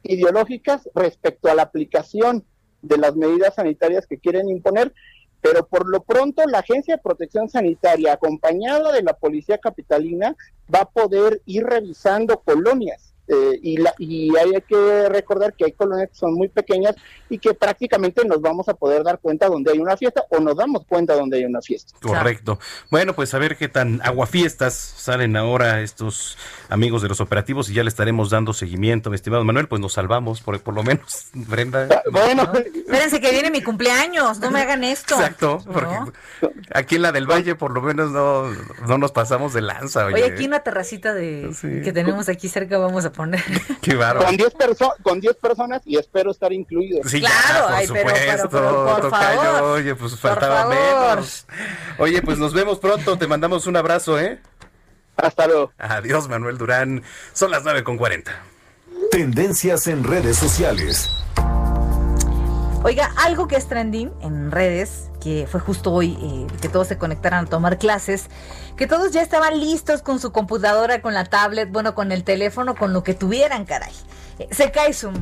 ideológicas 0.03 0.89
respecto 0.95 1.49
a 1.49 1.55
la 1.55 1.63
aplicación 1.63 2.45
de 2.83 2.99
las 2.99 3.17
medidas 3.17 3.55
sanitarias 3.55 4.07
que 4.07 4.19
quieren 4.19 4.49
imponer, 4.49 4.93
pero 5.41 5.67
por 5.67 5.89
lo 5.89 6.03
pronto 6.03 6.45
la 6.47 6.59
Agencia 6.59 6.97
de 6.97 7.03
Protección 7.03 7.49
Sanitaria, 7.49 8.13
acompañada 8.13 8.93
de 8.93 9.03
la 9.03 9.15
Policía 9.15 9.59
Capitalina, 9.59 10.37
va 10.73 10.81
a 10.81 10.91
poder 10.91 11.41
ir 11.47 11.65
revisando 11.65 12.41
colonias. 12.41 13.12
Eh, 13.29 13.59
y, 13.63 13.77
la, 13.77 13.95
y 13.99 14.37
hay 14.37 14.61
que 14.69 15.09
recordar 15.09 15.55
que 15.55 15.65
hay 15.65 15.73
colonias 15.73 16.11
que 16.11 16.17
son 16.17 16.35
muy 16.35 16.49
pequeñas 16.49 16.97
y 17.31 17.39
que 17.39 17.55
prácticamente 17.55 18.25
nos 18.27 18.41
vamos 18.41 18.69
a 18.69 18.75
poder 18.75 19.05
dar 19.05 19.21
cuenta 19.21 19.49
donde 19.49 19.73
hay 19.73 19.79
una 19.79 19.97
fiesta 19.97 20.25
o 20.31 20.41
nos 20.41 20.57
damos 20.57 20.85
cuenta 20.87 21.15
donde 21.15 21.39
hay 21.39 21.45
una 21.45 21.61
fiesta. 21.61 21.95
Correcto. 22.01 22.59
Bueno, 22.91 23.15
pues 23.15 23.33
a 23.35 23.39
ver 23.39 23.57
qué 23.57 23.69
tan 23.69 24.01
aguafiestas 24.03 24.75
salen 24.75 25.37
ahora 25.37 25.83
estos 25.83 26.37
amigos 26.69 27.03
de 27.03 27.09
los 27.09 27.21
operativos 27.21 27.71
y 27.71 27.75
ya 27.75 27.85
le 27.85 27.89
estaremos 27.89 28.31
dando 28.31 28.53
seguimiento, 28.53 29.11
mi 29.11 29.17
estimado 29.17 29.45
Manuel, 29.45 29.69
pues 29.69 29.81
nos 29.81 29.93
salvamos 29.93 30.41
por, 30.41 30.61
por 30.61 30.75
lo 30.75 30.83
menos, 30.83 31.29
Brenda. 31.33 32.03
Bueno, 32.11 32.51
Espérense 32.53 33.21
que 33.21 33.31
viene 33.31 33.51
mi 33.51 33.63
cumpleaños, 33.63 34.41
no 34.41 34.51
me 34.51 34.61
hagan 34.61 34.85
esto. 34.85 35.15
Exacto, 35.15 35.63
porque 35.73 35.95
aquí 36.75 36.97
en 36.97 37.03
la 37.03 37.13
del 37.13 37.31
Valle 37.31 37.55
por 37.55 37.73
lo 37.73 37.83
menos 37.83 38.11
no, 38.11 38.51
no 38.87 38.99
nos 38.99 39.13
pasamos 39.13 39.53
de 39.53 39.63
lanza, 39.63 40.07
oye. 40.07 40.17
Oye, 40.17 40.25
aquí 40.33 40.47
una 40.47 40.61
terracita 40.61 41.15
de 41.15 41.51
que 41.85 41.93
tenemos 41.93 42.29
aquí 42.29 42.49
cerca 42.49 42.79
vamos 42.79 43.05
a 43.05 43.12
poner. 43.13 43.43
Qué 43.83 43.95
bárbaro. 43.95 44.27
Con 44.27 44.37
10 44.37 44.55
perso- 44.55 44.95
con 45.03 45.21
10 45.21 45.37
personas 45.37 45.83
y 45.85 45.97
espero 45.99 46.31
estar 46.31 46.53
incluido. 46.53 47.01
Sí, 47.09 47.21
Claro, 47.21 47.37
ya, 47.47 47.63
por 47.65 47.73
ay, 47.75 47.87
supuesto, 47.87 48.13
pero- 48.15 48.49
pero, 48.51 48.87
por 48.87 49.01
tocayo, 49.03 49.41
favor, 49.43 49.63
oye, 49.79 49.95
pues 49.95 50.19
faltaba 50.19 50.67
menos. 50.67 51.47
Oye, 51.99 52.23
pues 52.23 52.39
nos 52.39 52.53
vemos 52.55 52.79
pronto, 52.79 53.17
te 53.19 53.27
mandamos 53.27 53.67
un 53.67 53.77
abrazo, 53.77 54.19
¿eh? 54.19 54.41
Hasta 55.17 55.47
luego. 55.47 55.73
Adiós, 55.79 56.29
Manuel 56.29 56.57
Durán. 56.59 57.03
Son 57.35 57.51
las 57.51 57.63
9 57.65 57.85
con 57.85 57.97
40. 57.99 58.33
Tendencias 59.11 59.87
en 59.87 60.05
redes 60.05 60.37
sociales. 60.39 61.11
Oiga, 62.85 63.13
algo 63.17 63.47
que 63.47 63.57
es 63.57 63.69
trending 63.69 64.11
en 64.23 64.51
redes, 64.51 65.09
que 65.23 65.47
fue 65.51 65.61
justo 65.61 65.93
hoy 65.93 66.19
eh, 66.21 66.47
que 66.61 66.69
todos 66.69 66.89
se 66.89 66.99
conectaran 66.99 67.47
a 67.47 67.49
tomar 67.49 67.79
clases, 67.79 68.27
que 68.77 68.87
todos 68.87 69.13
ya 69.13 69.23
estaban 69.23 69.61
listos 69.61 70.03
con 70.03 70.19
su 70.19 70.33
computadora, 70.33 71.01
con 71.01 71.15
la 71.15 71.25
tablet, 71.25 71.71
bueno, 71.71 71.95
con 71.95 72.11
el 72.11 72.25
teléfono, 72.25 72.75
con 72.75 72.93
lo 72.93 73.03
que 73.05 73.15
tuvieran, 73.15 73.65
caray. 73.65 73.93
Eh, 74.39 74.49
se 74.51 74.71
cae 74.71 74.93
Zoom. 74.93 75.15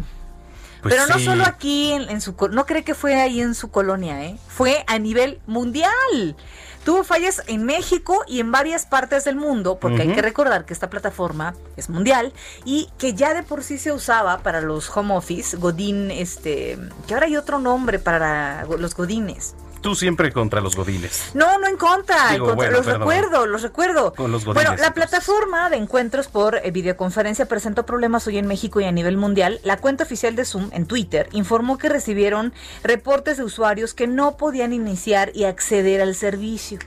Pues 0.83 0.95
Pero 0.95 1.07
no 1.09 1.19
solo 1.19 1.45
aquí 1.45 1.93
en, 1.93 2.09
en 2.09 2.23
su 2.23 2.35
no 2.51 2.65
cree 2.65 2.85
que 2.85 2.95
fue 2.95 3.21
ahí 3.21 3.43
en 3.43 3.55
su 3.55 3.71
colonia, 3.71 4.25
¿eh? 4.25 4.39
Fue 4.49 4.83
a 4.87 4.99
nivel 4.99 5.39
mundial. 5.47 6.37
Tuvo 6.85 7.05
fallas 7.05 7.43
en 7.47 7.67
México 7.67 8.25
y 8.27 8.41
en 8.41 8.51
varias 8.51 8.87
partes 8.87 9.25
del 9.25 9.37
mundo, 9.37 9.79
porque 9.79 10.01
hay 10.01 10.15
que 10.15 10.23
recordar 10.23 10.65
que 10.65 10.73
esta 10.73 10.89
plataforma 10.89 11.55
es 11.77 11.91
mundial 11.91 12.33
y 12.65 12.89
que 12.97 13.13
ya 13.13 13.35
de 13.35 13.43
por 13.43 13.63
sí 13.63 13.77
se 13.77 13.93
usaba 13.93 14.39
para 14.39 14.63
los 14.63 14.89
home 14.97 15.15
office, 15.15 15.59
Godín, 15.59 16.11
este, 16.11 16.79
que 17.07 17.13
ahora 17.13 17.27
hay 17.27 17.37
otro 17.37 17.59
nombre 17.59 17.99
para 17.99 18.65
los 18.65 18.95
Godines. 18.95 19.55
Tú 19.81 19.95
siempre 19.95 20.31
contra 20.33 20.61
los 20.61 20.77
godines. 20.77 21.31
No, 21.35 21.59
no 21.59 21.67
en 21.67 21.77
contra, 21.77 22.33
Digo, 22.33 22.51
en 22.51 22.51
contra- 22.51 22.55
bueno, 22.55 22.73
los 22.77 22.85
perdón. 22.87 23.01
recuerdo, 23.01 23.47
los 23.47 23.63
recuerdo. 23.63 24.13
Con 24.15 24.31
los 24.31 24.45
Bueno, 24.45 24.61
godines, 24.63 24.81
la 24.81 24.93
plataforma 24.95 25.71
de 25.71 25.77
encuentros 25.77 26.29
por 26.29 26.57
eh, 26.57 26.71
videoconferencia 26.71 27.47
presentó 27.47 27.87
problemas 27.87 28.27
hoy 28.27 28.37
en 28.39 28.47
México 28.47 28.81
y 28.81 28.85
a 28.85 28.93
nivel 28.93 29.17
mundial. 29.17 29.59
La 29.65 29.79
cuenta 29.79 30.05
oficial 30.05 30.37
de 30.37 30.45
Zoom 30.45 30.69
en 30.73 30.87
Twitter 30.87 31.29
informó 31.33 31.79
que 31.79 31.89
recibieron 31.89 32.53
reportes 32.83 33.39
de 33.39 33.45
usuarios 33.45 33.95
que 33.95 34.07
no 34.07 34.37
podían 34.37 34.73
iniciar 34.73 35.31
y 35.35 35.45
acceder 35.45 36.01
al 36.03 36.15
servicio. 36.15 36.79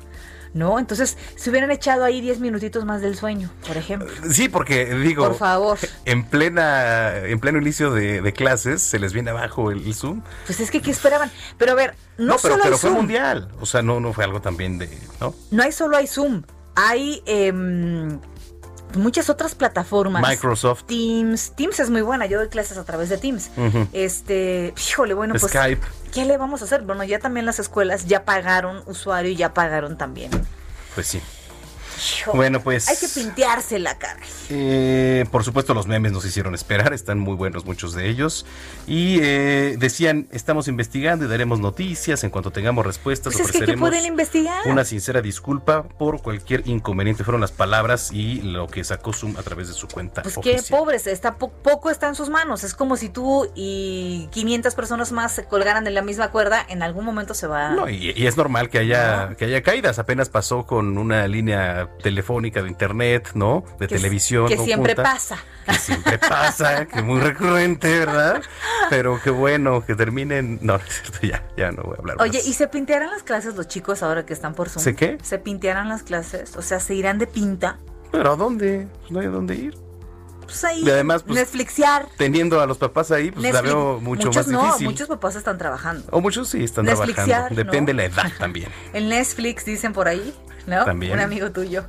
¿No? 0.56 0.78
Entonces, 0.78 1.18
se 1.36 1.50
hubieran 1.50 1.72
echado 1.72 2.04
ahí 2.04 2.22
10 2.22 2.39
minutitos 2.39 2.86
más 2.86 3.02
del 3.02 3.18
sueño, 3.18 3.50
por 3.66 3.76
ejemplo. 3.76 4.08
Sí, 4.30 4.50
porque 4.50 4.86
digo, 4.94 5.26
Por 5.30 5.36
favor. 5.36 5.80
en 6.06 6.24
plena, 6.26 7.18
en 7.26 7.39
pleno 7.39 7.58
inicio 7.58 7.89
de, 7.91 8.22
de 8.22 8.34
clases 8.34 8.84
se 8.84 9.00
les 9.00 9.14
viene 9.14 9.32
abajo 9.32 9.72
el, 9.72 9.84
el 9.84 9.96
Zoom. 9.96 10.22
Pues 10.46 10.60
es 10.60 10.70
que, 10.70 10.80
¿qué 10.80 10.91
esperaban? 10.91 11.32
Pero 11.58 11.72
a 11.72 11.76
ver, 11.76 11.96
no, 12.18 12.36
pero, 12.36 12.39
solo 12.39 12.55
pero 12.61 12.76
hay 12.76 12.80
fue 12.80 12.89
Zoom. 12.89 12.97
mundial. 12.97 13.49
O 13.59 13.66
sea, 13.66 13.82
no, 13.82 13.99
no 13.99 14.14
fue 14.14 14.24
algo 14.24 14.41
también 14.41 14.78
de, 14.78 14.89
¿no? 15.20 15.34
No 15.51 15.64
hay 15.64 15.72
solo 15.72 15.97
hay 15.97 16.07
Zoom, 16.07 16.43
hay 16.76 17.22
em, 17.26 18.20
muchas 18.95 19.30
otras 19.30 19.55
plataformas. 19.55 20.22
Microsoft. 20.28 20.84
Teams, 20.84 21.53
Teams 21.55 21.80
es 21.80 21.89
muy 21.89 22.01
buena, 22.01 22.26
yo 22.26 22.39
doy 22.39 22.49
clases 22.49 22.78
a 22.78 22.84
través 22.84 23.09
de 23.09 23.18
Teams. 23.18 23.49
Este, 23.91 24.74
híjole, 24.89 25.14
bueno, 25.14 25.34
pues 25.34 25.51
Skype. 25.51 25.82
¿qué 26.14 26.26
le 26.26 26.38
vamos 26.38 26.61
a 26.61 26.66
hacer? 26.66 26.82
Bueno, 26.84 27.03
ya 27.03 27.20
también 27.20 27.45
las 27.45 27.59
escuelas 27.59 28.05
ya 28.05 28.24
pagaron 28.26 28.84
usuario 28.86 29.32
y 29.32 29.36
ya 29.36 29.53
pagaron 29.53 29.97
también. 29.97 30.32
Pues 30.93 31.07
sí. 31.07 31.22
Hijo, 32.20 32.32
Bueno, 32.34 32.62
pues- 32.62 32.88
Hay 32.89 32.98
que 32.98 33.08
pintearse 33.08 33.80
la 33.80 33.98
cara. 33.98 34.20
Eh, 34.50 35.26
por 35.32 35.44
supuesto, 35.44 35.74
los 35.74 35.88
memes 35.88 36.12
nos 36.12 36.26
hicieron 36.26 36.54
esperar, 36.56 36.94
están 36.94 37.20
muy 37.20 37.36
buenos 37.36 37.66
muchos 37.66 37.94
de 37.94 38.10
ellos. 38.10 38.46
Y 38.88 39.20
eh, 39.22 39.76
decían, 39.80 40.28
estamos 40.32 40.68
investigando 40.68 41.26
y 41.26 41.28
daremos 41.28 41.60
noticias. 41.60 42.24
En 42.24 42.30
cuanto 42.30 42.52
tengamos 42.52 42.86
respuestas, 42.86 43.34
Pues 43.34 43.46
es 43.46 43.52
que, 43.52 43.60
¿qué 43.60 43.72
ofreceremos 43.74 44.06
investigar? 44.06 44.62
una 44.68 44.84
sincera 44.86 45.22
disculpa 45.22 45.84
por 45.84 46.22
cualquier 46.22 46.68
inconveniente. 46.68 47.24
Fueron 47.24 47.41
las 47.41 47.52
palabras 47.52 48.12
y 48.12 48.41
lo 48.41 48.68
que 48.68 48.84
sacó 48.84 49.14
Zoom 49.14 49.38
a 49.38 49.44
través 49.44 49.68
de 49.68 49.74
su 49.74 49.88
cuenta 49.88 50.22
Pues 50.24 50.38
qué 50.41 50.62
pobres, 50.70 51.08
está 51.08 51.36
po- 51.36 51.52
poco 51.52 51.89
está 51.89 52.08
en 52.08 52.16
sus 52.16 52.30
manos. 52.30 52.64
Es 52.64 52.74
como 52.74 52.98
si 52.98 53.10
tú 53.10 53.50
y 53.56 54.28
500 54.32 54.76
personas 54.76 55.12
más 55.12 55.32
se 55.34 55.46
colgaran 55.46 55.84
de 55.84 55.91
la 55.91 56.02
misma 56.02 56.32
cuerda, 56.32 56.66
en 56.68 56.84
algún 56.84 57.06
momento 57.06 57.34
se 57.34 57.48
va. 57.48 57.70
No, 57.72 57.89
y, 57.89 58.12
y 58.16 58.28
es 58.28 58.38
normal 58.38 58.70
que 58.70 58.80
haya, 58.80 59.36
que 59.38 59.46
haya 59.46 59.62
caídas. 59.64 60.00
Apenas 60.00 60.30
pasó 60.30 60.66
con 60.66 60.98
una 60.98 61.28
línea 61.28 61.82
telefónica 62.01 62.61
de 62.61 62.69
internet, 62.69 63.31
¿no? 63.34 63.63
De 63.79 63.88
Que- 63.88 63.95
televisión. 63.95 64.47
Que 64.47 64.57
siempre 64.57 64.95
pasa. 64.95 65.38
que 65.65 65.73
siempre 65.75 66.17
pasa, 66.17 66.86
que 66.88 67.01
muy 67.01 67.19
recurrente, 67.19 67.99
¿verdad? 67.99 68.41
Pero 68.89 69.19
qué 69.23 69.29
bueno 69.29 69.86
que 69.86 69.95
terminen. 69.95 70.59
No, 70.61 70.73
no 70.77 70.84
es 70.84 71.01
cierto, 71.01 71.19
ya, 71.27 71.43
ya 71.57 71.71
no 71.71 71.84
voy 71.84 71.95
a 71.95 71.99
hablar 71.99 72.17
Oye, 72.21 72.39
más. 72.39 72.47
¿y 72.47 72.53
se 72.53 72.67
pintearán 72.67 73.11
las 73.11 73.23
clases 73.23 73.55
los 73.55 73.67
chicos 73.67 74.03
ahora 74.03 74.25
que 74.25 74.34
están 74.34 74.53
por 74.55 74.69
Zoom? 74.69 74.84
¿Se 74.84 74.95
qué? 74.95 75.17
¿Se 75.21 75.38
pintearán 75.39 75.89
las 75.89 76.03
clases? 76.03 76.55
O 76.55 76.61
sea, 76.61 76.79
¿se 76.79 76.95
irán 76.95 77.17
de 77.19 77.27
pinta? 77.27 77.79
¿Pero 78.11 78.34
a 78.34 78.36
dónde? 78.36 78.88
No 79.09 79.19
hay 79.21 79.27
a 79.27 79.29
dónde 79.29 79.55
ir. 79.55 79.77
Pues 80.43 80.61
ahí, 80.65 80.84
Y 80.86 80.89
además, 80.89 81.23
pues, 81.23 81.36
Netflixear. 81.39 82.05
Teniendo 82.17 82.59
a 82.61 82.65
los 82.67 82.77
papás 82.77 83.11
ahí, 83.11 83.31
pues 83.31 83.41
la 83.43 83.61
Netflix- 83.61 83.63
veo 83.63 83.99
mucho 84.01 84.27
muchos 84.27 84.36
más 84.36 84.47
no, 84.49 84.63
difícil. 84.65 84.88
muchos 84.88 85.07
papás 85.07 85.36
están 85.38 85.57
trabajando. 85.57 86.05
O 86.11 86.19
muchos 86.19 86.49
sí 86.49 86.63
están 86.65 86.86
trabajando. 86.86 87.49
¿no? 87.49 87.55
Depende 87.55 87.93
de 87.93 87.97
la 87.97 88.03
edad 88.05 88.29
también. 88.38 88.67
El 88.93 89.07
Netflix 89.07 89.63
dicen 89.63 89.93
por 89.93 90.09
ahí, 90.09 90.36
¿no? 90.68 90.86
También. 90.86 91.14
Un 91.14 91.20
amigo 91.20 91.51
tuyo. 91.51 91.86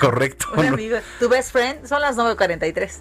Correcto. 0.00 0.46
Un 0.56 0.66
amigo. 0.66 0.98
Tu 1.18 1.28
best 1.28 1.52
friend 1.52 1.86
son 1.86 2.00
las 2.00 2.16
9.43. 2.16 3.00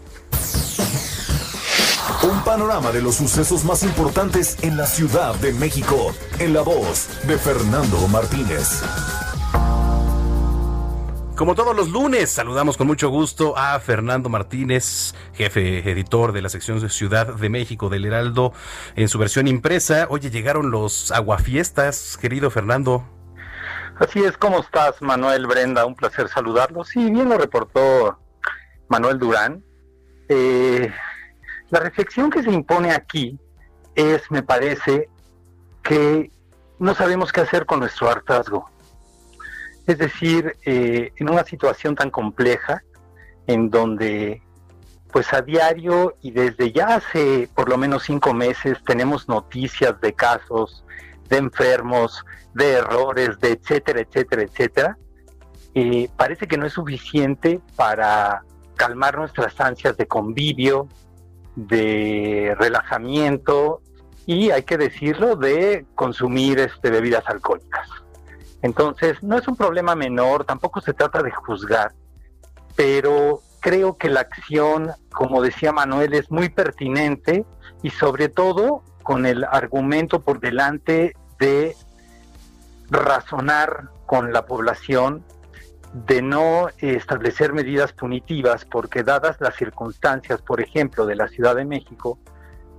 Un 2.23 2.43
panorama 2.43 2.91
de 2.91 3.01
los 3.01 3.15
sucesos 3.15 3.63
más 3.65 3.83
importantes 3.83 4.57
en 4.61 4.77
la 4.77 4.85
Ciudad 4.85 5.35
de 5.35 5.53
México. 5.53 6.13
En 6.39 6.53
la 6.53 6.61
voz 6.61 7.09
de 7.27 7.37
Fernando 7.37 8.07
Martínez. 8.07 8.81
Como 11.35 11.55
todos 11.55 11.75
los 11.75 11.89
lunes, 11.89 12.29
saludamos 12.29 12.77
con 12.77 12.85
mucho 12.85 13.09
gusto 13.09 13.57
a 13.57 13.79
Fernando 13.79 14.29
Martínez, 14.29 15.15
jefe 15.33 15.79
editor 15.89 16.31
de 16.31 16.43
la 16.43 16.49
sección 16.49 16.79
de 16.79 16.89
Ciudad 16.89 17.33
de 17.33 17.49
México 17.49 17.89
del 17.89 18.05
Heraldo, 18.05 18.53
en 18.95 19.09
su 19.09 19.17
versión 19.17 19.47
impresa. 19.47 20.05
Oye, 20.09 20.29
llegaron 20.29 20.69
los 20.69 21.11
aguafiestas, 21.11 22.17
querido 22.21 22.51
Fernando. 22.51 23.03
Así 23.99 24.23
es, 24.23 24.37
¿cómo 24.37 24.59
estás, 24.59 25.01
Manuel 25.01 25.45
Brenda? 25.45 25.85
Un 25.85 25.95
placer 25.95 26.27
saludarlos. 26.27 26.89
Sí, 26.89 27.11
bien 27.11 27.29
lo 27.29 27.37
reportó 27.37 28.17
Manuel 28.89 29.19
Durán. 29.19 29.63
Eh, 30.29 30.91
la 31.69 31.79
reflexión 31.79 32.31
que 32.31 32.41
se 32.41 32.51
impone 32.51 32.91
aquí 32.91 33.39
es, 33.93 34.29
me 34.31 34.41
parece, 34.41 35.09
que 35.83 36.31
no 36.79 36.95
sabemos 36.95 37.31
qué 37.31 37.41
hacer 37.41 37.67
con 37.67 37.81
nuestro 37.81 38.09
hartazgo. 38.09 38.67
Es 39.85 39.99
decir, 39.99 40.57
eh, 40.65 41.11
en 41.17 41.29
una 41.29 41.43
situación 41.43 41.95
tan 41.95 42.09
compleja, 42.09 42.81
en 43.45 43.69
donde, 43.69 44.41
pues 45.11 45.31
a 45.33 45.41
diario 45.43 46.15
y 46.21 46.31
desde 46.31 46.71
ya 46.71 46.95
hace 46.95 47.47
por 47.53 47.69
lo 47.69 47.77
menos 47.77 48.03
cinco 48.03 48.33
meses 48.33 48.77
tenemos 48.85 49.29
noticias 49.29 49.99
de 50.01 50.13
casos, 50.13 50.82
de 51.33 51.39
enfermos, 51.39 52.23
de 52.53 52.73
errores, 52.73 53.39
de 53.39 53.53
etcétera, 53.53 54.01
etcétera, 54.01 54.43
etcétera, 54.43 54.97
parece 56.15 56.47
que 56.47 56.57
no 56.57 56.67
es 56.67 56.73
suficiente 56.73 57.59
para 57.75 58.43
calmar 58.75 59.17
nuestras 59.17 59.59
ansias 59.59 59.97
de 59.97 60.05
convivio, 60.05 60.87
de 61.55 62.55
relajamiento 62.59 63.81
y 64.27 64.51
hay 64.51 64.61
que 64.61 64.77
decirlo 64.77 65.35
de 65.35 65.87
consumir 65.95 66.59
este, 66.59 66.91
bebidas 66.91 67.27
alcohólicas. 67.27 67.89
Entonces, 68.61 69.21
no 69.23 69.37
es 69.37 69.47
un 69.47 69.55
problema 69.55 69.95
menor, 69.95 70.45
tampoco 70.45 70.81
se 70.81 70.93
trata 70.93 71.23
de 71.23 71.31
juzgar, 71.31 71.93
pero 72.75 73.41
creo 73.59 73.97
que 73.97 74.09
la 74.09 74.21
acción, 74.21 74.91
como 75.11 75.41
decía 75.41 75.71
Manuel, 75.71 76.13
es 76.13 76.29
muy 76.29 76.49
pertinente 76.49 77.43
y 77.81 77.89
sobre 77.89 78.29
todo 78.29 78.83
con 79.01 79.25
el 79.25 79.43
argumento 79.43 80.21
por 80.21 80.39
delante 80.39 81.13
de 81.43 81.75
razonar 82.89 83.89
con 84.05 84.31
la 84.31 84.45
población 84.45 85.25
de 85.93 86.21
no 86.21 86.69
eh, 86.69 86.95
establecer 86.95 87.51
medidas 87.51 87.91
punitivas 87.91 88.63
porque 88.63 89.03
dadas 89.03 89.41
las 89.41 89.53
circunstancias, 89.55 90.41
por 90.41 90.61
ejemplo, 90.61 91.05
de 91.05 91.17
la 91.17 91.27
Ciudad 91.27 91.57
de 91.57 91.65
México, 91.65 92.17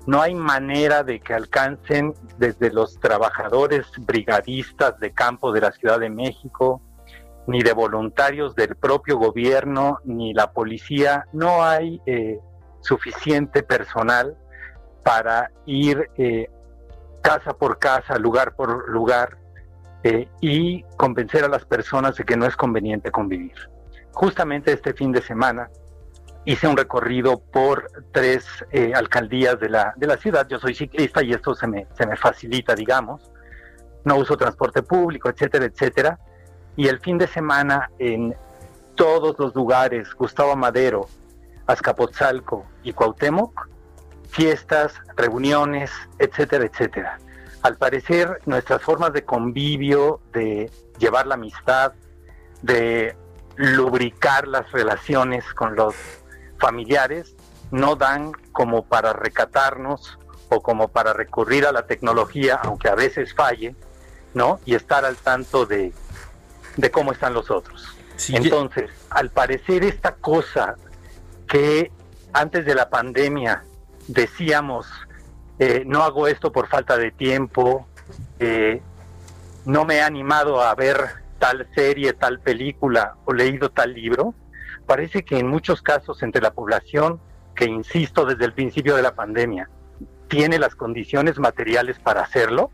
no 0.07 0.23
hay 0.23 0.35
manera 0.35 1.05
de 1.05 1.21
que 1.21 1.35
alcancen 1.35 2.15
desde 2.39 2.73
los 2.73 2.99
trabajadores 3.01 3.87
brigadistas 3.99 4.99
de 4.99 5.13
campo 5.13 5.53
de 5.53 5.61
la 5.61 5.73
Ciudad 5.73 6.01
de 6.01 6.09
México, 6.09 6.81
ni 7.47 7.63
de 7.63 7.75
voluntarios 7.75 8.55
del 8.55 8.77
propio 8.77 9.19
gobierno, 9.19 9.99
ni 10.05 10.33
la 10.33 10.53
policía, 10.53 11.27
no 11.35 11.63
hay 11.63 12.01
eh, 12.07 12.39
suficiente 12.81 13.63
personal 13.63 14.39
para 15.03 15.51
ir 15.67 16.09
eh, 16.17 16.49
casa 17.25 17.55
por 17.55 17.79
casa, 17.79 18.19
lugar 18.19 18.55
por 18.55 18.87
lugar, 18.89 19.39
eh, 20.03 20.29
y 20.43 20.83
convencer 20.99 21.43
a 21.45 21.49
las 21.49 21.65
personas 21.65 22.15
de 22.17 22.25
que 22.25 22.37
no 22.37 22.45
es 22.45 22.55
conveniente 22.55 23.11
convivir. 23.11 23.55
Justamente 24.13 24.73
este 24.73 24.93
fin 24.93 25.11
de 25.11 25.23
semana 25.23 25.71
hice 26.45 26.69
un 26.69 26.77
recorrido 26.77 27.41
por 27.41 27.91
tres 28.13 28.45
eh, 28.71 28.93
alcaldías 28.95 29.59
de 29.59 29.71
la, 29.71 29.95
de 29.97 30.07
la 30.07 30.19
ciudad. 30.19 30.47
Yo 30.47 30.59
soy 30.59 30.75
ciclista 30.75 31.23
y 31.23 31.33
esto 31.33 31.55
se 31.55 31.67
me, 31.67 31.87
se 31.97 32.07
me 32.07 32.17
facilita, 32.17 32.75
digamos. 32.75 33.33
No 34.05 34.17
uso 34.17 34.37
transporte 34.37 34.83
público, 34.83 35.31
etcétera, 35.31 35.65
etcétera. 35.65 36.19
Y 36.77 36.89
el 36.89 37.01
fin 37.01 37.17
de 37.17 37.27
semana 37.27 37.91
en 37.99 38.37
todos 38.97 39.39
los 39.39 39.55
lugares, 39.55 40.13
Gustavo 40.13 40.55
Madero, 40.55 41.07
Azcapotzalco 41.67 42.67
y 42.83 42.93
Cuauhtémoc, 42.93 43.69
fiestas, 44.35 44.93
reuniones, 45.17 45.91
etcétera, 46.19 46.65
etcétera. 46.65 47.19
Al 47.63 47.77
parecer, 47.77 48.41
nuestras 48.47 48.83
formas 48.83 49.13
de 49.13 49.25
convivio, 49.25 50.21
de 50.33 50.71
llevar 50.99 51.27
la 51.27 51.37
amistad, 51.37 51.93
de 52.61 53.17
lubricar 53.57 54.49
las 54.49 54.71
relaciones 54.73 55.45
con 55.55 55.77
los 55.77 55.95
familiares, 56.59 57.37
no 57.71 57.95
dan 57.95 58.33
como 58.53 58.85
para 58.85 59.13
recatarnos 59.13 60.19
o 60.49 60.61
como 60.61 60.89
para 60.89 61.13
recurrir 61.13 61.65
a 61.67 61.73
la 61.73 61.87
tecnología, 61.87 62.61
aunque 62.63 62.89
a 62.89 62.95
veces 62.95 63.35
falle, 63.35 63.75
¿no? 64.35 64.61
Y 64.67 64.75
estar 64.75 65.05
al 65.05 65.17
tanto 65.17 65.65
de, 65.65 65.93
de 66.77 66.91
cómo 66.91 67.13
están 67.13 67.33
los 67.35 67.51
otros. 67.51 67.97
Entonces, 68.29 68.91
al 69.11 69.31
parecer 69.31 69.85
esta 69.85 70.17
cosa 70.17 70.75
que 71.49 71.91
antes 72.33 72.65
de 72.67 72.75
la 72.75 72.91
pandemia 72.91 73.65
decíamos, 74.09 74.87
eh, 75.59 75.85
no 75.87 76.03
hago 76.03 76.27
esto 76.27 76.53
por 76.53 76.69
falta 76.69 76.97
de 76.97 77.11
tiempo, 77.11 77.87
eh, 78.39 78.83
no 79.65 79.85
me 79.85 79.97
he 79.97 80.03
animado 80.03 80.61
a 80.61 80.75
ver 80.75 80.99
tal 81.39 81.67
serie, 81.75 82.13
tal 82.13 82.41
película 82.41 83.17
o 83.25 83.33
leído 83.33 83.71
tal 83.71 83.95
libro, 83.95 84.35
parece 84.87 85.25
que 85.25 85.39
en 85.39 85.49
muchos 85.49 85.83
casos 85.83 86.23
entre 86.23 86.43
la 86.43 86.53
población, 86.53 87.21
que 87.55 87.67
insisto 87.67 88.25
desde 88.25 88.45
el 88.45 88.53
principio 88.53 88.97
de 88.97 89.03
la 89.03 89.15
pandemia, 89.15 89.69
tiene 90.29 90.59
las 90.59 90.75
condiciones 90.75 91.39
materiales 91.39 91.99
para 91.99 92.23
hacerlo, 92.23 92.71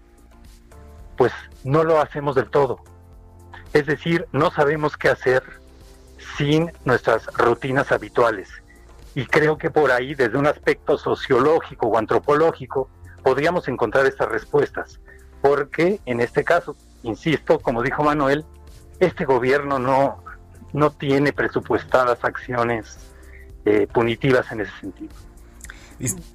pues 1.17 1.33
no 1.65 1.85
lo 1.85 2.01
hacemos 2.01 2.35
del 2.35 2.49
todo. 2.49 2.83
Es 3.73 3.87
decir, 3.87 4.27
no 4.33 4.51
sabemos 4.51 4.97
qué 4.97 5.09
hacer 5.09 5.43
sin 6.37 6.73
nuestras 6.85 7.27
rutinas 7.35 7.93
habituales. 7.93 8.49
Y 9.15 9.27
creo 9.27 9.59
que 9.59 9.71
por 9.71 9.91
ahí, 9.91 10.15
desde 10.15 10.39
un 10.39 10.47
aspecto 10.47 10.97
sociológico 10.97 11.87
o 11.89 11.99
antropológico, 11.99 12.89
podríamos 13.23 13.69
encontrar 13.69 14.07
estas 14.07 14.29
respuestas. 14.29 15.01
Porque 15.41 16.01
en 16.07 16.21
este 16.21 16.45
caso, 16.45 16.77
insisto, 17.03 17.59
como 17.59 17.83
dijo 17.83 18.05
Manuel, 18.05 18.45
este 19.01 19.25
gobierno 19.25 19.79
no, 19.79 20.23
no 20.73 20.91
tiene 20.91 21.33
presupuestadas 21.33 22.23
acciones 22.25 22.99
eh, 23.65 23.87
punitivas 23.93 24.51
en 24.53 24.61
ese 24.61 24.73
sentido. 24.81 25.15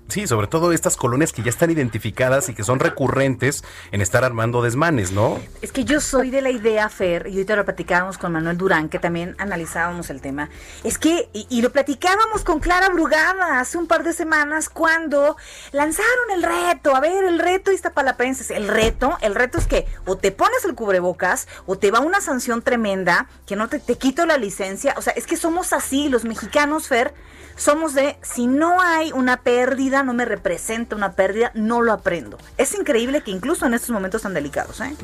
Sí, 0.07 0.27
sobre 0.27 0.47
todo 0.47 0.71
estas 0.71 0.97
colonias 0.97 1.33
que 1.33 1.41
ya 1.41 1.49
están 1.49 1.71
identificadas 1.71 2.49
y 2.49 2.53
que 2.53 2.63
son 2.63 2.79
recurrentes 2.79 3.63
en 3.91 4.01
estar 4.01 4.23
armando 4.23 4.61
desmanes, 4.61 5.11
¿no? 5.11 5.39
Es 5.61 5.71
que 5.71 5.83
yo 5.83 5.99
soy 5.99 6.29
de 6.29 6.41
la 6.41 6.51
idea, 6.51 6.87
Fer, 6.89 7.27
y 7.27 7.31
ahorita 7.31 7.55
lo 7.55 7.65
platicábamos 7.65 8.17
con 8.17 8.31
Manuel 8.31 8.57
Durán, 8.57 8.89
que 8.89 8.99
también 8.99 9.35
analizábamos 9.39 10.09
el 10.09 10.21
tema. 10.21 10.49
Es 10.83 10.97
que, 10.97 11.29
y, 11.33 11.47
y 11.49 11.61
lo 11.61 11.71
platicábamos 11.71 12.43
con 12.43 12.59
Clara 12.59 12.89
Brugada 12.89 13.59
hace 13.59 13.77
un 13.77 13.87
par 13.87 14.03
de 14.03 14.13
semanas 14.13 14.69
cuando 14.69 15.35
lanzaron 15.71 16.31
el 16.33 16.43
reto. 16.43 16.95
A 16.95 16.99
ver, 16.99 17.23
el 17.23 17.39
reto 17.39 17.71
Iztapalapenses. 17.71 18.51
El 18.51 18.67
reto, 18.67 19.17
el 19.21 19.35
reto 19.35 19.57
es 19.57 19.65
que 19.65 19.87
o 20.05 20.17
te 20.17 20.31
pones 20.31 20.63
el 20.65 20.75
cubrebocas 20.75 21.47
o 21.65 21.77
te 21.77 21.91
va 21.91 21.99
una 21.99 22.21
sanción 22.21 22.61
tremenda 22.61 23.27
que 23.45 23.55
no 23.55 23.67
te, 23.69 23.79
te 23.79 23.97
quito 23.97 24.25
la 24.25 24.37
licencia. 24.37 24.93
O 24.97 25.01
sea, 25.01 25.13
es 25.13 25.25
que 25.25 25.37
somos 25.37 25.73
así, 25.73 26.09
los 26.09 26.23
mexicanos, 26.23 26.87
Fer, 26.87 27.13
somos 27.55 27.93
de 27.93 28.17
si 28.21 28.47
no 28.47 28.81
hay 28.81 29.11
una 29.11 29.37
pérdida, 29.37 30.03
no 30.03 30.13
me 30.13 30.25
representa 30.25 30.95
una 30.95 31.13
pérdida, 31.13 31.51
no 31.53 31.81
lo 31.81 31.93
aprendo. 31.93 32.37
Es 32.57 32.75
increíble 32.75 33.21
que 33.21 33.31
incluso 33.31 33.65
en 33.65 33.73
estos 33.73 33.91
momentos 33.91 34.21
tan 34.21 34.33
delicados, 34.33 34.81
¿eh? 34.81 34.95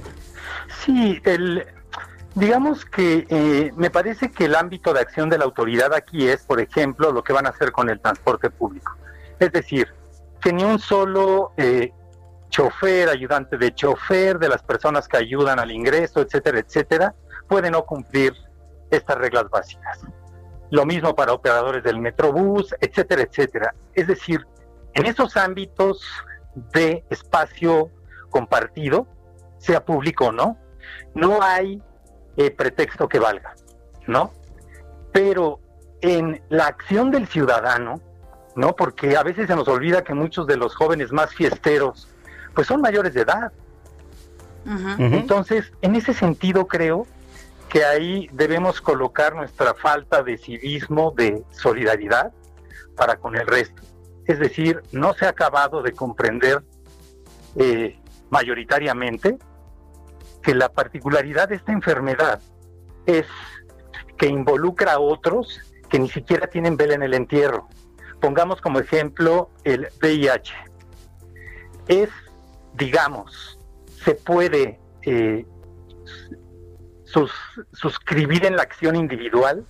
Sí, 0.83 1.21
el, 1.25 1.65
digamos 2.35 2.85
que 2.85 3.25
eh, 3.29 3.71
me 3.75 3.89
parece 3.89 4.31
que 4.31 4.45
el 4.45 4.55
ámbito 4.55 4.93
de 4.93 5.01
acción 5.01 5.29
de 5.29 5.37
la 5.37 5.45
autoridad 5.45 5.93
aquí 5.93 6.27
es, 6.27 6.43
por 6.43 6.59
ejemplo, 6.59 7.11
lo 7.11 7.23
que 7.23 7.33
van 7.33 7.45
a 7.45 7.49
hacer 7.49 7.71
con 7.71 7.89
el 7.89 7.99
transporte 7.99 8.49
público. 8.49 8.95
Es 9.39 9.51
decir, 9.51 9.87
que 10.41 10.53
ni 10.53 10.63
un 10.63 10.79
solo 10.79 11.53
eh, 11.57 11.91
chofer, 12.49 13.09
ayudante 13.09 13.57
de 13.57 13.73
chofer, 13.73 14.39
de 14.39 14.49
las 14.49 14.63
personas 14.63 15.07
que 15.07 15.17
ayudan 15.17 15.59
al 15.59 15.71
ingreso, 15.71 16.21
etcétera, 16.21 16.59
etcétera, 16.59 17.15
puede 17.47 17.71
no 17.71 17.83
cumplir 17.85 18.33
estas 18.89 19.17
reglas 19.17 19.49
básicas. 19.49 20.01
Lo 20.71 20.85
mismo 20.85 21.15
para 21.15 21.33
operadores 21.33 21.83
del 21.83 21.99
Metrobús, 21.99 22.75
etcétera, 22.81 23.21
etcétera. 23.21 23.75
Es 23.93 24.07
decir, 24.07 24.45
en 24.93 25.05
esos 25.05 25.37
ámbitos 25.37 26.03
de 26.73 27.03
espacio 27.09 27.91
compartido, 28.29 29.07
sea 29.59 29.85
público 29.85 30.27
o 30.27 30.31
no, 30.31 30.57
no 31.13 31.41
hay 31.41 31.81
eh, 32.37 32.51
pretexto 32.51 33.07
que 33.07 33.19
valga, 33.19 33.53
¿no? 34.07 34.33
pero 35.11 35.59
en 36.01 36.41
la 36.49 36.67
acción 36.67 37.11
del 37.11 37.27
ciudadano, 37.27 38.01
¿no? 38.55 38.75
Porque 38.75 39.15
a 39.15 39.23
veces 39.23 39.47
se 39.47 39.55
nos 39.55 39.67
olvida 39.67 40.03
que 40.03 40.13
muchos 40.13 40.47
de 40.47 40.57
los 40.57 40.75
jóvenes 40.75 41.11
más 41.11 41.33
fiesteros, 41.33 42.07
pues 42.55 42.67
son 42.67 42.81
mayores 42.81 43.13
de 43.13 43.21
edad. 43.21 43.51
Entonces, 44.99 45.71
en 45.81 45.95
ese 45.95 46.13
sentido 46.13 46.67
creo 46.67 47.07
que 47.71 47.85
ahí 47.85 48.29
debemos 48.33 48.81
colocar 48.81 49.33
nuestra 49.33 49.73
falta 49.73 50.21
de 50.21 50.37
civismo, 50.37 51.13
de 51.15 51.41
solidaridad 51.51 52.33
para 52.97 53.15
con 53.15 53.37
el 53.37 53.47
resto. 53.47 53.81
Es 54.25 54.39
decir, 54.39 54.81
no 54.91 55.13
se 55.13 55.25
ha 55.25 55.29
acabado 55.29 55.81
de 55.81 55.93
comprender 55.93 56.61
eh, 57.55 57.97
mayoritariamente 58.29 59.37
que 60.43 60.53
la 60.53 60.67
particularidad 60.67 61.47
de 61.47 61.55
esta 61.55 61.71
enfermedad 61.71 62.41
es 63.05 63.25
que 64.17 64.27
involucra 64.27 64.93
a 64.93 64.99
otros 64.99 65.61
que 65.89 65.97
ni 65.97 66.09
siquiera 66.09 66.47
tienen 66.47 66.75
vela 66.75 66.95
en 66.95 67.03
el 67.03 67.13
entierro. 67.13 67.69
Pongamos 68.19 68.59
como 68.59 68.79
ejemplo 68.79 69.49
el 69.63 69.87
VIH. 70.01 70.53
Es, 71.87 72.09
digamos, 72.73 73.57
se 74.03 74.15
puede 74.15 74.77
eh, 75.03 75.45
suscribir 77.73 78.45
en 78.45 78.55
la 78.55 78.63
acción 78.63 78.95
individual 78.95 79.65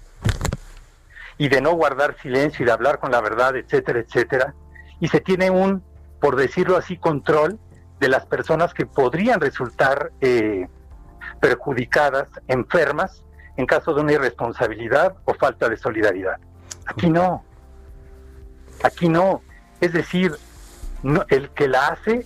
y 1.37 1.49
de 1.49 1.61
no 1.61 1.73
guardar 1.73 2.15
silencio 2.21 2.63
y 2.63 2.65
de 2.65 2.71
hablar 2.71 2.99
con 2.99 3.11
la 3.11 3.21
verdad, 3.21 3.55
etcétera, 3.55 3.99
etcétera. 3.99 4.53
Y 4.99 5.07
se 5.07 5.21
tiene 5.21 5.49
un, 5.49 5.83
por 6.19 6.35
decirlo 6.35 6.77
así, 6.77 6.97
control 6.97 7.59
de 7.99 8.09
las 8.09 8.25
personas 8.25 8.73
que 8.73 8.85
podrían 8.85 9.39
resultar 9.39 10.11
eh, 10.21 10.67
perjudicadas, 11.39 12.27
enfermas, 12.47 13.23
en 13.57 13.65
caso 13.65 13.93
de 13.93 14.01
una 14.01 14.13
irresponsabilidad 14.13 15.15
o 15.25 15.33
falta 15.33 15.67
de 15.69 15.77
solidaridad. 15.77 16.37
Aquí 16.85 17.09
no. 17.09 17.43
Aquí 18.83 19.09
no. 19.09 19.41
Es 19.79 19.93
decir, 19.93 20.33
el 21.29 21.49
que 21.49 21.67
la 21.67 21.87
hace 21.87 22.25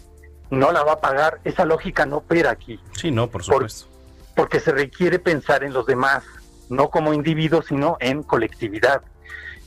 no 0.49 0.71
la 0.71 0.83
va 0.83 0.93
a 0.93 1.01
pagar. 1.01 1.39
Esa 1.43 1.65
lógica 1.65 2.05
no 2.05 2.17
opera 2.17 2.51
aquí. 2.51 2.79
Sí, 2.93 3.11
no, 3.11 3.29
por 3.29 3.43
supuesto. 3.43 3.94
Porque 4.35 4.59
se 4.59 4.71
requiere 4.71 5.19
pensar 5.19 5.63
en 5.63 5.73
los 5.73 5.85
demás 5.85 6.23
no 6.69 6.89
como 6.89 7.13
individuos, 7.13 7.67
sino 7.67 7.97
en 7.99 8.23
colectividad. 8.23 9.01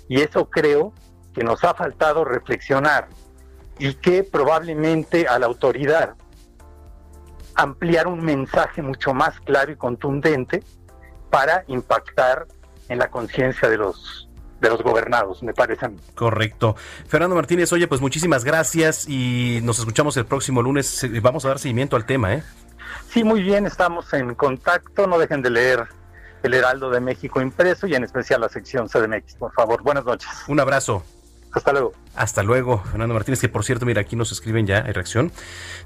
Y 0.09 0.21
eso 0.21 0.49
creo 0.51 0.93
que 1.35 1.45
nos 1.45 1.65
ha 1.65 1.75
faltado 1.75 2.25
reflexionar 2.25 3.09
y 3.79 3.95
que 3.95 4.25
probablemente 4.25 5.29
a 5.29 5.39
la 5.39 5.47
autoridad 5.47 6.15
ampliar 7.55 8.07
un 8.07 8.25
mensaje 8.25 8.83
mucho 8.83 9.15
más 9.15 9.39
claro 9.41 9.73
y 9.73 9.77
contundente 9.77 10.63
para 11.31 11.65
impactar 11.69 12.47
en 12.89 12.99
la 12.99 13.11
conciencia 13.11 13.69
de 13.69 13.77
los 13.77 14.29
de 14.61 14.69
los 14.71 14.83
gobernados, 14.83 15.41
me 15.45 15.55
parece 15.55 15.87
a 15.87 15.89
mí. 15.89 15.99
Correcto. 16.17 16.75
Fernando 17.07 17.37
Martínez, 17.37 17.73
oye, 17.73 17.87
pues 17.87 18.01
muchísimas 18.01 18.43
gracias 18.43 19.09
y 19.09 19.61
nos 19.63 19.79
escuchamos 19.79 20.17
el 20.17 20.27
próximo 20.27 20.63
lunes. 20.63 21.07
Vamos 21.23 21.45
a 21.45 21.49
dar 21.49 21.61
seguimiento 21.61 21.95
al 21.95 22.07
tema, 22.07 22.35
¿eh? 22.35 22.43
Sí, 23.09 23.25
muy 23.25 23.43
bien, 23.43 23.67
estamos 23.67 24.13
en 24.13 24.35
contacto. 24.35 25.07
No 25.07 25.19
dejen 25.19 25.43
de 25.43 25.51
leer 25.51 25.89
el 26.43 26.55
Heraldo 26.55 26.91
de 26.91 27.01
México 27.01 27.41
impreso 27.41 27.87
y 27.87 27.95
en 27.95 28.05
especial 28.05 28.41
la 28.41 28.49
sección 28.49 28.89
CDMX, 28.89 29.35
por 29.37 29.53
favor. 29.53 29.83
Buenas 29.83 30.05
noches. 30.05 30.29
Un 30.47 30.61
abrazo. 30.61 31.03
Hasta 31.53 31.73
luego. 31.73 31.93
Hasta 32.19 32.43
luego, 32.43 32.83
Fernando 32.83 33.15
Martínez, 33.15 33.41
que 33.41 33.49
por 33.49 33.65
cierto, 33.65 33.87
mira, 33.87 34.01
aquí 34.01 34.17
nos 34.17 34.33
escriben 34.33 34.67
ya, 34.67 34.79
en 34.79 34.93
reacción. 34.93 35.31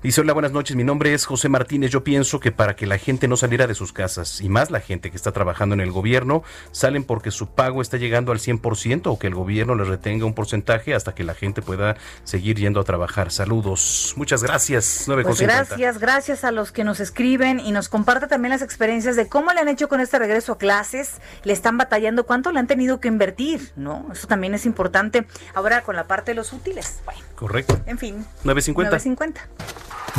Dice, 0.02 0.22
hola, 0.22 0.32
buenas 0.32 0.52
noches, 0.52 0.74
mi 0.76 0.82
nombre 0.82 1.12
es 1.12 1.26
José 1.26 1.50
Martínez. 1.50 1.90
Yo 1.90 2.04
pienso 2.04 2.40
que 2.40 2.50
para 2.50 2.74
que 2.74 2.86
la 2.86 2.96
gente 2.96 3.28
no 3.28 3.36
saliera 3.36 3.66
de 3.66 3.74
sus 3.74 3.92
casas, 3.92 4.40
y 4.40 4.48
más 4.48 4.70
la 4.70 4.80
gente 4.80 5.10
que 5.10 5.16
está 5.16 5.32
trabajando 5.32 5.74
en 5.74 5.82
el 5.82 5.92
gobierno, 5.92 6.42
salen 6.70 7.04
porque 7.04 7.30
su 7.30 7.48
pago 7.48 7.82
está 7.82 7.98
llegando 7.98 8.32
al 8.32 8.38
100% 8.38 9.02
o 9.12 9.18
que 9.18 9.26
el 9.26 9.34
gobierno 9.34 9.74
les 9.74 9.88
retenga 9.88 10.24
un 10.24 10.32
porcentaje 10.32 10.94
hasta 10.94 11.14
que 11.14 11.22
la 11.22 11.34
gente 11.34 11.60
pueda 11.60 11.96
seguir 12.24 12.56
yendo 12.56 12.80
a 12.80 12.84
trabajar. 12.84 13.30
Saludos. 13.30 14.14
Muchas 14.16 14.42
gracias. 14.42 15.04
Pues 15.06 15.38
gracias, 15.38 15.98
gracias 15.98 16.44
a 16.44 16.50
los 16.50 16.72
que 16.72 16.82
nos 16.82 16.98
escriben 16.98 17.60
y 17.60 17.72
nos 17.72 17.90
comparten 17.90 18.30
también 18.30 18.50
las 18.50 18.62
experiencias 18.62 19.16
de 19.16 19.28
cómo 19.28 19.52
le 19.52 19.60
han 19.60 19.68
hecho 19.68 19.86
con 19.86 20.00
este 20.00 20.18
regreso 20.18 20.52
a 20.52 20.58
clases, 20.58 21.20
le 21.44 21.52
están 21.52 21.76
batallando, 21.76 22.24
cuánto 22.24 22.52
le 22.52 22.58
han 22.58 22.66
tenido 22.66 23.00
que 23.00 23.08
invertir, 23.08 23.72
¿no? 23.76 24.06
Eso 24.12 24.26
también 24.26 24.54
es 24.54 24.64
importante. 24.64 25.26
Ahora 25.54 25.82
con 25.82 25.96
la 25.96 26.04
parte 26.04 26.32
de 26.32 26.36
los 26.36 26.52
útiles. 26.52 27.00
Bueno, 27.04 27.20
Correcto. 27.36 27.78
En 27.86 27.98
fin. 27.98 28.26
9.50. 28.44 29.16
9.50. 29.16 29.34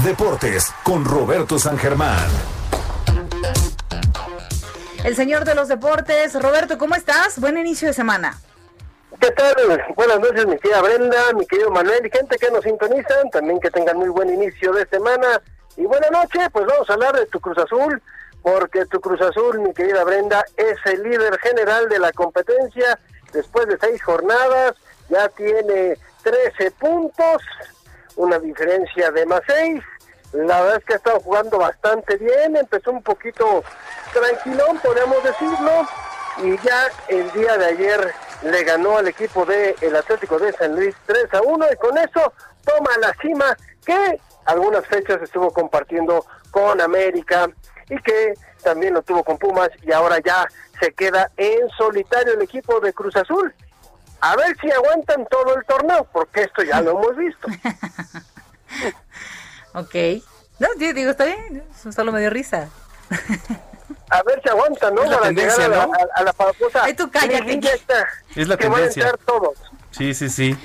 Deportes 0.03 0.73
con 0.83 1.05
Roberto 1.05 1.57
San 1.57 1.77
Germán. 1.77 2.27
El 5.03 5.15
señor 5.15 5.43
de 5.45 5.55
los 5.55 5.67
deportes. 5.67 6.39
Roberto, 6.41 6.77
¿cómo 6.77 6.95
estás? 6.95 7.39
Buen 7.39 7.57
inicio 7.57 7.87
de 7.87 7.93
semana. 7.93 8.39
¿Qué 9.19 9.31
tal? 9.31 9.55
Buenas 9.95 10.19
noches, 10.19 10.47
mi 10.47 10.57
querida 10.57 10.81
Brenda, 10.81 11.33
mi 11.33 11.45
querido 11.45 11.71
Manuel 11.71 12.05
y 12.05 12.09
gente 12.09 12.37
que 12.37 12.49
nos 12.51 12.63
sintonizan. 12.63 13.29
También 13.31 13.59
que 13.59 13.69
tengan 13.69 13.97
muy 13.97 14.09
buen 14.09 14.29
inicio 14.29 14.71
de 14.73 14.85
semana. 14.87 15.41
Y 15.77 15.85
buena 15.85 16.09
noche, 16.09 16.49
pues 16.51 16.65
vamos 16.65 16.89
a 16.89 16.93
hablar 16.93 17.15
de 17.15 17.25
tu 17.27 17.39
Cruz 17.39 17.57
Azul, 17.57 18.01
porque 18.41 18.85
tu 18.85 18.99
Cruz 19.01 19.21
Azul, 19.21 19.59
mi 19.59 19.73
querida 19.73 20.03
Brenda, 20.03 20.43
es 20.55 20.77
el 20.85 21.03
líder 21.03 21.39
general 21.39 21.89
de 21.89 21.99
la 21.99 22.11
competencia 22.11 22.99
después 23.31 23.67
de 23.67 23.77
seis 23.79 24.01
jornadas 24.03 24.73
ya 25.09 25.29
tiene 25.29 25.97
13 26.23 26.71
puntos, 26.71 27.41
una 28.15 28.39
diferencia 28.39 29.11
de 29.11 29.25
más 29.25 29.41
6. 29.47 29.81
La 30.33 30.61
verdad 30.61 30.77
es 30.77 30.85
que 30.85 30.93
ha 30.93 30.97
estado 30.97 31.19
jugando 31.19 31.59
bastante 31.59 32.17
bien, 32.17 32.55
empezó 32.55 32.91
un 32.91 33.03
poquito 33.03 33.63
tranquilón, 34.13 34.79
podríamos 34.79 35.23
decirlo, 35.23 35.87
y 36.37 36.57
ya 36.65 36.87
el 37.09 37.31
día 37.33 37.57
de 37.57 37.65
ayer 37.65 38.13
le 38.43 38.63
ganó 38.63 38.97
al 38.97 39.07
equipo 39.07 39.45
del 39.45 39.75
el 39.81 39.95
Atlético 39.95 40.39
de 40.39 40.51
San 40.53 40.75
Luis 40.75 40.95
3 41.05 41.33
a 41.33 41.41
1 41.41 41.65
y 41.71 41.75
con 41.77 41.97
eso 41.97 42.33
toma 42.65 42.97
la 42.99 43.13
cima 43.21 43.55
que 43.85 44.19
algunas 44.45 44.85
fechas 44.87 45.21
estuvo 45.21 45.51
compartiendo 45.51 46.25
con 46.51 46.81
América 46.81 47.49
y 47.89 47.97
que 48.01 48.33
también 48.63 48.93
lo 48.93 49.01
tuvo 49.01 49.23
con 49.23 49.37
Pumas 49.37 49.69
y 49.83 49.91
ahora 49.91 50.19
ya 50.19 50.47
se 50.79 50.93
queda 50.93 51.29
en 51.37 51.69
solitario 51.77 52.33
el 52.33 52.41
equipo 52.41 52.79
de 52.79 52.93
Cruz 52.93 53.15
Azul 53.15 53.53
a 54.31 54.35
ver 54.37 54.55
si 54.61 54.71
aguantan 54.71 55.25
todo 55.29 55.55
el 55.55 55.65
torneo, 55.65 56.07
porque 56.13 56.43
esto 56.43 56.63
ya 56.63 56.79
lo 56.81 56.91
hemos 56.91 57.17
visto. 57.17 57.47
ok. 59.73 59.95
No, 60.59 60.67
digo, 60.77 61.11
está 61.11 61.25
bien, 61.25 61.63
solo 61.91 62.11
me 62.11 62.19
dio 62.21 62.29
risa. 62.29 62.69
a 64.09 64.23
ver 64.23 64.41
si 64.41 64.49
aguantan, 64.49 64.95
¿no? 64.95 65.03
Es 65.03 65.09
la 65.09 65.17
Para 65.17 65.27
tendencia, 65.29 65.67
llegar 65.67 65.81
a, 65.81 65.85
¿no? 65.87 65.93
la, 65.93 66.03
a, 66.03 66.19
a 66.19 66.23
la 66.23 66.33
famosa 66.33 66.83
Ay, 66.83 66.93
tú 66.93 67.09
cállate. 67.11 67.41
liguilla 67.43 67.71
Es 68.35 68.47
la 68.47 68.57
que 68.57 68.65
van 68.67 68.73
a 68.73 68.75
tendencia. 68.77 69.03
entrar 69.03 69.17
todos. 69.25 69.57
Sí, 69.91 70.13
sí, 70.13 70.29
sí. 70.29 70.57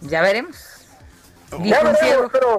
Ya 0.00 0.22
veremos. 0.22 0.56
Ya 1.62 1.82
veremos, 1.82 2.30
pero 2.32 2.58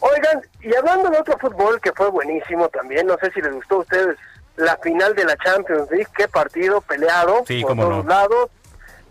oigan, 0.00 0.42
y 0.60 0.74
hablando 0.74 1.10
de 1.10 1.18
otro 1.18 1.38
fútbol 1.38 1.80
que 1.80 1.92
fue 1.92 2.08
buenísimo 2.10 2.68
también, 2.68 3.06
no 3.06 3.16
sé 3.20 3.30
si 3.32 3.40
les 3.42 3.52
gustó 3.52 3.76
a 3.76 3.78
ustedes 3.80 4.16
la 4.56 4.76
final 4.78 5.14
de 5.14 5.24
la 5.24 5.36
Champions 5.36 5.90
League, 5.90 6.08
qué 6.16 6.28
partido 6.28 6.80
peleado 6.80 7.44
Sí, 7.46 7.62
por 7.62 7.76
todos 7.76 8.04
no. 8.04 8.08
lados. 8.10 8.50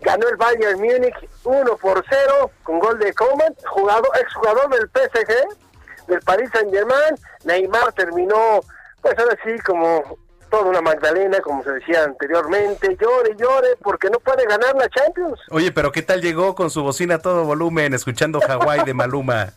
Ganó 0.00 0.28
el 0.28 0.36
Bayern 0.36 0.78
Múnich 0.80 1.14
1 1.44 1.76
por 1.78 2.04
0 2.08 2.50
con 2.62 2.78
gol 2.78 2.98
de 2.98 3.12
Coman, 3.14 3.54
jugador, 3.70 4.08
exjugador 4.20 4.68
del 4.70 4.88
PSG, 4.90 6.06
del 6.08 6.20
Paris 6.20 6.50
Saint 6.52 6.72
Germain. 6.72 7.16
Neymar 7.44 7.92
terminó, 7.92 8.60
pues 9.00 9.18
ahora 9.18 9.36
sí, 9.44 9.58
como 9.64 10.18
toda 10.50 10.62
una 10.64 10.80
Magdalena, 10.80 11.40
como 11.40 11.64
se 11.64 11.72
decía 11.72 12.04
anteriormente, 12.04 12.96
llore, 13.00 13.34
llore, 13.36 13.70
porque 13.82 14.08
no 14.10 14.20
puede 14.20 14.44
ganar 14.46 14.76
la 14.76 14.88
Champions. 14.90 15.40
Oye, 15.50 15.72
pero 15.72 15.90
¿qué 15.90 16.02
tal 16.02 16.20
llegó 16.20 16.54
con 16.54 16.70
su 16.70 16.82
bocina 16.84 17.16
a 17.16 17.18
todo 17.18 17.44
volumen 17.44 17.94
escuchando 17.94 18.40
Hawái 18.40 18.84
de 18.84 18.94
Maluma? 18.94 19.48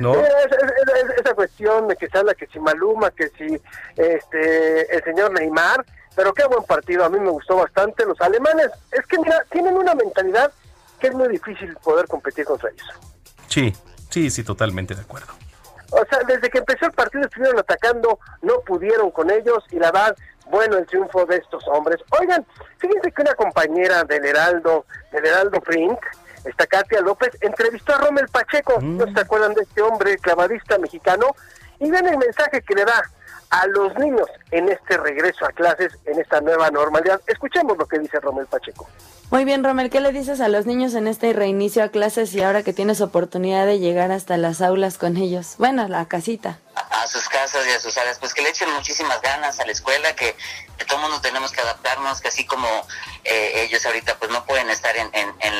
¿No? 0.00 0.14
Sí, 0.14 0.20
es- 0.20 0.52
es- 0.56 0.62
es- 0.62 1.10
es- 1.10 1.20
esa 1.20 1.34
cuestión 1.34 1.88
de 1.88 1.96
que 1.96 2.08
se 2.08 2.16
habla 2.18 2.32
que 2.34 2.46
si 2.46 2.58
Maluma, 2.60 3.10
que 3.10 3.28
si 3.36 3.60
este 3.96 4.94
el 4.96 5.02
señor 5.04 5.32
Neymar, 5.32 5.84
pero 6.18 6.34
qué 6.34 6.44
buen 6.46 6.64
partido, 6.64 7.04
a 7.04 7.08
mí 7.08 7.20
me 7.20 7.30
gustó 7.30 7.54
bastante. 7.54 8.04
Los 8.04 8.20
alemanes, 8.20 8.70
es 8.90 9.06
que 9.06 9.20
mira, 9.20 9.40
tienen 9.52 9.76
una 9.76 9.94
mentalidad 9.94 10.50
que 10.98 11.06
es 11.06 11.14
muy 11.14 11.28
difícil 11.28 11.76
poder 11.76 12.08
competir 12.08 12.44
contra 12.44 12.70
ellos. 12.70 12.88
Sí, 13.46 13.72
sí, 14.10 14.28
sí, 14.28 14.42
totalmente 14.42 14.96
de 14.96 15.02
acuerdo. 15.02 15.32
O 15.90 16.04
sea, 16.10 16.18
desde 16.26 16.50
que 16.50 16.58
empezó 16.58 16.86
el 16.86 16.92
partido 16.92 17.22
estuvieron 17.22 17.56
atacando, 17.60 18.18
no 18.42 18.58
pudieron 18.62 19.12
con 19.12 19.30
ellos 19.30 19.62
y 19.70 19.76
la 19.78 19.92
verdad, 19.92 20.16
bueno 20.50 20.78
el 20.78 20.86
triunfo 20.86 21.24
de 21.24 21.36
estos 21.36 21.62
hombres. 21.68 22.00
Oigan, 22.18 22.44
fíjense 22.78 23.12
que 23.12 23.22
una 23.22 23.34
compañera 23.34 24.02
del 24.02 24.24
Heraldo, 24.24 24.86
del 25.12 25.24
Heraldo 25.24 25.60
Print, 25.60 26.00
esta 26.44 26.66
Katia 26.66 27.00
López, 27.00 27.30
entrevistó 27.42 27.94
a 27.94 27.98
Rommel 27.98 28.26
Pacheco, 28.26 28.80
¿no 28.80 29.06
se 29.12 29.20
acuerdan 29.20 29.54
de 29.54 29.62
este 29.62 29.82
hombre 29.82 30.18
clavadista 30.18 30.78
mexicano? 30.78 31.36
Y 31.78 31.88
ven 31.88 32.08
el 32.08 32.18
mensaje 32.18 32.60
que 32.62 32.74
le 32.74 32.84
da 32.84 33.08
a 33.50 33.66
los 33.68 33.96
niños 33.98 34.28
en 34.50 34.68
este 34.68 34.96
regreso 34.96 35.44
a 35.44 35.52
clases, 35.52 35.98
en 36.04 36.20
esta 36.20 36.40
nueva 36.40 36.70
normalidad. 36.70 37.20
Escuchemos 37.26 37.76
lo 37.78 37.86
que 37.86 37.98
dice 37.98 38.20
Rommel 38.20 38.46
Pacheco. 38.46 38.88
Muy 39.30 39.44
bien, 39.44 39.62
Romel, 39.62 39.90
¿qué 39.90 40.00
le 40.00 40.10
dices 40.10 40.40
a 40.40 40.48
los 40.48 40.64
niños 40.64 40.94
en 40.94 41.06
este 41.06 41.32
reinicio 41.34 41.84
a 41.84 41.88
clases 41.88 42.34
y 42.34 42.40
ahora 42.40 42.62
que 42.62 42.72
tienes 42.72 43.02
oportunidad 43.02 43.66
de 43.66 43.78
llegar 43.78 44.10
hasta 44.10 44.38
las 44.38 44.62
aulas 44.62 44.96
con 44.96 45.18
ellos? 45.18 45.56
Bueno, 45.58 45.86
la 45.86 46.06
casita. 46.06 46.58
A 46.78 47.06
sus 47.06 47.28
casas 47.28 47.66
y 47.66 47.70
a 47.70 47.80
sus 47.80 47.96
áreas, 47.96 48.18
pues 48.18 48.34
que 48.34 48.42
le 48.42 48.50
echen 48.50 48.70
muchísimas 48.72 49.20
ganas 49.20 49.58
a 49.60 49.66
la 49.66 49.72
escuela, 49.72 50.14
que, 50.14 50.36
que 50.76 50.84
todo 50.84 50.98
mundo 50.98 51.20
tenemos 51.20 51.52
que 51.52 51.60
adaptarnos, 51.60 52.20
que 52.20 52.28
así 52.28 52.44
como 52.44 52.86
eh, 53.24 53.64
ellos 53.64 53.84
ahorita 53.84 54.18
pues 54.18 54.30
no 54.30 54.44
pueden 54.44 54.70
estar 54.70 54.96
en, 54.96 55.10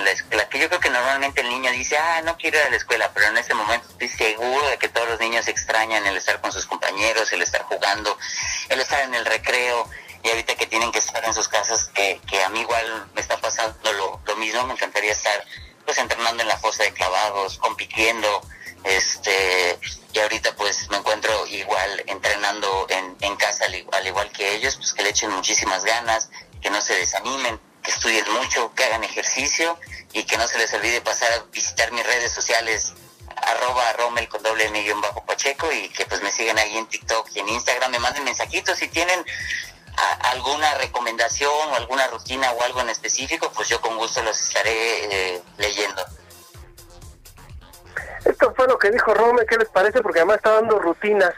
la 0.04 0.10
escuela, 0.10 0.48
que 0.48 0.58
yo 0.58 0.68
creo 0.68 0.80
que 0.80 0.90
normalmente 0.90 1.40
el 1.40 1.48
niño 1.48 1.70
dice, 1.72 1.98
ah, 1.98 2.22
no 2.22 2.36
quiero 2.36 2.58
ir 2.58 2.64
a 2.64 2.70
la 2.70 2.76
escuela, 2.76 3.10
pero 3.12 3.26
en 3.26 3.38
ese 3.38 3.54
momento 3.54 3.86
estoy 3.90 4.08
seguro 4.08 4.68
de 4.68 4.78
que 4.78 4.88
todos 4.88 5.08
los 5.08 5.20
niños 5.20 5.48
extrañan 5.48 6.06
el 6.06 6.16
estar 6.16 6.40
con 6.40 6.52
sus 6.52 6.66
compañeros, 6.66 7.32
el 7.32 7.42
estar 7.42 7.62
jugando, 7.62 8.16
el 8.68 8.80
estar 8.80 9.00
en 9.02 9.14
el 9.14 9.24
recreo, 9.24 9.88
y 10.22 10.30
ahorita 10.30 10.56
que 10.56 10.66
tienen 10.66 10.90
que 10.92 10.98
estar 10.98 11.24
en 11.24 11.34
sus 11.34 11.48
casas, 11.48 11.90
que, 11.94 12.20
que 12.26 12.42
a 12.42 12.48
mí 12.48 12.60
igual 12.60 13.08
me 13.14 13.20
está 13.20 13.36
pasando 13.38 13.92
lo, 13.92 14.20
lo 14.26 14.36
mismo, 14.36 14.64
me 14.66 14.74
encantaría 14.74 15.12
estar 15.12 15.44
pues 15.84 15.96
entrenando 15.98 16.42
en 16.42 16.48
la 16.48 16.58
fosa 16.58 16.82
de 16.82 16.92
clavados, 16.92 17.56
compitiendo, 17.58 18.42
este 18.84 19.78
y 20.12 20.18
ahorita 20.18 20.54
pues 20.56 20.88
me 20.90 20.96
encuentro 20.96 21.46
igual 21.46 22.02
entrenando 22.06 22.86
en, 22.88 23.16
en 23.20 23.36
casa 23.36 23.66
al, 23.66 24.06
igual 24.06 24.30
que 24.32 24.54
ellos, 24.54 24.76
pues 24.76 24.92
que 24.92 25.02
le 25.02 25.10
echen 25.10 25.30
muchísimas 25.30 25.84
ganas, 25.84 26.30
que 26.60 26.70
no 26.70 26.80
se 26.80 26.94
desanimen, 26.94 27.60
que 27.82 27.90
estudien 27.90 28.24
mucho, 28.32 28.72
que 28.74 28.84
hagan 28.84 29.04
ejercicio 29.04 29.78
y 30.12 30.24
que 30.24 30.38
no 30.38 30.48
se 30.48 30.58
les 30.58 30.72
olvide 30.72 31.00
pasar 31.00 31.30
a 31.32 31.42
visitar 31.52 31.92
mis 31.92 32.06
redes 32.06 32.32
sociales 32.32 32.94
arroba 33.36 33.92
romel 33.92 34.28
con 34.28 34.42
doble 34.42 34.68
millón 34.70 35.00
bajo 35.00 35.24
pacheco 35.24 35.70
y 35.70 35.88
que 35.90 36.04
pues 36.06 36.22
me 36.22 36.32
sigan 36.32 36.58
ahí 36.58 36.76
en 36.76 36.86
TikTok 36.86 37.28
y 37.34 37.40
en 37.40 37.48
Instagram, 37.50 37.92
me 37.92 37.98
manden 37.98 38.24
mensajitos 38.24 38.78
si 38.78 38.88
tienen 38.88 39.24
alguna 40.20 40.74
recomendación 40.74 41.50
o 41.72 41.74
alguna 41.74 42.06
rutina 42.08 42.52
o 42.52 42.62
algo 42.62 42.80
en 42.80 42.90
específico, 42.90 43.50
pues 43.52 43.68
yo 43.68 43.80
con 43.80 43.96
gusto 43.96 44.22
los 44.22 44.40
estaré 44.40 45.34
eh, 45.34 45.42
leyendo. 45.56 46.04
Esto 48.24 48.52
fue 48.54 48.66
lo 48.66 48.78
que 48.78 48.90
dijo 48.90 49.14
Rome, 49.14 49.46
¿qué 49.46 49.56
les 49.56 49.68
parece? 49.68 50.00
Porque 50.00 50.20
además 50.20 50.36
está 50.36 50.52
dando 50.52 50.78
rutinas 50.78 51.32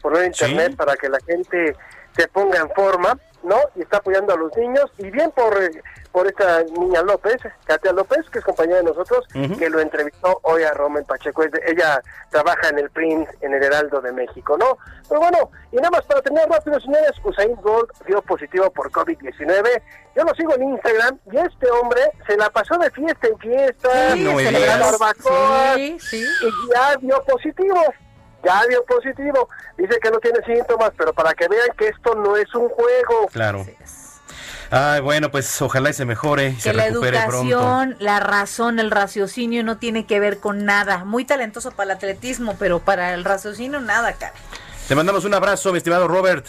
por 0.00 0.22
internet 0.22 0.76
para 0.76 0.96
que 0.96 1.08
la 1.08 1.18
gente 1.26 1.76
se 2.16 2.28
ponga 2.28 2.60
en 2.60 2.70
forma, 2.70 3.18
¿no? 3.46 3.56
Y 3.74 3.82
está 3.82 3.98
apoyando 3.98 4.34
a 4.34 4.36
los 4.36 4.56
niños 4.56 4.90
y 4.98 5.10
bien 5.10 5.30
por 5.30 5.62
eh, 5.62 5.82
por 6.16 6.26
esta 6.26 6.62
niña 6.62 7.02
López, 7.02 7.36
Katia 7.66 7.92
López, 7.92 8.24
que 8.32 8.38
es 8.38 8.44
compañera 8.46 8.78
de 8.78 8.84
nosotros, 8.84 9.26
que 9.58 9.68
lo 9.68 9.80
entrevistó 9.80 10.40
hoy 10.44 10.62
a 10.62 10.72
Romen 10.72 11.04
Pacheco. 11.04 11.42
ella 11.42 12.02
trabaja 12.30 12.70
en 12.70 12.78
el 12.78 12.88
print 12.88 13.28
en 13.42 13.52
el 13.52 13.62
Heraldo 13.62 14.00
de 14.00 14.12
México, 14.12 14.56
¿no? 14.56 14.78
Pero 15.10 15.20
bueno, 15.20 15.50
y 15.72 15.76
nada 15.76 15.90
más 15.90 16.06
para 16.06 16.22
tener 16.22 16.48
rápido, 16.48 16.80
señores, 16.80 17.10
Usain 17.22 17.54
Bolt 17.56 17.90
dio 18.06 18.22
positivo 18.22 18.70
por 18.70 18.90
COVID-19. 18.90 19.82
Yo 20.16 20.24
lo 20.24 20.34
sigo 20.34 20.54
en 20.54 20.70
Instagram 20.70 21.18
y 21.30 21.36
este 21.36 21.70
hombre 21.70 22.00
se 22.26 22.34
la 22.38 22.48
pasó 22.48 22.78
de 22.78 22.90
fiesta 22.92 23.26
en 23.28 23.38
fiesta, 23.38 24.12
sí, 24.14 24.24
barbacoa, 24.24 25.78
y 25.78 25.98
ya 25.98 26.96
dio 26.98 27.22
positivo 27.24 27.74
ya 28.46 28.62
dio 28.68 28.84
positivo. 28.84 29.48
Dice 29.76 29.98
que 30.00 30.10
no 30.10 30.18
tiene 30.18 30.38
síntomas, 30.46 30.92
pero 30.96 31.12
para 31.12 31.34
que 31.34 31.48
vean 31.48 31.68
que 31.76 31.88
esto 31.88 32.14
no 32.14 32.36
es 32.36 32.54
un 32.54 32.68
juego. 32.68 33.26
Claro. 33.32 33.66
Ay, 34.70 35.00
bueno, 35.00 35.30
pues 35.30 35.62
ojalá 35.62 35.90
y 35.90 35.92
se 35.92 36.04
mejore 36.04 36.48
y 36.48 36.54
que 36.54 36.60
se 36.60 36.72
la 36.72 36.86
recupere 36.86 37.18
educación, 37.18 37.96
la 38.00 38.18
razón, 38.18 38.80
el 38.80 38.90
raciocinio 38.90 39.62
no 39.62 39.78
tiene 39.78 40.06
que 40.06 40.18
ver 40.18 40.38
con 40.38 40.64
nada. 40.64 41.04
Muy 41.04 41.24
talentoso 41.24 41.70
para 41.70 41.92
el 41.92 41.96
atletismo, 41.96 42.56
pero 42.58 42.80
para 42.80 43.14
el 43.14 43.24
raciocinio 43.24 43.80
nada, 43.80 44.12
cara. 44.14 44.34
Te 44.88 44.94
mandamos 44.94 45.24
un 45.24 45.34
abrazo, 45.34 45.72
mi 45.72 45.78
estimado 45.78 46.08
Robert. 46.08 46.46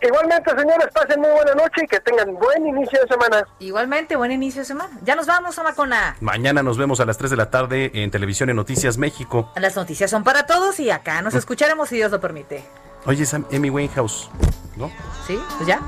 Igualmente, 0.00 0.50
señores, 0.50 0.88
pasen 0.92 1.20
muy 1.20 1.30
buena 1.30 1.54
noche 1.54 1.82
y 1.84 1.86
que 1.86 2.00
tengan 2.00 2.34
buen 2.34 2.66
inicio 2.66 3.00
de 3.00 3.08
semana. 3.08 3.46
Igualmente, 3.58 4.16
buen 4.16 4.30
inicio 4.30 4.62
de 4.62 4.66
semana. 4.66 4.90
Ya 5.02 5.16
nos 5.16 5.26
vamos, 5.26 5.58
Amacona. 5.58 6.16
Mañana 6.20 6.62
nos 6.62 6.78
vemos 6.78 7.00
a 7.00 7.04
las 7.04 7.18
3 7.18 7.30
de 7.30 7.36
la 7.36 7.50
tarde 7.50 7.90
en 7.94 8.10
Televisión 8.10 8.50
y 8.50 8.54
Noticias 8.54 8.96
México. 8.96 9.52
Las 9.56 9.76
noticias 9.76 10.10
son 10.10 10.22
para 10.24 10.46
todos 10.46 10.78
y 10.80 10.90
acá 10.90 11.20
nos 11.22 11.34
escucharemos 11.34 11.88
si 11.88 11.96
Dios 11.96 12.12
lo 12.12 12.20
permite. 12.20 12.64
Oye, 13.06 13.24
es 13.24 13.34
Amy 13.34 13.70
Winehouse, 13.70 14.30
¿no? 14.76 14.90
Sí, 15.26 15.38
pues 15.56 15.66
ya. 15.66 15.80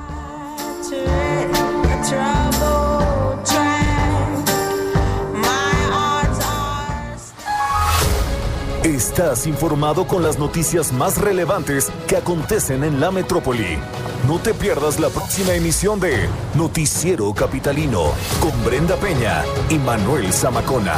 Estás 8.85 9.47
informado 9.47 10.07
con 10.07 10.22
las 10.22 10.39
noticias 10.39 10.91
más 10.91 11.20
relevantes 11.20 11.93
que 12.09 12.16
acontecen 12.16 12.83
en 12.83 12.99
la 12.99 13.11
metrópoli. 13.11 13.78
No 14.26 14.39
te 14.39 14.55
pierdas 14.55 14.99
la 14.99 15.11
próxima 15.11 15.53
emisión 15.53 16.01
de 16.01 16.26
Noticiero 16.55 17.31
Capitalino 17.35 18.14
con 18.41 18.53
Brenda 18.64 18.97
Peña 18.97 19.45
y 19.68 19.76
Manuel 19.76 20.33
Zamacona. 20.33 20.97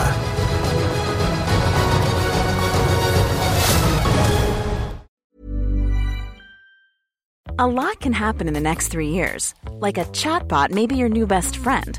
A 7.59 7.67
lot 7.67 7.99
can 7.99 8.13
happen 8.13 8.47
in 8.47 8.55
the 8.55 8.61
next 8.61 8.93
three 8.93 9.09
years. 9.09 9.55
Like 9.81 9.99
a 9.99 10.05
chatbot 10.13 10.71
may 10.71 10.87
be 10.87 10.95
your 10.95 11.09
new 11.09 11.27
best 11.27 11.57
friend. 11.57 11.99